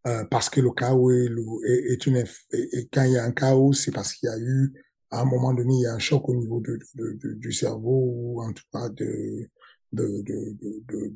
euh, 0.06 0.24
parce 0.26 0.50
que 0.50 0.60
le 0.60 0.70
KO 0.70 1.10
est, 1.10 2.06
une 2.06 2.16
et, 2.52 2.88
quand 2.92 3.04
il 3.04 3.12
y 3.12 3.18
a 3.18 3.24
un 3.24 3.32
KO, 3.32 3.72
c'est 3.72 3.92
parce 3.92 4.12
qu'il 4.12 4.28
y 4.28 4.32
a 4.32 4.38
eu 4.38 4.74
à 5.10 5.22
un 5.22 5.24
moment 5.24 5.54
donné 5.54 5.74
il 5.74 5.80
y 5.82 5.86
a 5.86 5.94
un 5.94 5.98
choc 5.98 6.28
au 6.28 6.34
niveau 6.34 6.60
du 6.60 7.52
cerveau 7.52 8.10
ou 8.12 8.42
en 8.42 8.52
tout 8.52 8.64
cas 8.70 8.90
de 8.90 9.48
de, 9.94 10.22
de, 10.22 10.56
de, 10.60 11.14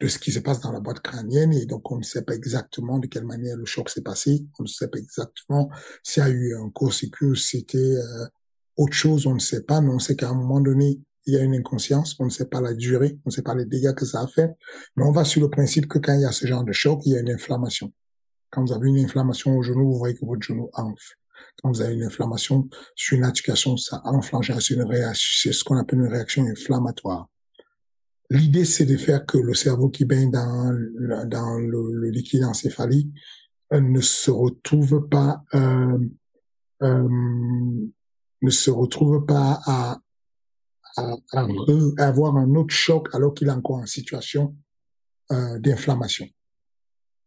de, 0.00 0.08
ce 0.08 0.18
qui 0.18 0.32
se 0.32 0.40
passe 0.40 0.60
dans 0.60 0.72
la 0.72 0.80
boîte 0.80 1.00
crânienne 1.00 1.52
et 1.52 1.66
donc 1.66 1.90
on 1.92 1.98
ne 1.98 2.02
sait 2.02 2.22
pas 2.22 2.34
exactement 2.34 2.98
de 2.98 3.06
quelle 3.06 3.24
manière 3.24 3.56
le 3.56 3.64
choc 3.64 3.88
s'est 3.88 4.02
passé, 4.02 4.44
on 4.58 4.64
ne 4.64 4.68
sait 4.68 4.88
pas 4.88 4.98
exactement 4.98 5.70
s'il 6.02 6.24
y 6.24 6.26
a 6.26 6.28
eu 6.28 6.56
un 6.56 6.68
court 6.70 6.92
que 7.12 7.34
c'était 7.34 7.78
euh, 7.78 8.26
autre 8.78 8.94
chose, 8.94 9.26
on 9.26 9.34
ne 9.34 9.40
sait 9.40 9.64
pas, 9.64 9.80
mais 9.80 9.90
on 9.90 9.98
sait 9.98 10.16
qu'à 10.16 10.30
un 10.30 10.34
moment 10.34 10.60
donné, 10.60 11.00
il 11.26 11.34
y 11.34 11.36
a 11.36 11.42
une 11.42 11.54
inconscience, 11.54 12.16
on 12.20 12.24
ne 12.24 12.30
sait 12.30 12.46
pas 12.46 12.62
la 12.62 12.72
durée, 12.72 13.18
on 13.26 13.28
ne 13.28 13.30
sait 13.30 13.42
pas 13.42 13.54
les 13.54 13.66
dégâts 13.66 13.94
que 13.94 14.06
ça 14.06 14.22
a 14.22 14.26
fait, 14.26 14.50
mais 14.96 15.04
on 15.04 15.12
va 15.12 15.24
sur 15.24 15.42
le 15.42 15.50
principe 15.50 15.86
que 15.86 15.98
quand 15.98 16.14
il 16.14 16.22
y 16.22 16.24
a 16.24 16.32
ce 16.32 16.46
genre 16.46 16.64
de 16.64 16.72
choc, 16.72 17.00
il 17.04 17.12
y 17.12 17.16
a 17.16 17.20
une 17.20 17.30
inflammation. 17.30 17.92
Quand 18.50 18.64
vous 18.64 18.72
avez 18.72 18.88
une 18.88 18.98
inflammation 18.98 19.54
au 19.54 19.62
genou, 19.62 19.92
vous 19.92 19.98
voyez 19.98 20.14
que 20.16 20.24
votre 20.24 20.40
genou 20.40 20.70
enfle. 20.72 21.18
Quand 21.62 21.70
vous 21.70 21.82
avez 21.82 21.94
une 21.94 22.04
inflammation 22.04 22.68
sur 22.94 23.18
une 23.18 23.24
articulation, 23.24 23.76
ça 23.76 24.00
enfle 24.04 24.36
en 24.36 24.42
c'est 24.42 24.74
une 24.74 24.84
réaction, 24.84 25.50
c'est 25.50 25.52
ce 25.52 25.64
qu'on 25.64 25.76
appelle 25.76 25.98
une 25.98 26.08
réaction 26.08 26.46
inflammatoire. 26.46 27.28
L'idée, 28.30 28.64
c'est 28.64 28.86
de 28.86 28.96
faire 28.96 29.26
que 29.26 29.38
le 29.38 29.54
cerveau 29.54 29.88
qui 29.88 30.04
baigne 30.04 30.30
dans, 30.30 30.72
dans 31.26 31.58
le, 31.58 32.10
liquide 32.10 32.44
encéphalique 32.44 33.12
euh, 33.72 33.80
ne 33.80 34.00
se 34.00 34.30
retrouve 34.30 35.08
pas 35.08 35.42
euh, 35.54 35.98
euh, 36.82 37.88
ne 38.42 38.50
se 38.50 38.70
retrouve 38.70 39.24
pas 39.26 39.60
à, 39.66 39.98
à, 40.96 41.16
avoir 41.98 42.36
un 42.36 42.54
autre 42.54 42.74
choc 42.74 43.08
alors 43.14 43.34
qu'il 43.34 43.48
est 43.48 43.52
encore 43.52 43.76
en 43.76 43.86
situation 43.86 44.56
euh, 45.32 45.58
d'inflammation. 45.58 46.26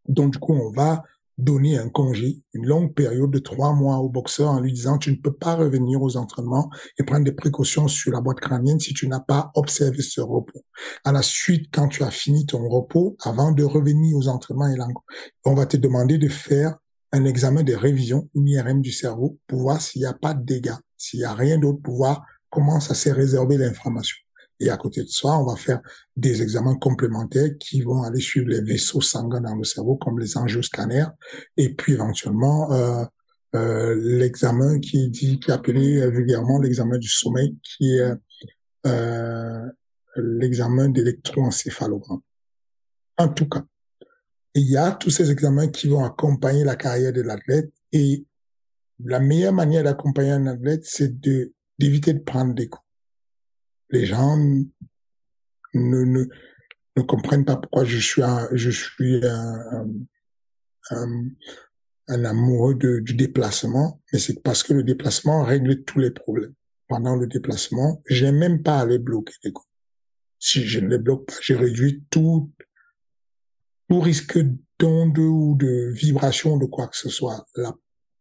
Donc 0.08 0.32
du 0.32 0.38
coup, 0.38 0.54
on 0.54 0.70
va 0.70 1.02
donner 1.38 1.78
un 1.78 1.88
congé, 1.88 2.42
une 2.52 2.66
longue 2.66 2.94
période 2.94 3.30
de 3.30 3.38
trois 3.38 3.72
mois 3.72 3.98
au 3.98 4.08
boxeur 4.08 4.50
en 4.50 4.60
lui 4.60 4.72
disant 4.72 4.98
tu 4.98 5.10
ne 5.10 5.16
peux 5.16 5.32
pas 5.32 5.54
revenir 5.54 6.02
aux 6.02 6.16
entraînements 6.16 6.70
et 6.98 7.04
prendre 7.04 7.24
des 7.24 7.32
précautions 7.32 7.88
sur 7.88 8.12
la 8.12 8.20
boîte 8.20 8.40
crânienne 8.40 8.78
si 8.78 8.92
tu 8.92 9.08
n'as 9.08 9.20
pas 9.20 9.50
observé 9.54 10.02
ce 10.02 10.20
repos. 10.20 10.64
À 11.04 11.12
la 11.12 11.22
suite, 11.22 11.68
quand 11.72 11.88
tu 11.88 12.02
as 12.02 12.10
fini 12.10 12.46
ton 12.46 12.68
repos, 12.68 13.16
avant 13.22 13.52
de 13.52 13.64
revenir 13.64 14.16
aux 14.16 14.28
entraînements, 14.28 14.68
on 15.44 15.54
va 15.54 15.66
te 15.66 15.76
demander 15.76 16.18
de 16.18 16.28
faire 16.28 16.76
un 17.12 17.24
examen 17.24 17.62
de 17.62 17.74
révision, 17.74 18.28
une 18.34 18.48
IRM 18.48 18.80
du 18.80 18.92
cerveau, 18.92 19.38
pour 19.46 19.60
voir 19.60 19.80
s'il 19.80 20.00
n'y 20.00 20.06
a 20.06 20.14
pas 20.14 20.34
de 20.34 20.44
dégâts, 20.44 20.78
s'il 20.96 21.20
n'y 21.20 21.24
a 21.24 21.34
rien 21.34 21.58
d'autre, 21.58 21.80
pour 21.82 21.96
voir 21.96 22.24
comment 22.50 22.80
ça 22.80 22.94
s'est 22.94 23.12
réservé 23.12 23.58
l'inflammation. 23.58 24.16
Et 24.60 24.70
à 24.70 24.76
côté 24.76 25.02
de 25.02 25.08
ça, 25.08 25.28
on 25.28 25.44
va 25.44 25.56
faire 25.56 25.80
des 26.16 26.40
examens 26.40 26.76
complémentaires 26.76 27.50
qui 27.58 27.82
vont 27.82 28.02
aller 28.02 28.20
suivre 28.20 28.48
les 28.48 28.60
vaisseaux 28.60 29.00
sanguins 29.00 29.40
dans 29.40 29.56
le 29.56 29.64
cerveau, 29.64 29.96
comme 29.96 30.20
les 30.20 30.36
angioscanners, 30.36 31.08
et 31.56 31.74
puis 31.74 31.94
éventuellement 31.94 32.72
euh, 32.72 33.04
euh, 33.56 33.94
l'examen 34.00 34.78
qui 34.78 35.10
dit, 35.10 35.40
qui 35.40 35.50
est 35.50 35.54
appelé 35.54 36.08
vulgairement 36.10 36.60
l'examen 36.60 36.98
du 36.98 37.08
sommeil, 37.08 37.56
qui 37.62 37.96
est 37.96 38.12
euh, 38.86 39.68
l'examen 40.16 40.88
d'électroencéphalogramme. 40.88 42.20
En 43.18 43.28
tout 43.28 43.48
cas, 43.48 43.64
il 44.54 44.68
y 44.68 44.76
a 44.76 44.92
tous 44.92 45.10
ces 45.10 45.30
examens 45.30 45.68
qui 45.68 45.88
vont 45.88 46.04
accompagner 46.04 46.64
la 46.64 46.76
carrière 46.76 47.12
de 47.12 47.22
l'athlète 47.22 47.72
et 47.92 48.24
la 49.04 49.20
meilleure 49.20 49.52
manière 49.52 49.84
d'accompagner 49.84 50.30
un 50.30 50.46
athlète, 50.46 50.84
c'est 50.84 51.20
d'éviter 51.78 52.12
de 52.12 52.20
prendre 52.20 52.54
des 52.54 52.68
coups 52.68 52.82
les 53.92 54.06
gens 54.06 54.36
ne, 54.36 54.64
ne, 55.74 56.24
ne 56.96 57.02
comprennent 57.02 57.44
pas 57.44 57.56
pourquoi 57.56 57.84
je 57.84 57.98
suis 57.98 58.22
un, 58.22 58.48
je 58.52 58.70
amoureux 62.08 62.74
du 62.74 63.14
déplacement, 63.14 64.00
mais 64.12 64.18
c'est 64.18 64.42
parce 64.42 64.62
que 64.62 64.72
le 64.72 64.82
déplacement 64.82 65.44
règle 65.44 65.84
tous 65.84 66.00
les 66.00 66.10
problèmes. 66.10 66.54
Pendant 66.88 67.16
le 67.16 67.26
déplacement, 67.26 68.02
j'ai 68.08 68.32
même 68.32 68.62
pas 68.62 68.80
à 68.80 68.86
les 68.86 68.98
bloquer 68.98 69.34
les 69.44 69.52
coups. 69.52 69.68
Si 70.38 70.64
je 70.64 70.80
ne 70.80 70.88
les 70.88 70.98
bloque 70.98 71.26
pas, 71.26 71.34
j'ai 71.40 71.54
réduit 71.54 72.02
tout, 72.10 72.50
tout 73.92 74.00
risque 74.00 74.38
d'onde 74.78 75.18
ou 75.18 75.54
de 75.54 75.92
vibration 75.92 76.56
de 76.56 76.64
quoi 76.64 76.88
que 76.88 76.96
ce 76.96 77.10
soit. 77.10 77.46
Là, 77.56 77.74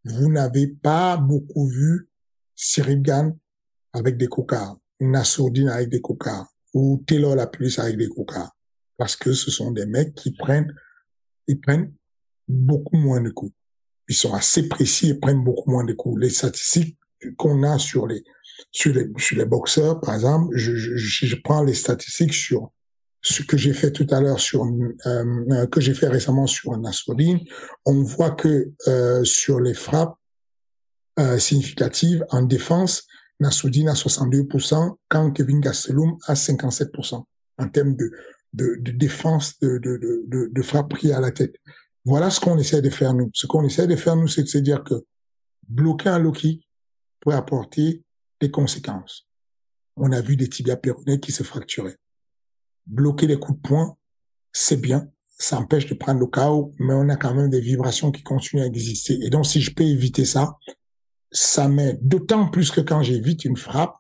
vous 0.03 0.29
n'avez 0.29 0.67
pas 0.67 1.15
beaucoup 1.15 1.65
vu 1.69 2.09
Cyril 2.55 3.01
avec 3.93 4.17
des 4.17 4.27
cocards. 4.27 4.77
Nassourdine 4.99 5.69
avec 5.69 5.87
des 5.87 6.01
cocards 6.01 6.51
ou 6.73 7.01
Taylor 7.07 7.37
la 7.37 7.47
police 7.47 7.79
avec 7.79 7.95
des 7.95 8.09
cocards. 8.09 8.53
Parce 8.97 9.15
que 9.15 9.31
ce 9.31 9.49
sont 9.49 9.71
des 9.71 9.85
mecs 9.85 10.13
qui 10.13 10.31
prennent, 10.33 10.75
ils 11.47 11.61
prennent 11.61 11.93
beaucoup 12.49 12.97
moins 12.97 13.21
de 13.21 13.29
coups. 13.29 13.55
Ils 14.09 14.15
sont 14.15 14.33
assez 14.33 14.67
précis 14.67 15.11
et 15.11 15.13
prennent 15.13 15.41
beaucoup 15.41 15.71
moins 15.71 15.85
de 15.85 15.93
coups. 15.93 16.19
Les 16.19 16.31
statistiques 16.31 16.99
qu'on 17.37 17.63
a 17.63 17.79
sur 17.79 18.07
les, 18.07 18.25
sur 18.71 18.93
les, 18.93 19.09
sur 19.17 19.37
les 19.37 19.45
boxeurs, 19.45 20.01
par 20.01 20.15
exemple, 20.15 20.53
je, 20.53 20.75
je, 20.75 20.97
je 20.97 21.35
prends 21.41 21.63
les 21.63 21.75
statistiques 21.75 22.33
sur 22.33 22.73
ce 23.21 23.43
que 23.43 23.57
j'ai 23.57 23.73
fait 23.73 23.91
tout 23.91 24.07
à 24.09 24.19
l'heure 24.19 24.39
sur 24.39 24.65
euh, 24.65 25.67
que 25.67 25.79
j'ai 25.79 25.93
fait 25.93 26.07
récemment 26.07 26.47
sur 26.47 26.75
Nassourdine, 26.77 27.39
on 27.85 28.01
voit 28.01 28.31
que 28.31 28.71
euh, 28.87 29.23
sur 29.23 29.59
les 29.59 29.73
frappes 29.73 30.15
euh, 31.19 31.37
significatives 31.37 32.25
en 32.29 32.41
défense, 32.41 33.05
Nassoudine 33.39 33.89
à 33.89 33.93
62%, 33.93 34.95
quand 35.07 35.31
Kevin 35.31 35.59
Gastelum 35.59 36.17
à 36.25 36.33
57% 36.33 37.23
en 37.57 37.67
termes 37.69 37.95
de, 37.95 38.11
de, 38.53 38.75
de 38.79 38.91
défense 38.91 39.59
de, 39.59 39.77
de, 39.77 39.97
de, 40.27 40.49
de 40.51 40.61
frappe 40.61 40.89
pris 40.89 41.11
à 41.11 41.19
la 41.19 41.31
tête. 41.31 41.55
Voilà 42.05 42.31
ce 42.31 42.39
qu'on 42.39 42.57
essaie 42.57 42.81
de 42.81 42.89
faire 42.89 43.13
nous. 43.13 43.29
Ce 43.33 43.45
qu'on 43.45 43.63
essaie 43.63 43.87
de 43.87 43.95
faire 43.95 44.15
nous, 44.15 44.27
c'est 44.27 44.43
de 44.43 44.47
se 44.47 44.57
dire 44.57 44.83
que 44.83 44.95
bloquer 45.67 46.09
un 46.09 46.19
low 46.19 46.31
kick 46.31 46.67
peut 47.19 47.33
apporter 47.33 48.03
des 48.39 48.49
conséquences. 48.49 49.27
On 49.95 50.11
a 50.11 50.21
vu 50.21 50.35
des 50.35 50.49
tibias 50.49 50.77
péronés 50.77 51.19
qui 51.19 51.31
se 51.31 51.43
fracturaient. 51.43 51.97
Bloquer 52.87 53.27
les 53.27 53.37
coups 53.37 53.61
de 53.61 53.67
poing, 53.67 53.97
c'est 54.51 54.79
bien, 54.79 55.09
ça 55.37 55.57
empêche 55.57 55.87
de 55.87 55.93
prendre 55.93 56.19
le 56.19 56.27
chaos, 56.27 56.73
mais 56.79 56.93
on 56.93 57.09
a 57.09 57.15
quand 57.15 57.33
même 57.33 57.49
des 57.49 57.61
vibrations 57.61 58.11
qui 58.11 58.21
continuent 58.21 58.61
à 58.61 58.65
exister. 58.65 59.17
Et 59.23 59.29
donc, 59.29 59.45
si 59.45 59.61
je 59.61 59.73
peux 59.73 59.83
éviter 59.83 60.25
ça, 60.25 60.57
ça 61.31 61.67
m'aide. 61.67 61.99
D'autant 62.01 62.49
plus 62.49 62.71
que 62.71 62.81
quand 62.81 63.01
j'évite 63.01 63.45
une 63.45 63.57
frappe, 63.57 63.95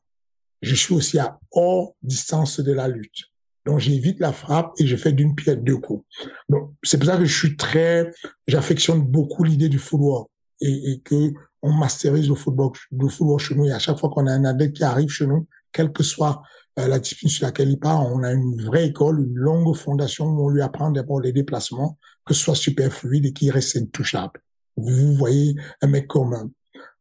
je 0.61 0.75
suis 0.75 0.93
aussi 0.93 1.17
à 1.17 1.39
hors 1.51 1.95
distance 2.03 2.59
de 2.59 2.71
la 2.71 2.87
lutte. 2.87 3.31
Donc 3.65 3.79
j'évite 3.79 4.19
la 4.19 4.33
frappe 4.33 4.73
et 4.77 4.87
je 4.87 4.95
fais 4.95 5.11
d'une 5.11 5.35
pierre 5.35 5.57
deux 5.57 5.77
coups. 5.77 6.03
Donc 6.49 6.73
c'est 6.83 6.97
pour 6.97 7.07
ça 7.07 7.17
que 7.17 7.25
je 7.25 7.37
suis 7.37 7.55
très, 7.55 8.11
j'affectionne 8.47 9.01
beaucoup 9.01 9.43
l'idée 9.43 9.69
du 9.69 9.79
football 9.79 10.25
et, 10.61 10.91
et, 10.91 10.99
que 10.99 11.33
on 11.61 11.71
masterise 11.71 12.27
le 12.27 12.35
football, 12.35 12.71
le 12.91 13.07
football 13.07 13.39
chez 13.39 13.55
nous. 13.55 13.65
Et 13.65 13.71
à 13.71 13.79
chaque 13.79 13.99
fois 13.99 14.09
qu'on 14.09 14.25
a 14.25 14.31
un 14.31 14.45
adepte 14.45 14.77
qui 14.77 14.83
arrive 14.83 15.09
chez 15.09 15.27
nous, 15.27 15.47
quelle 15.71 15.91
que 15.91 16.03
soit 16.03 16.41
la 16.77 16.99
discipline 16.99 17.29
sur 17.29 17.45
laquelle 17.45 17.69
il 17.69 17.79
part, 17.79 18.05
on 18.05 18.23
a 18.23 18.31
une 18.31 18.61
vraie 18.61 18.87
école, 18.87 19.19
une 19.19 19.35
longue 19.35 19.75
fondation 19.75 20.25
où 20.25 20.45
on 20.45 20.49
lui 20.49 20.61
apprend 20.61 20.91
d'abord 20.91 21.19
les 21.19 21.33
déplacements, 21.33 21.97
que 22.25 22.33
ce 22.33 22.43
soit 22.43 22.55
super 22.55 22.91
fluide 22.93 23.25
et 23.25 23.33
qu'il 23.33 23.51
reste 23.51 23.75
intouchable. 23.77 24.41
Vous 24.77 25.15
voyez 25.15 25.55
un 25.81 25.87
mec 25.87 26.07
comme 26.07 26.51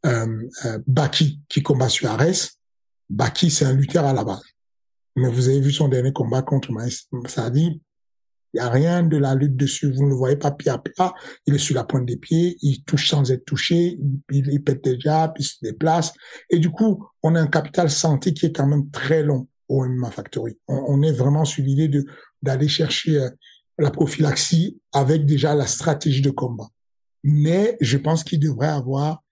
euh, 0.06 0.48
euh, 0.64 0.78
Baki 0.86 1.40
qui 1.48 1.62
combat 1.62 1.88
sur 1.88 2.10
Ares. 2.10 2.50
Baki, 3.08 3.50
c'est 3.50 3.64
un 3.64 3.72
lutteur 3.72 4.04
à 4.04 4.12
la 4.12 4.24
base. 4.24 4.42
Mais 5.16 5.28
vous 5.28 5.48
avez 5.48 5.60
vu 5.60 5.72
son 5.72 5.88
dernier 5.88 6.12
combat 6.12 6.42
contre 6.42 6.70
ça 7.26 7.50
dit 7.50 7.82
Il 8.54 8.60
n'y 8.60 8.60
a 8.60 8.68
rien 8.68 9.02
de 9.02 9.16
la 9.16 9.34
lutte 9.34 9.56
dessus. 9.56 9.90
Vous 9.92 10.04
ne 10.04 10.08
le 10.08 10.14
voyez 10.14 10.36
pas 10.36 10.50
pied 10.50 10.70
à 10.70 10.78
plat. 10.78 11.12
Il 11.46 11.54
est 11.54 11.58
sur 11.58 11.74
la 11.74 11.84
pointe 11.84 12.06
des 12.06 12.16
pieds. 12.16 12.56
Il 12.62 12.82
touche 12.84 13.08
sans 13.08 13.30
être 13.30 13.44
touché. 13.44 13.98
Il, 14.30 14.48
il 14.48 14.62
pète 14.62 14.82
déjà, 14.82 15.28
puis 15.28 15.44
il 15.44 15.46
se 15.46 15.56
déplace. 15.62 16.12
Et 16.48 16.58
du 16.58 16.70
coup, 16.70 17.04
on 17.22 17.34
a 17.34 17.40
un 17.40 17.48
capital 17.48 17.90
santé 17.90 18.32
qui 18.32 18.46
est 18.46 18.52
quand 18.52 18.66
même 18.66 18.90
très 18.90 19.22
long 19.22 19.48
On, 19.70 21.02
est 21.02 21.12
vraiment 21.12 21.44
sur 21.44 21.64
l'idée 21.64 21.88
de 21.88 22.04
d'aller 22.42 22.68
chercher 22.68 23.18
euh, 23.18 23.30
la 23.78 23.90
prophylaxie 23.90 24.80
avec 24.92 25.24
déjà 25.26 25.54
la 25.54 25.66
stratégie 25.66 26.22
de 26.22 26.30
combat. 26.30 26.68
Mais 27.22 27.76
je 27.80 27.96
pense 27.96 28.24
qu'il 28.24 28.40
devrait 28.40 28.68
avoir 28.68 29.22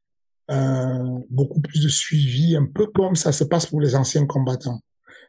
euh, 0.50 1.18
beaucoup 1.30 1.60
plus 1.60 1.82
de 1.82 1.88
suivi, 1.88 2.56
un 2.56 2.66
peu 2.66 2.86
comme 2.86 3.16
ça 3.16 3.32
se 3.32 3.44
passe 3.44 3.66
pour 3.66 3.80
les 3.80 3.96
anciens 3.96 4.26
combattants. 4.26 4.80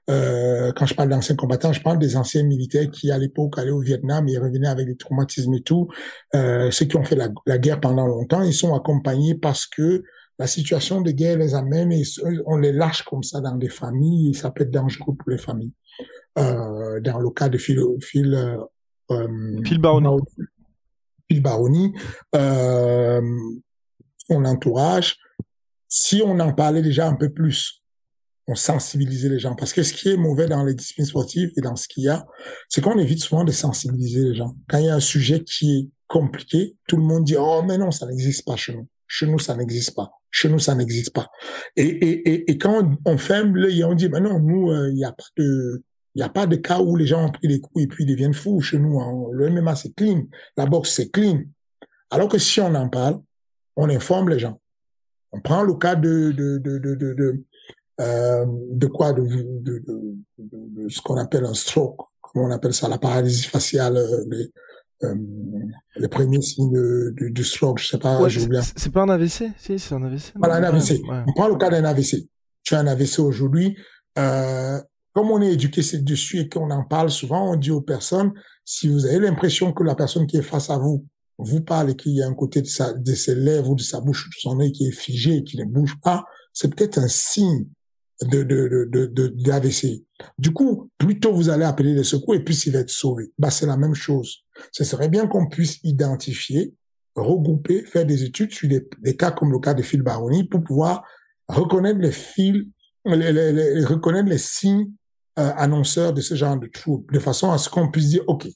Euh, 0.10 0.72
quand 0.76 0.86
je 0.86 0.93
parle 0.95 1.10
d'anciens 1.10 1.36
combattants, 1.36 1.74
je 1.74 1.82
parle 1.82 1.99
des 1.99 2.16
anciens 2.16 2.43
militaires 2.43 2.89
qui, 2.89 3.12
à 3.12 3.18
l'époque, 3.18 3.57
allaient 3.57 3.72
au 3.72 3.82
Vietnam 3.82 4.28
et 4.28 4.38
revenaient 4.38 4.68
avec 4.68 4.88
des 4.88 4.95
traumatismes 4.95 5.53
et 5.53 5.62
tout. 5.62 5.88
Ceux 6.34 6.86
qui 6.86 6.95
ont 6.97 7.03
fait 7.03 7.16
la, 7.45 7.57
guerre 7.57 7.80
pendant 7.80 8.07
longtemps, 8.07 8.41
ils 8.41 8.53
sont 8.53 8.74
accompagnés 8.74 9.36
parce 9.36 9.68
que 9.68 10.03
la 10.40 10.48
situation 10.48 11.02
de 11.02 11.12
guerre 11.12 11.38
les 11.38 11.54
amène 11.54 11.92
et 11.92 12.04
on 12.46 12.58
les 12.58 12.72
lâche 12.72 13.04
comme 13.04 13.24
ça 13.24 13.42
dans 13.42 13.56
des 13.56 13.68
familles 13.68 14.30
et 14.30 14.34
ça 14.34 14.50
peut 14.52 14.64
être 14.64 14.72
dangereux 14.72 15.14
pour 15.14 15.30
les 15.30 15.38
familles. 15.38 15.74
Euh, 16.38 17.02
dans 17.02 17.20
le 17.20 17.30
cas 17.30 17.50
de 17.50 17.58
Phil, 17.58 17.80
Phil, 18.00 18.34
euh, 18.34 18.58
euh 19.12 19.62
Phil 19.66 19.80
Baroni. 19.80 20.08
Phil 21.30 21.42
Baroni, 21.42 21.94
euh, 22.36 23.22
son 24.30 24.46
entourage, 24.46 25.18
si 25.90 26.22
on 26.24 26.40
en 26.40 26.54
parlait 26.54 26.82
déjà 26.82 27.08
un 27.08 27.16
peu 27.16 27.30
plus, 27.30 27.84
on 28.48 28.56
sensibilisait 28.56 29.30
les 29.30 29.40
gens. 29.40 29.56
Parce 29.56 29.74
que 29.74 29.84
ce 29.84 29.94
qui 29.94 30.10
est 30.10 30.18
mauvais 30.18 30.48
dans 30.48 30.64
les 30.64 30.74
disciplines 30.74 31.06
sportives 31.06 31.52
et 31.58 31.62
dans 31.62 31.76
ce 31.76 31.88
qu'il 31.90 32.04
y 32.04 32.10
a, 32.10 32.26
c'est 32.70 32.82
qu'on 32.82 32.98
évite 32.98 33.20
souvent 33.20 33.44
de 33.44 33.52
sensibiliser 33.52 34.24
les 34.24 34.36
gens. 34.36 34.56
Quand 34.70 34.78
il 34.78 34.86
y 34.86 34.90
a 34.90 34.96
un 34.96 35.02
sujet 35.02 35.44
qui 35.44 35.80
est 35.80 35.90
compliqué, 36.08 36.78
tout 36.88 36.96
le 36.96 37.04
monde 37.04 37.26
dit, 37.26 37.36
oh, 37.38 37.62
mais 37.68 37.78
non, 37.78 37.92
ça 37.92 38.06
n'existe 38.08 38.46
pas 38.46 38.56
chez 38.56 38.74
nous. 38.74 38.88
Chez 39.10 39.28
nous, 39.28 39.39
ça 39.39 39.55
n'existe 39.55 39.95
pas. 39.95 40.12
Chez 40.32 40.47
nous, 40.47 40.60
ça 40.60 40.76
n'existe 40.76 41.14
pas. 41.14 41.28
Et, 41.76 41.84
et, 41.84 42.30
et, 42.30 42.51
et, 42.51 42.57
quand 42.57 42.89
on 43.05 43.18
ferme 43.18 43.55
l'œil, 43.55 43.84
on 43.84 43.95
dit, 43.95 44.07
mais 44.07 44.22
non, 44.22 44.39
nous, 44.39 44.72
euh, 44.72 44.89
il 44.89 44.95
n'y 44.95 45.03
a 45.03 45.12
pas 45.12 45.26
de, 45.36 45.84
il 46.16 46.20
n'y 46.20 46.24
a 46.24 46.30
pas 46.30 46.45
de 46.45 46.55
cas 46.55 46.80
où 46.80 46.95
les 46.95 47.07
gens 47.07 47.26
ont 47.26 47.32
pris 47.32 47.47
des 47.47 47.60
coups 47.60 47.84
et 47.84 47.88
puis 47.88 48.03
ils 48.03 48.07
deviennent 48.07 48.34
fous 48.34 48.62
chez 48.62 48.78
nous. 48.78 49.01
Hein. 49.01 49.30
Le 49.32 49.49
MMA, 49.49 49.76
c'est 49.76 49.95
clean. 49.95 50.28
La 50.55 50.68
boxe, 50.68 50.91
c'est 50.91 51.10
clean. 51.10 51.41
Alors 52.12 52.30
que 52.30 52.38
si 52.38 52.62
on 52.62 52.74
en 52.76 52.88
parle, 52.88 53.20
on 53.76 53.89
informe 53.89 54.30
les 54.30 54.39
gens. 54.39 54.60
On 55.32 55.41
prend 55.41 55.64
le 55.64 55.74
cas 55.76 55.95
de 55.95 56.32
de 56.32 56.57
de 56.57 56.78
de 56.78 56.95
de, 56.95 57.14
de, 57.14 57.43
euh, 58.01 58.45
de 58.47 58.88
quoi 58.88 59.14
de, 59.14 59.24
de, 59.24 59.84
de, 60.38 60.89
ce 60.89 61.01
qu'on 61.01 61.18
appelle 61.18 61.45
un 61.45 61.53
stroke, 61.53 61.99
comment 62.22 62.45
on 62.45 62.51
appelle 62.51 62.74
ça, 62.74 62.88
la 62.88 62.97
paralysie 62.97 63.43
faciale, 63.47 63.97
euh, 63.97 64.26
euh, 65.04 65.16
les 65.95 66.08
premiers 66.08 66.41
signes 66.41 66.72
de, 66.72 67.14
de, 67.18 67.43
stroke, 67.43 67.80
je 67.80 67.88
sais 67.88 67.97
pas, 67.97 68.22
ouais, 68.22 68.30
j'ai 68.30 68.41
oublié. 68.41 68.62
C'est 68.76 68.91
pas 68.91 69.04
un 69.04 69.10
AVC, 69.10 69.52
si 69.58 69.80
c'est 69.80 69.95
un 69.95 70.04
AVC. 70.04 70.34
Voilà 70.36 70.56
un 70.56 70.64
AVC. 70.64 71.02
Ouais. 71.08 71.24
On 71.28 71.34
prend 71.34 71.47
le 71.47 71.56
cas 71.56 71.70
d'un 71.70 71.86
AVC. 71.86 72.28
Tu 72.64 72.76
as 72.76 72.80
un 72.80 72.88
AVC 72.88 73.20
aujourd'hui. 73.20 73.78
Euh, 74.18 74.80
comme 75.14 75.32
on 75.32 75.41
est 75.41 75.54
éduqué 75.54 75.82
dessus 76.00 76.39
et 76.39 76.50
qu'on 76.50 76.70
en 76.72 76.84
parle 76.84 77.10
souvent, 77.10 77.52
on 77.52 77.56
dit 77.56 77.72
aux 77.72 77.82
personnes 77.82 78.34
si 78.66 78.88
vous 78.88 79.06
avez 79.06 79.20
l'impression 79.20 79.74
que 79.74 79.84
la 79.84 79.95
personne 79.95 80.28
qui 80.28 80.38
est 80.38 80.43
face 80.43 80.70
à 80.70 80.78
vous 80.78 81.06
vous 81.38 81.62
parle 81.62 81.91
et 81.91 81.95
qu'il 81.95 82.12
y 82.12 82.22
a 82.22 82.28
un 82.28 82.34
côté 82.34 82.62
de, 82.62 82.68
sa, 82.68 82.93
de 82.93 83.14
ses 83.16 83.36
lèvres 83.36 83.72
ou 83.72 83.76
de 83.76 83.82
sa 83.82 84.02
bouche 84.02 84.28
ou 84.28 84.30
de 84.30 84.36
son 84.39 84.60
œil 84.60 84.72
qui 84.72 84.88
est 84.88 84.91
figé 84.91 85.38
et 85.38 85.43
qui 85.43 85.58
ne 85.58 85.66
bouge 85.66 85.95
pas, 86.04 86.26
c'est 86.54 86.74
peut-être 86.74 86.97
un 86.97 87.08
signe 87.08 87.66
de, 88.24 88.43
de, 88.43 88.88
de, 88.91 89.05
de, 89.05 89.28
d'AVC. 89.28 90.03
Du 90.38 90.51
coup, 90.51 90.89
plus 90.97 91.20
tôt 91.20 91.34
vous 91.34 91.49
allez 91.49 91.63
appeler 91.63 91.93
les 91.93 92.03
secours 92.03 92.36
et 92.36 92.43
plus 92.43 92.65
il 92.65 92.74
va 92.74 92.80
être 92.80 92.89
sauvé. 92.89 93.32
Bah, 93.38 93.49
c'est 93.49 93.65
la 93.65 93.78
même 93.78 93.95
chose. 93.95 94.43
Ce 94.72 94.84
serait 94.84 95.09
bien 95.09 95.28
qu'on 95.28 95.47
puisse 95.47 95.80
identifier 95.84 96.74
regrouper, 97.15 97.84
faire 97.86 98.05
des 98.05 98.24
études 98.24 98.51
sur 98.51 98.70
des, 98.70 99.17
cas 99.17 99.32
comme 99.32 99.51
le 99.51 99.59
cas 99.59 99.74
de 99.74 99.82
Phil 99.82 100.01
Baroni 100.01 100.43
pour 100.45 100.63
pouvoir 100.63 101.03
reconnaître 101.47 101.99
les 101.99 102.11
fils, 102.11 102.65
les, 103.05 103.84
reconnaître 103.86 104.30
les 104.30 104.38
signes 104.38 104.91
euh, 105.38 105.51
annonceurs 105.55 106.13
de 106.13 106.22
ce 106.22 106.36
genre 106.36 106.57
de 106.57 106.67
troubles, 106.67 107.13
de 107.13 107.20
façon 107.20 107.51
à 107.51 107.57
ce 107.57 107.70
qu'on 107.70 107.89
puisse 107.89 108.09
dire, 108.09 108.24
OK, 108.28 108.47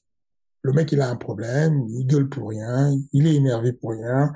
le 0.62 0.72
mec, 0.72 0.92
il 0.92 1.00
a 1.00 1.10
un 1.10 1.16
problème, 1.16 1.84
il 1.88 2.06
gueule 2.06 2.28
pour 2.28 2.48
rien, 2.48 2.90
il 3.12 3.26
est 3.26 3.34
énervé 3.34 3.72
pour 3.72 3.90
rien. 3.90 4.32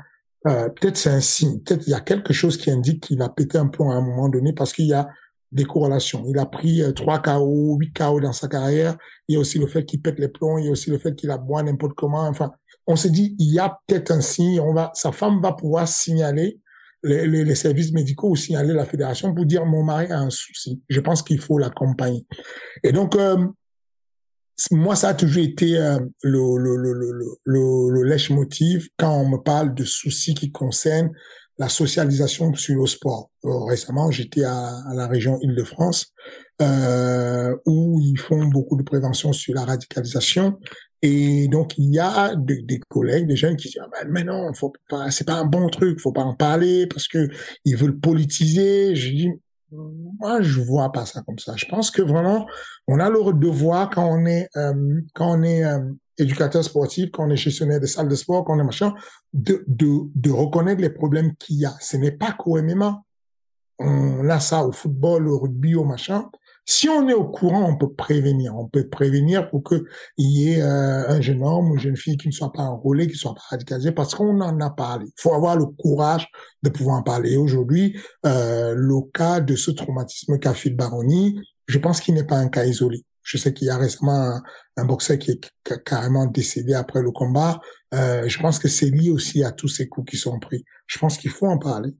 Euh, 0.46 0.68
peut-être 0.68 0.96
c'est 0.96 1.10
un 1.10 1.20
signe, 1.20 1.58
peut-être 1.60 1.86
il 1.86 1.90
y 1.90 1.94
a 1.94 2.00
quelque 2.00 2.32
chose 2.32 2.56
qui 2.56 2.70
indique 2.70 3.02
qu'il 3.02 3.20
a 3.22 3.28
pété 3.28 3.58
un 3.58 3.66
plomb 3.66 3.90
à 3.90 3.94
un 3.94 4.00
moment 4.00 4.28
donné 4.28 4.52
parce 4.52 4.72
qu'il 4.72 4.86
y 4.86 4.94
a 4.94 5.08
des 5.50 5.64
corrélations. 5.64 6.24
Il 6.28 6.38
a 6.38 6.46
pris 6.46 6.82
euh, 6.82 6.92
3 6.92 7.20
KO, 7.20 7.76
8 7.78 7.92
KO 7.92 8.20
dans 8.20 8.32
sa 8.32 8.48
carrière. 8.48 8.96
Il 9.26 9.34
y 9.34 9.36
a 9.36 9.40
aussi 9.40 9.58
le 9.58 9.66
fait 9.66 9.84
qu'il 9.84 10.00
pète 10.00 10.18
les 10.18 10.28
plombs, 10.28 10.58
il 10.58 10.66
y 10.66 10.68
a 10.68 10.70
aussi 10.70 10.90
le 10.90 10.98
fait 10.98 11.14
qu'il 11.14 11.30
a 11.30 11.38
boit 11.38 11.62
n'importe 11.62 11.94
comment. 11.94 12.26
Enfin, 12.28 12.52
on 12.86 12.96
s'est 12.96 13.10
dit, 13.10 13.34
il 13.38 13.52
y 13.52 13.58
a 13.58 13.78
peut-être 13.86 14.10
un 14.10 14.20
signe, 14.20 14.60
on 14.60 14.72
va, 14.72 14.90
sa 14.94 15.12
femme 15.12 15.40
va 15.40 15.52
pouvoir 15.52 15.88
signaler 15.88 16.60
les, 17.02 17.26
les, 17.26 17.44
les, 17.44 17.54
services 17.54 17.92
médicaux 17.92 18.30
ou 18.30 18.36
signaler 18.36 18.72
la 18.72 18.84
fédération 18.84 19.32
pour 19.32 19.46
dire 19.46 19.64
mon 19.64 19.84
mari 19.84 20.06
a 20.10 20.18
un 20.18 20.30
souci. 20.30 20.82
Je 20.88 21.00
pense 21.00 21.22
qu'il 21.22 21.40
faut 21.40 21.58
l'accompagner. 21.58 22.26
Et 22.82 22.92
donc, 22.92 23.14
euh, 23.16 23.46
moi, 24.70 24.96
ça 24.96 25.08
a 25.08 25.14
toujours 25.14 25.42
été 25.42 25.78
euh, 25.78 25.98
le, 26.22 26.58
le, 26.58 26.76
le, 26.76 26.92
le, 26.92 27.12
le, 27.44 27.90
le 27.90 28.02
lèche-motif 28.02 28.88
quand 28.96 29.14
on 29.14 29.28
me 29.28 29.38
parle 29.38 29.74
de 29.74 29.84
soucis 29.84 30.34
qui 30.34 30.50
concernent 30.50 31.10
la 31.58 31.68
socialisation 31.68 32.54
sur 32.54 32.80
le 32.80 32.86
sport. 32.86 33.30
Euh, 33.44 33.64
récemment, 33.64 34.10
j'étais 34.10 34.44
à, 34.44 34.78
à, 34.90 34.94
la 34.94 35.06
région 35.08 35.38
Île-de-France 35.40 36.12
euh, 36.62 37.56
où 37.66 38.00
ils 38.00 38.18
font 38.18 38.44
beaucoup 38.46 38.76
de 38.76 38.82
prévention 38.82 39.32
sur 39.32 39.54
la 39.54 39.64
radicalisation 39.64 40.58
et 41.02 41.46
donc, 41.48 41.78
il 41.78 41.94
y 41.94 42.00
a 42.00 42.34
des, 42.34 42.62
des 42.62 42.80
collègues, 42.88 43.28
des 43.28 43.36
jeunes 43.36 43.56
qui 43.56 43.68
disent, 43.68 43.80
ah 43.80 43.88
ben, 43.92 44.10
mais 44.10 44.24
non, 44.24 44.52
faut 44.52 44.72
pas, 44.88 45.10
c'est 45.10 45.24
pas 45.26 45.34
un 45.34 45.44
bon 45.44 45.68
truc, 45.68 46.00
faut 46.00 46.12
pas 46.12 46.22
en 46.24 46.34
parler 46.34 46.86
parce 46.88 47.06
que 47.06 47.28
ils 47.64 47.76
veulent 47.76 47.98
politiser. 48.00 48.96
Je 48.96 49.10
dis, 49.10 49.30
moi, 49.70 50.40
je 50.42 50.60
vois 50.60 50.90
pas 50.92 51.06
ça 51.06 51.22
comme 51.22 51.38
ça. 51.38 51.54
Je 51.56 51.66
pense 51.66 51.90
que 51.90 52.02
vraiment, 52.02 52.46
on 52.86 52.98
a 53.00 53.10
le 53.10 53.32
devoir 53.34 53.90
quand 53.90 54.06
on 54.06 54.24
est, 54.26 54.48
euh, 54.56 55.00
quand 55.14 55.38
on 55.38 55.42
est 55.42 55.64
euh, 55.64 55.80
éducateur 56.16 56.64
sportif, 56.64 57.10
quand 57.12 57.26
on 57.26 57.30
est 57.30 57.36
gestionnaire 57.36 57.80
de 57.80 57.86
salles 57.86 58.08
de 58.08 58.14
sport, 58.14 58.44
quand 58.44 58.56
on 58.56 58.60
est 58.60 58.64
machin, 58.64 58.94
de, 59.32 59.64
de 59.68 60.30
reconnaître 60.30 60.80
les 60.80 60.90
problèmes 60.90 61.34
qu'il 61.36 61.56
y 61.56 61.66
a. 61.66 61.74
Ce 61.80 61.96
n'est 61.96 62.12
pas 62.12 62.32
qu'au 62.32 62.60
MMA. 62.62 63.02
On 63.80 64.28
a 64.28 64.40
ça 64.40 64.64
au 64.64 64.72
football, 64.72 65.28
au 65.28 65.38
rugby, 65.38 65.74
au 65.74 65.84
machin. 65.84 66.28
Si 66.70 66.86
on 66.86 67.08
est 67.08 67.14
au 67.14 67.24
courant, 67.24 67.66
on 67.66 67.78
peut 67.78 67.94
prévenir. 67.94 68.54
On 68.54 68.68
peut 68.68 68.86
prévenir 68.86 69.48
pour 69.48 69.64
qu'il 69.64 69.80
y 70.18 70.52
ait 70.52 70.60
euh, 70.60 71.08
un 71.08 71.18
jeune 71.22 71.42
homme 71.42 71.70
ou 71.70 71.74
une 71.76 71.80
jeune 71.80 71.96
fille 71.96 72.18
qui 72.18 72.28
ne 72.28 72.32
soit 72.32 72.52
pas 72.52 72.64
enrôlé, 72.64 73.06
qui 73.06 73.14
ne 73.14 73.18
soit 73.18 73.34
pas 73.34 73.40
radicalisé, 73.48 73.90
parce 73.90 74.14
qu'on 74.14 74.38
en 74.42 74.60
a 74.60 74.68
parlé. 74.68 75.06
Il 75.06 75.20
faut 75.20 75.32
avoir 75.32 75.56
le 75.56 75.64
courage 75.64 76.28
de 76.62 76.68
pouvoir 76.68 76.98
en 76.98 77.02
parler. 77.02 77.38
Aujourd'hui, 77.38 77.98
euh, 78.26 78.74
le 78.76 79.00
cas 79.14 79.40
de 79.40 79.56
ce 79.56 79.70
traumatisme 79.70 80.38
qu'a 80.38 80.52
fait 80.52 80.68
Baroni, 80.68 81.40
je 81.68 81.78
pense 81.78 82.02
qu'il 82.02 82.12
n'est 82.12 82.26
pas 82.26 82.36
un 82.36 82.50
cas 82.50 82.66
isolé. 82.66 83.02
Je 83.22 83.38
sais 83.38 83.54
qu'il 83.54 83.68
y 83.68 83.70
a 83.70 83.78
récemment 83.78 84.38
un, 84.76 84.84
boxeur 84.84 85.16
qui 85.16 85.30
est 85.30 85.50
carrément 85.86 86.26
décédé 86.26 86.74
après 86.74 87.00
le 87.00 87.12
combat. 87.12 87.60
Euh, 87.94 88.28
je 88.28 88.38
pense 88.40 88.58
que 88.58 88.68
c'est 88.68 88.90
lié 88.90 89.08
aussi 89.08 89.42
à 89.42 89.52
tous 89.52 89.68
ces 89.68 89.88
coups 89.88 90.10
qui 90.10 90.18
sont 90.18 90.38
pris. 90.38 90.66
Je 90.86 90.98
pense 90.98 91.16
qu'il 91.16 91.30
faut 91.30 91.46
en 91.46 91.58
parler. 91.58 91.94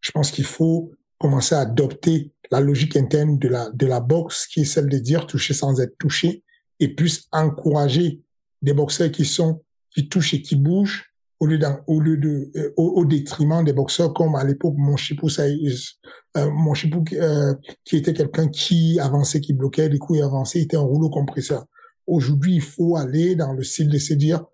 Je 0.00 0.12
pense 0.12 0.30
qu'il 0.30 0.44
faut 0.44 0.92
commencer 1.18 1.54
à 1.54 1.60
adopter 1.60 2.32
la 2.50 2.60
logique 2.60 2.96
interne 2.96 3.38
de 3.38 3.48
la, 3.48 3.70
de 3.70 3.86
la 3.86 4.00
boxe, 4.00 4.46
qui 4.46 4.60
est 4.60 4.64
celle 4.64 4.88
de 4.88 4.98
dire 4.98 5.26
toucher 5.26 5.54
sans 5.54 5.80
être 5.80 5.96
touché, 5.98 6.44
et 6.80 6.88
plus 6.88 7.28
encourager 7.32 8.22
des 8.62 8.72
boxeurs 8.72 9.10
qui 9.10 9.24
sont, 9.24 9.62
qui 9.90 10.08
touchent 10.08 10.34
et 10.34 10.42
qui 10.42 10.56
bougent, 10.56 11.08
au 11.40 11.46
lieu, 11.46 11.58
au 11.86 12.00
lieu 12.00 12.16
de, 12.16 12.50
euh, 12.56 12.72
au, 12.76 13.04
détriment 13.04 13.62
des 13.62 13.72
boxeurs 13.72 14.12
comme 14.12 14.34
à 14.34 14.44
l'époque 14.44 14.74
mon 14.76 14.96
Chipou, 14.96 15.28
euh, 15.38 16.50
mon 16.50 16.74
Chipou 16.74 17.04
euh, 17.12 17.54
qui 17.84 17.96
était 17.96 18.12
quelqu'un 18.12 18.48
qui 18.48 18.98
avançait, 18.98 19.40
qui 19.40 19.52
bloquait, 19.52 19.88
du 19.88 19.98
coup 19.98 20.16
il 20.16 20.22
avançait, 20.22 20.60
était 20.60 20.76
un 20.76 20.80
rouleau 20.80 21.10
compresseur. 21.10 21.64
Aujourd'hui, 22.06 22.54
il 22.54 22.62
faut 22.62 22.96
aller 22.96 23.36
dans 23.36 23.52
le 23.52 23.62
style 23.62 23.88
de 23.88 23.98
se 23.98 24.14
dire, 24.14 24.44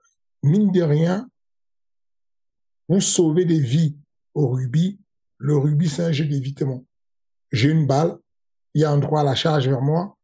mine 0.42 0.72
de 0.72 0.82
rien, 0.82 1.28
vous 2.88 3.00
sauvez 3.00 3.44
des 3.44 3.60
vies 3.60 3.96
au 4.34 4.48
rugby. 4.48 4.98
Le 5.44 5.58
rugby, 5.58 5.90
c'est 5.90 6.02
un 6.02 6.10
jeu 6.10 6.24
d'évitement 6.24 6.86
j'ai 7.52 7.68
une 7.68 7.86
balle, 7.86 8.16
il 8.74 8.80
y 8.80 8.84
a 8.84 8.90
un 8.90 8.98
droit 8.98 9.20
à 9.20 9.24
la 9.24 9.34
charge 9.34 9.68
vers 9.68 9.82
moi. 9.82 10.16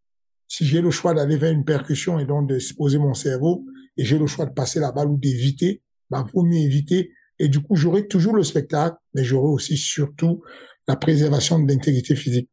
Si 0.49 0.65
j'ai 0.65 0.81
le 0.81 0.91
choix 0.91 1.13
d'aller 1.13 1.37
vers 1.37 1.53
une 1.53 1.65
percussion 1.65 2.19
et 2.19 2.25
donc 2.25 2.49
de 2.49 2.59
poser 2.75 2.97
mon 2.97 3.13
cerveau, 3.13 3.67
et 3.99 4.05
j'ai 4.05 4.19
le 4.19 4.27
choix 4.27 4.47
de 4.47 4.53
passer 4.53 4.81
la 4.81 4.93
balle 4.93 5.09
ou 5.09 5.19
d'éviter, 5.19 5.83
bah, 6.09 6.27
faut 6.33 6.43
mieux 6.43 6.59
éviter. 6.59 7.13
Et 7.39 7.49
du 7.49 7.61
coup, 7.61 7.77
j'aurai 7.77 8.09
toujours 8.09 8.35
le 8.35 8.43
spectacle, 8.43 8.97
mais 9.15 9.23
j'aurai 9.23 9.49
aussi 9.49 9.77
surtout 9.77 10.43
la 10.89 10.97
préservation 10.97 11.61
de 11.61 11.71
l'intégrité 11.71 12.17
physique. 12.17 12.51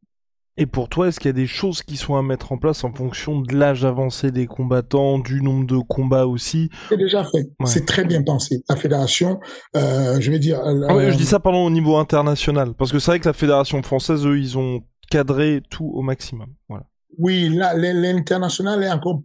Et 0.58 0.66
pour 0.66 0.90
toi, 0.90 1.08
est-ce 1.08 1.20
qu'il 1.20 1.30
y 1.30 1.30
a 1.30 1.34
des 1.34 1.48
choses 1.48 1.84
qui 1.84 1.98
sont 1.98 2.16
à 2.16 2.24
mettre 2.24 2.52
en 2.52 2.58
place 2.58 2.84
en 2.84 2.92
fonction 2.92 3.42
de 3.42 3.56
l'âge 3.56 3.86
avancé 3.86 4.32
des 4.32 4.48
combattants, 4.48 5.20
du 5.20 5.42
nombre 5.42 5.68
de 5.68 5.78
combats 5.78 6.26
aussi 6.26 6.70
C'est 6.90 6.98
déjà 6.98 7.24
fait. 7.24 7.48
C'est 7.66 7.86
très 7.86 8.04
bien 8.04 8.24
pensé. 8.24 8.64
La 8.68 8.76
fédération, 8.76 9.40
euh, 9.76 10.20
je 10.20 10.32
vais 10.32 10.40
dire. 10.40 10.60
Ah 10.64 11.12
je 11.12 11.16
dis 11.16 11.26
ça 11.26 11.40
pardon 11.40 11.66
au 11.66 11.70
niveau 11.70 11.98
international, 11.98 12.74
parce 12.74 12.92
que 12.92 12.98
c'est 13.00 13.12
vrai 13.12 13.20
que 13.20 13.28
la 13.28 13.34
fédération 13.34 13.82
française, 13.84 14.26
eux, 14.26 14.40
ils 14.40 14.58
ont 14.58 14.82
cadré 15.12 15.62
tout 15.70 15.92
au 15.94 16.02
maximum. 16.02 16.48
Voilà. 16.68 16.86
Oui, 17.20 17.50
l'international 17.50 18.84
est 18.84 18.90
encore 18.90 19.22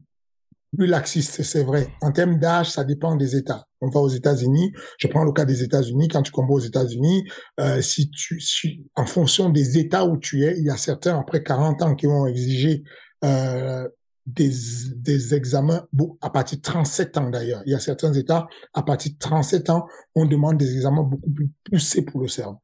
plus 0.77 0.87
laxiste, 0.87 1.43
c'est 1.43 1.65
vrai. 1.65 1.89
En 2.01 2.13
termes 2.13 2.39
d'âge, 2.39 2.71
ça 2.71 2.85
dépend 2.85 3.17
des 3.17 3.37
États. 3.37 3.67
On 3.81 3.89
va 3.89 4.01
aux 4.01 4.09
États-Unis. 4.09 4.73
Je 4.99 5.07
prends 5.07 5.25
le 5.25 5.33
cas 5.33 5.45
des 5.45 5.63
États-Unis. 5.63 6.09
Quand 6.09 6.23
tu 6.23 6.33
combats 6.33 6.55
aux 6.55 6.61
États-Unis, 6.61 7.29
euh, 7.61 7.83
si 7.83 8.11
tu, 8.11 8.41
si, 8.41 8.87
en 8.95 9.07
fonction 9.07 9.51
des 9.51 9.79
États 9.79 10.05
où 10.05 10.17
tu 10.19 10.45
es, 10.45 10.57
il 10.59 10.65
y 10.65 10.71
a 10.71 10.77
certains 10.77 11.19
après 11.19 11.43
40 11.43 11.83
ans 11.83 11.95
qui 11.95 12.07
vont 12.07 12.27
exiger 12.27 12.85
euh, 13.25 13.87
des, 14.25 14.51
des 14.97 15.35
examens 15.35 15.87
à 16.21 16.31
partir 16.31 16.59
de 16.59 16.63
37 16.63 17.19
ans 17.19 17.31
d'ailleurs. 17.31 17.63
Il 17.67 17.73
y 17.73 17.75
a 17.75 17.81
certains 17.81 18.13
États 18.13 18.47
à 18.73 18.83
partir 18.83 19.13
de 19.13 19.19
37 19.19 19.71
ans, 19.71 19.87
on 20.15 20.27
demande 20.27 20.57
des 20.57 20.73
examens 20.75 21.03
beaucoup 21.03 21.31
plus 21.31 21.51
poussés 21.71 22.03
pour 22.03 22.21
le 22.21 22.29
cerveau. 22.29 22.59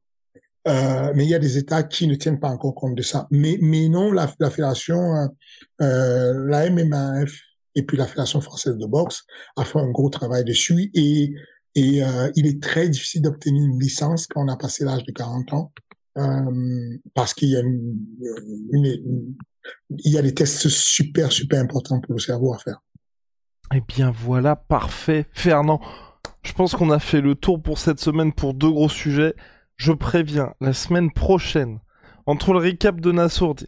Euh, 0.66 1.12
mais 1.14 1.24
il 1.24 1.30
y 1.30 1.34
a 1.34 1.38
des 1.38 1.56
États 1.56 1.82
qui 1.82 2.06
ne 2.06 2.14
tiennent 2.14 2.40
pas 2.40 2.50
encore 2.50 2.74
compte 2.74 2.94
de 2.94 3.02
ça. 3.02 3.26
Mais, 3.30 3.58
mais 3.60 3.88
non, 3.88 4.12
la, 4.12 4.30
la 4.38 4.50
fédération, 4.50 5.14
euh, 5.16 5.26
euh 5.82 6.46
la 6.46 6.68
MMAF 6.70 7.32
et 7.78 7.82
puis 7.82 7.96
la 7.96 8.06
Fédération 8.06 8.40
française 8.40 8.76
de 8.76 8.86
boxe 8.86 9.24
a 9.56 9.64
fait 9.64 9.78
un 9.78 9.90
gros 9.90 10.10
travail 10.10 10.44
dessus 10.44 10.90
et, 10.94 11.32
et 11.76 12.02
euh, 12.02 12.30
il 12.34 12.46
est 12.46 12.60
très 12.60 12.88
difficile 12.88 13.22
d'obtenir 13.22 13.64
une 13.64 13.78
licence 13.78 14.26
quand 14.26 14.44
on 14.44 14.48
a 14.48 14.56
passé 14.56 14.84
l'âge 14.84 15.04
de 15.04 15.12
40 15.12 15.52
ans 15.52 15.72
euh, 16.18 16.98
parce 17.14 17.34
qu'il 17.34 17.50
y 17.50 17.56
a 17.56 17.60
une, 17.60 17.96
il 19.90 20.12
y 20.12 20.18
a 20.18 20.22
des 20.22 20.34
tests 20.34 20.68
super 20.68 21.30
super 21.30 21.60
importants 21.60 22.00
pour 22.00 22.14
le 22.14 22.20
cerveau 22.20 22.52
à 22.52 22.58
faire. 22.58 22.80
Eh 23.72 23.80
bien 23.80 24.10
voilà, 24.10 24.56
parfait. 24.56 25.26
Fernand, 25.32 25.80
je 26.42 26.52
pense 26.52 26.74
qu'on 26.74 26.90
a 26.90 26.98
fait 26.98 27.20
le 27.20 27.36
tour 27.36 27.62
pour 27.62 27.78
cette 27.78 28.00
semaine 28.00 28.32
pour 28.32 28.54
deux 28.54 28.70
gros 28.70 28.88
sujets. 28.88 29.34
Je 29.76 29.92
préviens, 29.92 30.54
la 30.60 30.72
semaine 30.72 31.12
prochaine, 31.12 31.78
entre 32.26 32.52
le 32.52 32.58
recap 32.58 33.00
de 33.00 33.12
Nassourdi, 33.12 33.66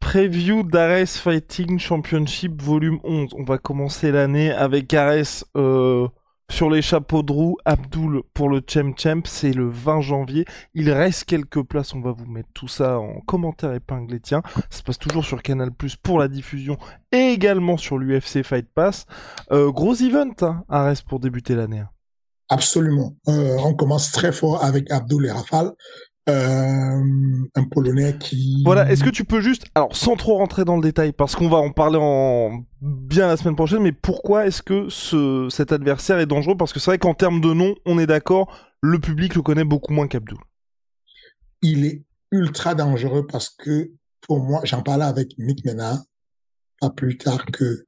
Preview 0.00 0.62
d'Ares 0.62 1.08
Fighting 1.08 1.78
Championship 1.78 2.62
volume 2.62 2.98
11. 3.04 3.30
On 3.36 3.44
va 3.44 3.58
commencer 3.58 4.12
l'année 4.12 4.50
avec 4.50 4.92
Ares 4.94 5.44
euh, 5.56 6.08
sur 6.48 6.70
les 6.70 6.80
chapeaux 6.80 7.22
de 7.22 7.32
roue, 7.32 7.56
Abdul 7.64 8.22
pour 8.32 8.48
le 8.48 8.62
Champ 8.66 8.92
Champ, 8.96 9.22
c'est 9.24 9.52
le 9.52 9.68
20 9.68 10.00
janvier. 10.00 10.44
Il 10.74 10.90
reste 10.92 11.24
quelques 11.24 11.62
places, 11.62 11.92
on 11.94 12.00
va 12.00 12.12
vous 12.12 12.26
mettre 12.26 12.48
tout 12.54 12.68
ça 12.68 13.00
en 13.00 13.20
commentaire 13.20 13.72
épinglé. 13.72 14.20
Tiens, 14.20 14.42
ça 14.70 14.78
se 14.78 14.82
passe 14.82 14.98
toujours 14.98 15.24
sur 15.24 15.42
Canal 15.42 15.72
Plus 15.72 15.96
pour 15.96 16.18
la 16.18 16.28
diffusion 16.28 16.78
et 17.10 17.32
également 17.32 17.76
sur 17.76 17.98
l'UFC 17.98 18.42
Fight 18.44 18.68
Pass. 18.72 19.06
Euh, 19.50 19.72
gros 19.72 19.94
event, 19.94 20.34
hein, 20.42 20.64
Ares 20.68 21.02
pour 21.08 21.18
débuter 21.18 21.56
l'année. 21.56 21.82
Absolument. 22.48 23.16
Euh, 23.28 23.56
on 23.58 23.74
commence 23.74 24.12
très 24.12 24.30
fort 24.30 24.62
avec 24.64 24.90
Abdul 24.92 25.26
et 25.26 25.32
Rafale. 25.32 25.72
Euh, 26.28 27.02
un 27.54 27.64
Polonais 27.70 28.18
qui... 28.18 28.62
Voilà, 28.64 28.90
est-ce 28.90 29.04
que 29.04 29.10
tu 29.10 29.24
peux 29.24 29.40
juste, 29.40 29.66
alors 29.76 29.94
sans 29.94 30.16
trop 30.16 30.36
rentrer 30.38 30.64
dans 30.64 30.74
le 30.74 30.82
détail, 30.82 31.12
parce 31.12 31.36
qu'on 31.36 31.48
va 31.48 31.58
en 31.58 31.70
parler 31.70 31.98
en 32.00 32.64
bien 32.80 33.28
la 33.28 33.36
semaine 33.36 33.54
prochaine, 33.54 33.82
mais 33.82 33.92
pourquoi 33.92 34.44
est-ce 34.44 34.60
que 34.60 34.88
ce, 34.88 35.46
cet 35.50 35.70
adversaire 35.70 36.18
est 36.18 36.26
dangereux? 36.26 36.56
Parce 36.56 36.72
que 36.72 36.80
c'est 36.80 36.90
vrai 36.90 36.98
qu'en 36.98 37.14
termes 37.14 37.40
de 37.40 37.52
nom, 37.52 37.76
on 37.84 38.00
est 38.00 38.08
d'accord, 38.08 38.52
le 38.80 38.98
public 38.98 39.36
le 39.36 39.42
connaît 39.42 39.64
beaucoup 39.64 39.92
moins 39.92 40.08
qu'Abdul. 40.08 40.38
Il 41.62 41.84
est 41.84 42.02
ultra 42.32 42.74
dangereux 42.74 43.24
parce 43.24 43.48
que, 43.48 43.92
pour 44.22 44.40
moi, 44.40 44.62
j'en 44.64 44.82
parlais 44.82 45.04
avec 45.04 45.38
Mick 45.38 45.64
Mena, 45.64 46.02
pas 46.80 46.90
plus 46.90 47.18
tard 47.18 47.46
que... 47.46 47.86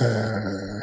Euh, 0.00 0.80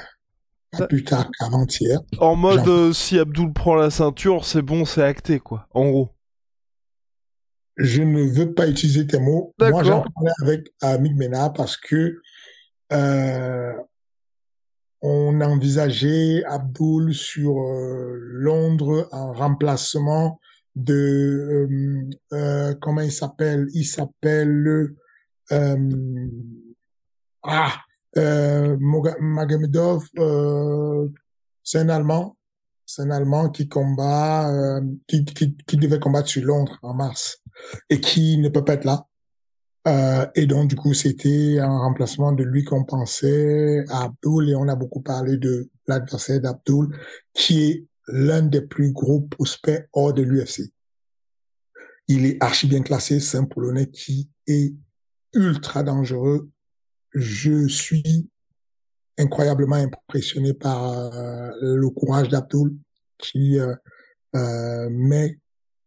pas 0.77 0.87
plus 0.87 1.03
tard 1.03 1.29
qu'avant-hier. 1.37 1.99
En 2.19 2.37
mode, 2.37 2.67
euh, 2.69 2.93
si 2.93 3.19
Abdul 3.19 3.51
prend 3.51 3.75
la 3.75 3.89
ceinture, 3.89 4.45
c'est 4.45 4.61
bon, 4.61 4.85
c'est 4.85 5.03
acté, 5.03 5.39
quoi, 5.39 5.67
en 5.73 5.89
gros 5.89 6.13
je 7.77 8.01
ne 8.01 8.23
veux 8.23 8.53
pas 8.53 8.67
utiliser 8.67 9.05
tes 9.07 9.19
mots. 9.19 9.53
Moi, 9.59 9.83
j'en 9.83 10.01
parlais 10.01 10.31
avec 10.41 10.73
Amig 10.81 11.15
Mena 11.15 11.49
parce 11.49 11.77
que 11.77 12.21
euh, 12.91 13.73
on 15.01 15.41
envisageait 15.41 16.43
Abdul 16.45 17.13
sur 17.13 17.55
Londres 17.55 19.07
en 19.11 19.33
remplacement 19.33 20.39
de 20.75 21.67
comment 22.81 23.01
il 23.01 23.11
s'appelle? 23.11 23.67
Il 23.73 23.85
s'appelle 23.85 24.93
ah 27.43 27.73
Magomedov, 29.19 30.07
c'est 31.63 31.79
un 31.79 31.89
Allemand 31.89 32.36
c'est 32.87 33.01
un 33.01 33.11
Allemand 33.11 33.49
qui 33.49 33.67
combat, 33.67 34.49
euh, 34.49 34.81
qui, 35.07 35.25
qui, 35.25 35.55
qui, 35.55 35.77
devait 35.77 35.99
combattre 35.99 36.29
sur 36.29 36.43
Londres 36.43 36.79
en 36.81 36.93
mars 36.93 37.43
et 37.89 37.99
qui 37.99 38.37
ne 38.37 38.47
peut 38.49 38.63
pas 38.63 38.73
être 38.75 38.85
là. 38.85 39.05
Euh, 39.87 40.25
et 40.35 40.47
donc, 40.47 40.69
du 40.69 40.75
coup, 40.75 40.93
c'était 40.93 41.59
un 41.59 41.79
remplacement 41.79 42.31
de 42.31 42.43
lui 42.43 42.63
qu'on 42.63 42.85
pensait 42.85 43.83
à 43.89 44.05
Abdul 44.05 44.49
et 44.49 44.55
on 44.55 44.69
a 44.69 44.75
beaucoup 44.75 45.01
parlé 45.01 45.37
de 45.37 45.69
l'adversaire 45.85 46.39
d'Abdul 46.39 46.97
qui 47.33 47.63
est 47.69 47.85
l'un 48.07 48.41
des 48.41 48.61
plus 48.61 48.93
gros 48.93 49.19
prospects 49.21 49.87
hors 49.91 50.13
de 50.13 50.23
l'UFC. 50.23 50.71
Il 52.07 52.25
est 52.25 52.41
archi 52.41 52.67
bien 52.67 52.81
classé, 52.81 53.19
c'est 53.19 53.37
un 53.37 53.43
Polonais 53.43 53.89
qui 53.89 54.29
est 54.47 54.73
ultra 55.33 55.83
dangereux. 55.83 56.49
Je 57.13 57.67
suis 57.67 58.29
incroyablement 59.17 59.75
impressionné 59.75 60.53
par 60.53 61.13
euh, 61.13 61.51
le 61.61 61.89
courage 61.89 62.29
d'Abdul 62.29 62.77
qui 63.17 63.59
euh, 63.59 63.73
euh, 64.35 64.89
met 64.91 65.39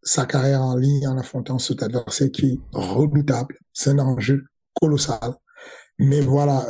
sa 0.02 0.26
carrière 0.26 0.62
en 0.62 0.76
ligne 0.76 1.06
en 1.06 1.18
affrontant 1.18 1.58
cet 1.58 1.82
adversaire 1.82 2.30
qui 2.32 2.52
est 2.52 2.58
redoutable. 2.72 3.56
C'est 3.72 3.90
un 3.90 3.98
enjeu 3.98 4.44
colossal. 4.80 5.34
Mais 5.98 6.22
voilà, 6.22 6.66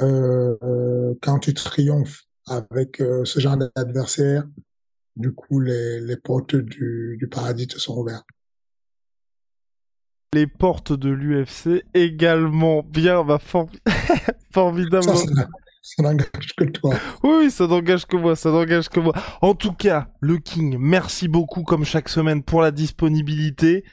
quand 1.23 1.39
tu 1.39 1.55
triomphes 1.55 2.25
avec 2.49 2.97
ce 2.97 3.39
genre 3.39 3.57
d'adversaire, 3.57 4.45
du 5.15 5.33
coup, 5.33 5.61
les, 5.61 6.01
les 6.01 6.17
portes 6.17 6.57
du, 6.57 7.17
du 7.17 7.29
paradis 7.29 7.69
te 7.69 7.79
sont 7.79 7.97
ouvertes 7.97 8.27
les 10.33 10.47
portes 10.47 10.93
de 10.93 11.11
l'UFC 11.11 11.83
également 11.93 12.85
bien 12.85 13.25
bah, 13.25 13.41
formidablement 14.53 15.15
ça 15.83 16.03
n'engage 16.03 16.55
que 16.57 16.65
toi. 16.65 16.95
Oui, 17.23 17.51
ça 17.51 17.67
n'engage 17.67 18.07
que 18.07 18.17
moi, 18.17 18.37
ça 18.37 18.51
n'engage 18.51 18.89
que 18.89 19.01
moi. 19.01 19.15
En 19.41 19.55
tout 19.55 19.73
cas, 19.73 20.09
le 20.21 20.39
King, 20.39 20.77
merci 20.79 21.29
beaucoup 21.29 21.63
comme 21.63 21.85
chaque 21.85 22.09
semaine 22.09 22.43
pour 22.43 22.63
la 22.63 22.71
disponibilité. 22.71 23.85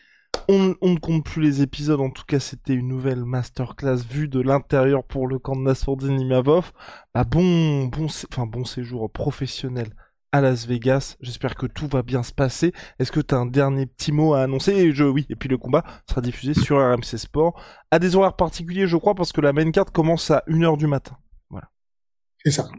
On, 0.49 0.75
ne 0.81 0.99
compte 0.99 1.25
plus 1.25 1.41
les 1.41 1.61
épisodes, 1.61 1.99
en 1.99 2.09
tout 2.09 2.23
cas 2.25 2.39
c'était 2.39 2.73
une 2.73 2.88
nouvelle 2.88 3.25
masterclass 3.25 3.97
vue 4.09 4.29
de 4.29 4.39
l'intérieur 4.39 5.03
pour 5.03 5.27
le 5.27 5.39
camp 5.39 5.57
de 5.57 5.61
Nassourdine 5.61 6.21
Imavov. 6.21 6.71
Bah 7.13 7.25
bon, 7.25 7.85
bon, 7.85 8.05
enfin 8.05 8.45
bon 8.45 8.63
séjour 8.63 9.11
professionnel 9.11 9.89
à 10.31 10.39
Las 10.39 10.65
Vegas. 10.65 11.17
J'espère 11.19 11.55
que 11.55 11.65
tout 11.65 11.88
va 11.88 12.01
bien 12.01 12.23
se 12.23 12.31
passer. 12.31 12.71
Est-ce 12.99 13.11
que 13.11 13.19
tu 13.19 13.35
as 13.35 13.39
un 13.39 13.45
dernier 13.45 13.88
petit 13.88 14.13
mot 14.13 14.35
à 14.35 14.43
annoncer? 14.43 14.93
Je, 14.93 15.03
Oui, 15.03 15.25
et 15.29 15.35
puis 15.35 15.49
le 15.49 15.57
combat 15.57 15.83
sera 16.09 16.21
diffusé 16.21 16.53
sur 16.53 16.77
RMC 16.77 17.17
Sport 17.17 17.59
à 17.91 17.99
des 17.99 18.15
horaires 18.15 18.35
particuliers, 18.35 18.88
je 18.88 18.97
crois, 18.97 19.15
parce 19.15 19.33
que 19.33 19.41
la 19.41 19.51
main 19.51 19.71
card 19.71 19.91
commence 19.91 20.31
à 20.31 20.43
1h 20.47 20.77
du 20.77 20.88
matin. 20.88 21.17
C'est 22.43 22.51
ça. 22.51 22.69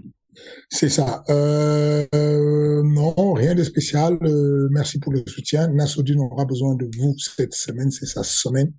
C'est 0.70 0.88
ça. 0.88 1.24
Euh, 1.30 2.06
euh, 2.14 2.82
non, 2.84 3.32
rien 3.32 3.54
de 3.54 3.64
spécial. 3.64 4.18
Euh, 4.22 4.68
merci 4.70 4.98
pour 4.98 5.12
le 5.12 5.22
soutien. 5.26 5.68
Nassoudine 5.68 6.20
aura 6.20 6.44
besoin 6.44 6.74
de 6.74 6.88
vous 6.98 7.14
cette 7.18 7.54
semaine. 7.54 7.90
C'est 7.90 8.06
sa 8.06 8.22
semaine. 8.22 8.72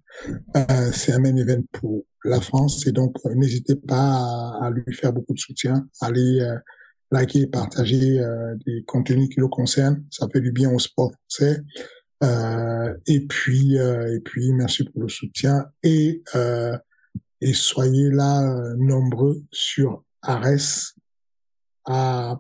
Euh, 0.56 0.92
c'est 0.94 1.14
un 1.14 1.20
même 1.20 1.38
événement 1.38 1.66
pour 1.74 2.06
la 2.24 2.42
France. 2.42 2.86
Et 2.88 2.92
donc, 2.92 3.16
euh, 3.26 3.34
n'hésitez 3.36 3.76
pas 3.76 4.58
à, 4.62 4.72
lui 4.72 4.94
faire 4.94 5.14
beaucoup 5.14 5.34
de 5.34 5.40
soutien. 5.40 5.88
Allez 6.02 6.46
liker 7.12 7.42
et 7.42 7.48
partager 7.48 8.22
des 8.68 8.84
contenus 8.86 9.30
qui 9.30 9.40
le 9.40 9.48
concernent. 9.48 10.04
Ça 10.12 10.28
fait 10.32 10.42
du 10.42 10.52
bien 10.52 10.72
au 10.72 10.80
sport 10.80 11.12
français. 11.28 11.62
et 13.08 13.22
puis, 13.22 13.76
et 13.76 14.20
puis, 14.24 14.54
merci 14.54 14.84
pour 14.84 15.02
le 15.02 15.10
soutien. 15.10 15.66
Et, 15.82 16.24
et 17.42 17.54
soyez 17.54 18.12
là 18.12 18.76
nombreux 18.78 19.42
sur 19.52 20.04
Arès 20.22 20.94
à, 21.86 22.40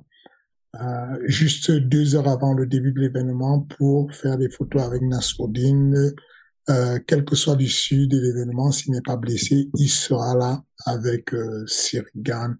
juste 1.25 1.71
deux 1.71 2.15
heures 2.15 2.27
avant 2.27 2.53
le 2.53 2.67
début 2.67 2.91
de 2.91 2.99
l'événement 2.99 3.61
pour 3.61 4.13
faire 4.13 4.37
des 4.37 4.49
photos 4.49 4.83
avec 4.83 5.01
Nassourdine. 5.01 6.13
Euh, 6.69 6.99
quel 7.07 7.25
que 7.25 7.35
soit 7.35 7.55
l'issue 7.55 8.07
de 8.07 8.19
l'événement, 8.19 8.71
s'il 8.71 8.91
n'est 8.91 9.01
pas 9.01 9.17
blessé, 9.17 9.69
il 9.75 9.89
sera 9.89 10.35
là 10.35 10.63
avec 10.85 11.33
euh, 11.33 11.65
Sirigan, 11.65 12.53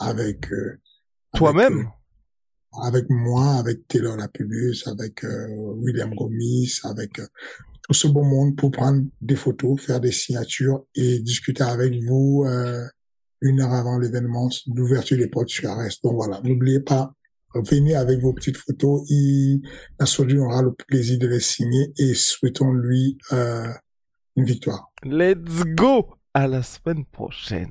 avec 0.00 0.52
euh, 0.52 0.80
toi-même, 1.34 1.88
euh, 2.74 2.80
avec 2.82 3.06
moi, 3.08 3.54
avec 3.54 3.86
Taylor 3.86 4.16
Lapubus, 4.16 4.82
avec 4.86 5.24
euh, 5.24 5.46
William 5.76 6.12
Gomis, 6.14 6.80
avec 6.84 7.20
tout 7.82 7.94
ce 7.94 8.08
beau 8.08 8.24
monde 8.24 8.56
pour 8.56 8.70
prendre 8.70 9.04
des 9.20 9.36
photos, 9.36 9.80
faire 9.80 10.00
des 10.00 10.12
signatures 10.12 10.84
et 10.94 11.20
discuter 11.20 11.62
avec 11.62 11.94
vous 12.02 12.44
une 13.42 13.60
heure 13.60 13.72
avant 13.72 13.98
l'événement, 13.98 14.48
l'ouverture 14.74 15.18
des 15.18 15.28
portes 15.28 15.48
sur 15.48 15.68
Arrest. 15.70 16.02
Donc 16.02 16.14
voilà, 16.14 16.40
n'oubliez 16.42 16.80
pas, 16.80 17.12
venez 17.54 17.94
avec 17.94 18.20
vos 18.20 18.32
petites 18.32 18.56
photos. 18.56 19.02
Il, 19.10 19.62
Nassoudi 20.00 20.38
aura 20.38 20.62
le 20.62 20.72
plaisir 20.72 21.18
de 21.18 21.26
les 21.26 21.40
signer 21.40 21.92
et 21.98 22.14
souhaitons-lui 22.14 23.18
euh, 23.32 23.68
une 24.36 24.44
victoire. 24.44 24.90
Let's 25.04 25.64
go 25.76 26.14
À 26.32 26.46
la 26.46 26.62
semaine 26.62 27.04
prochaine. 27.04 27.70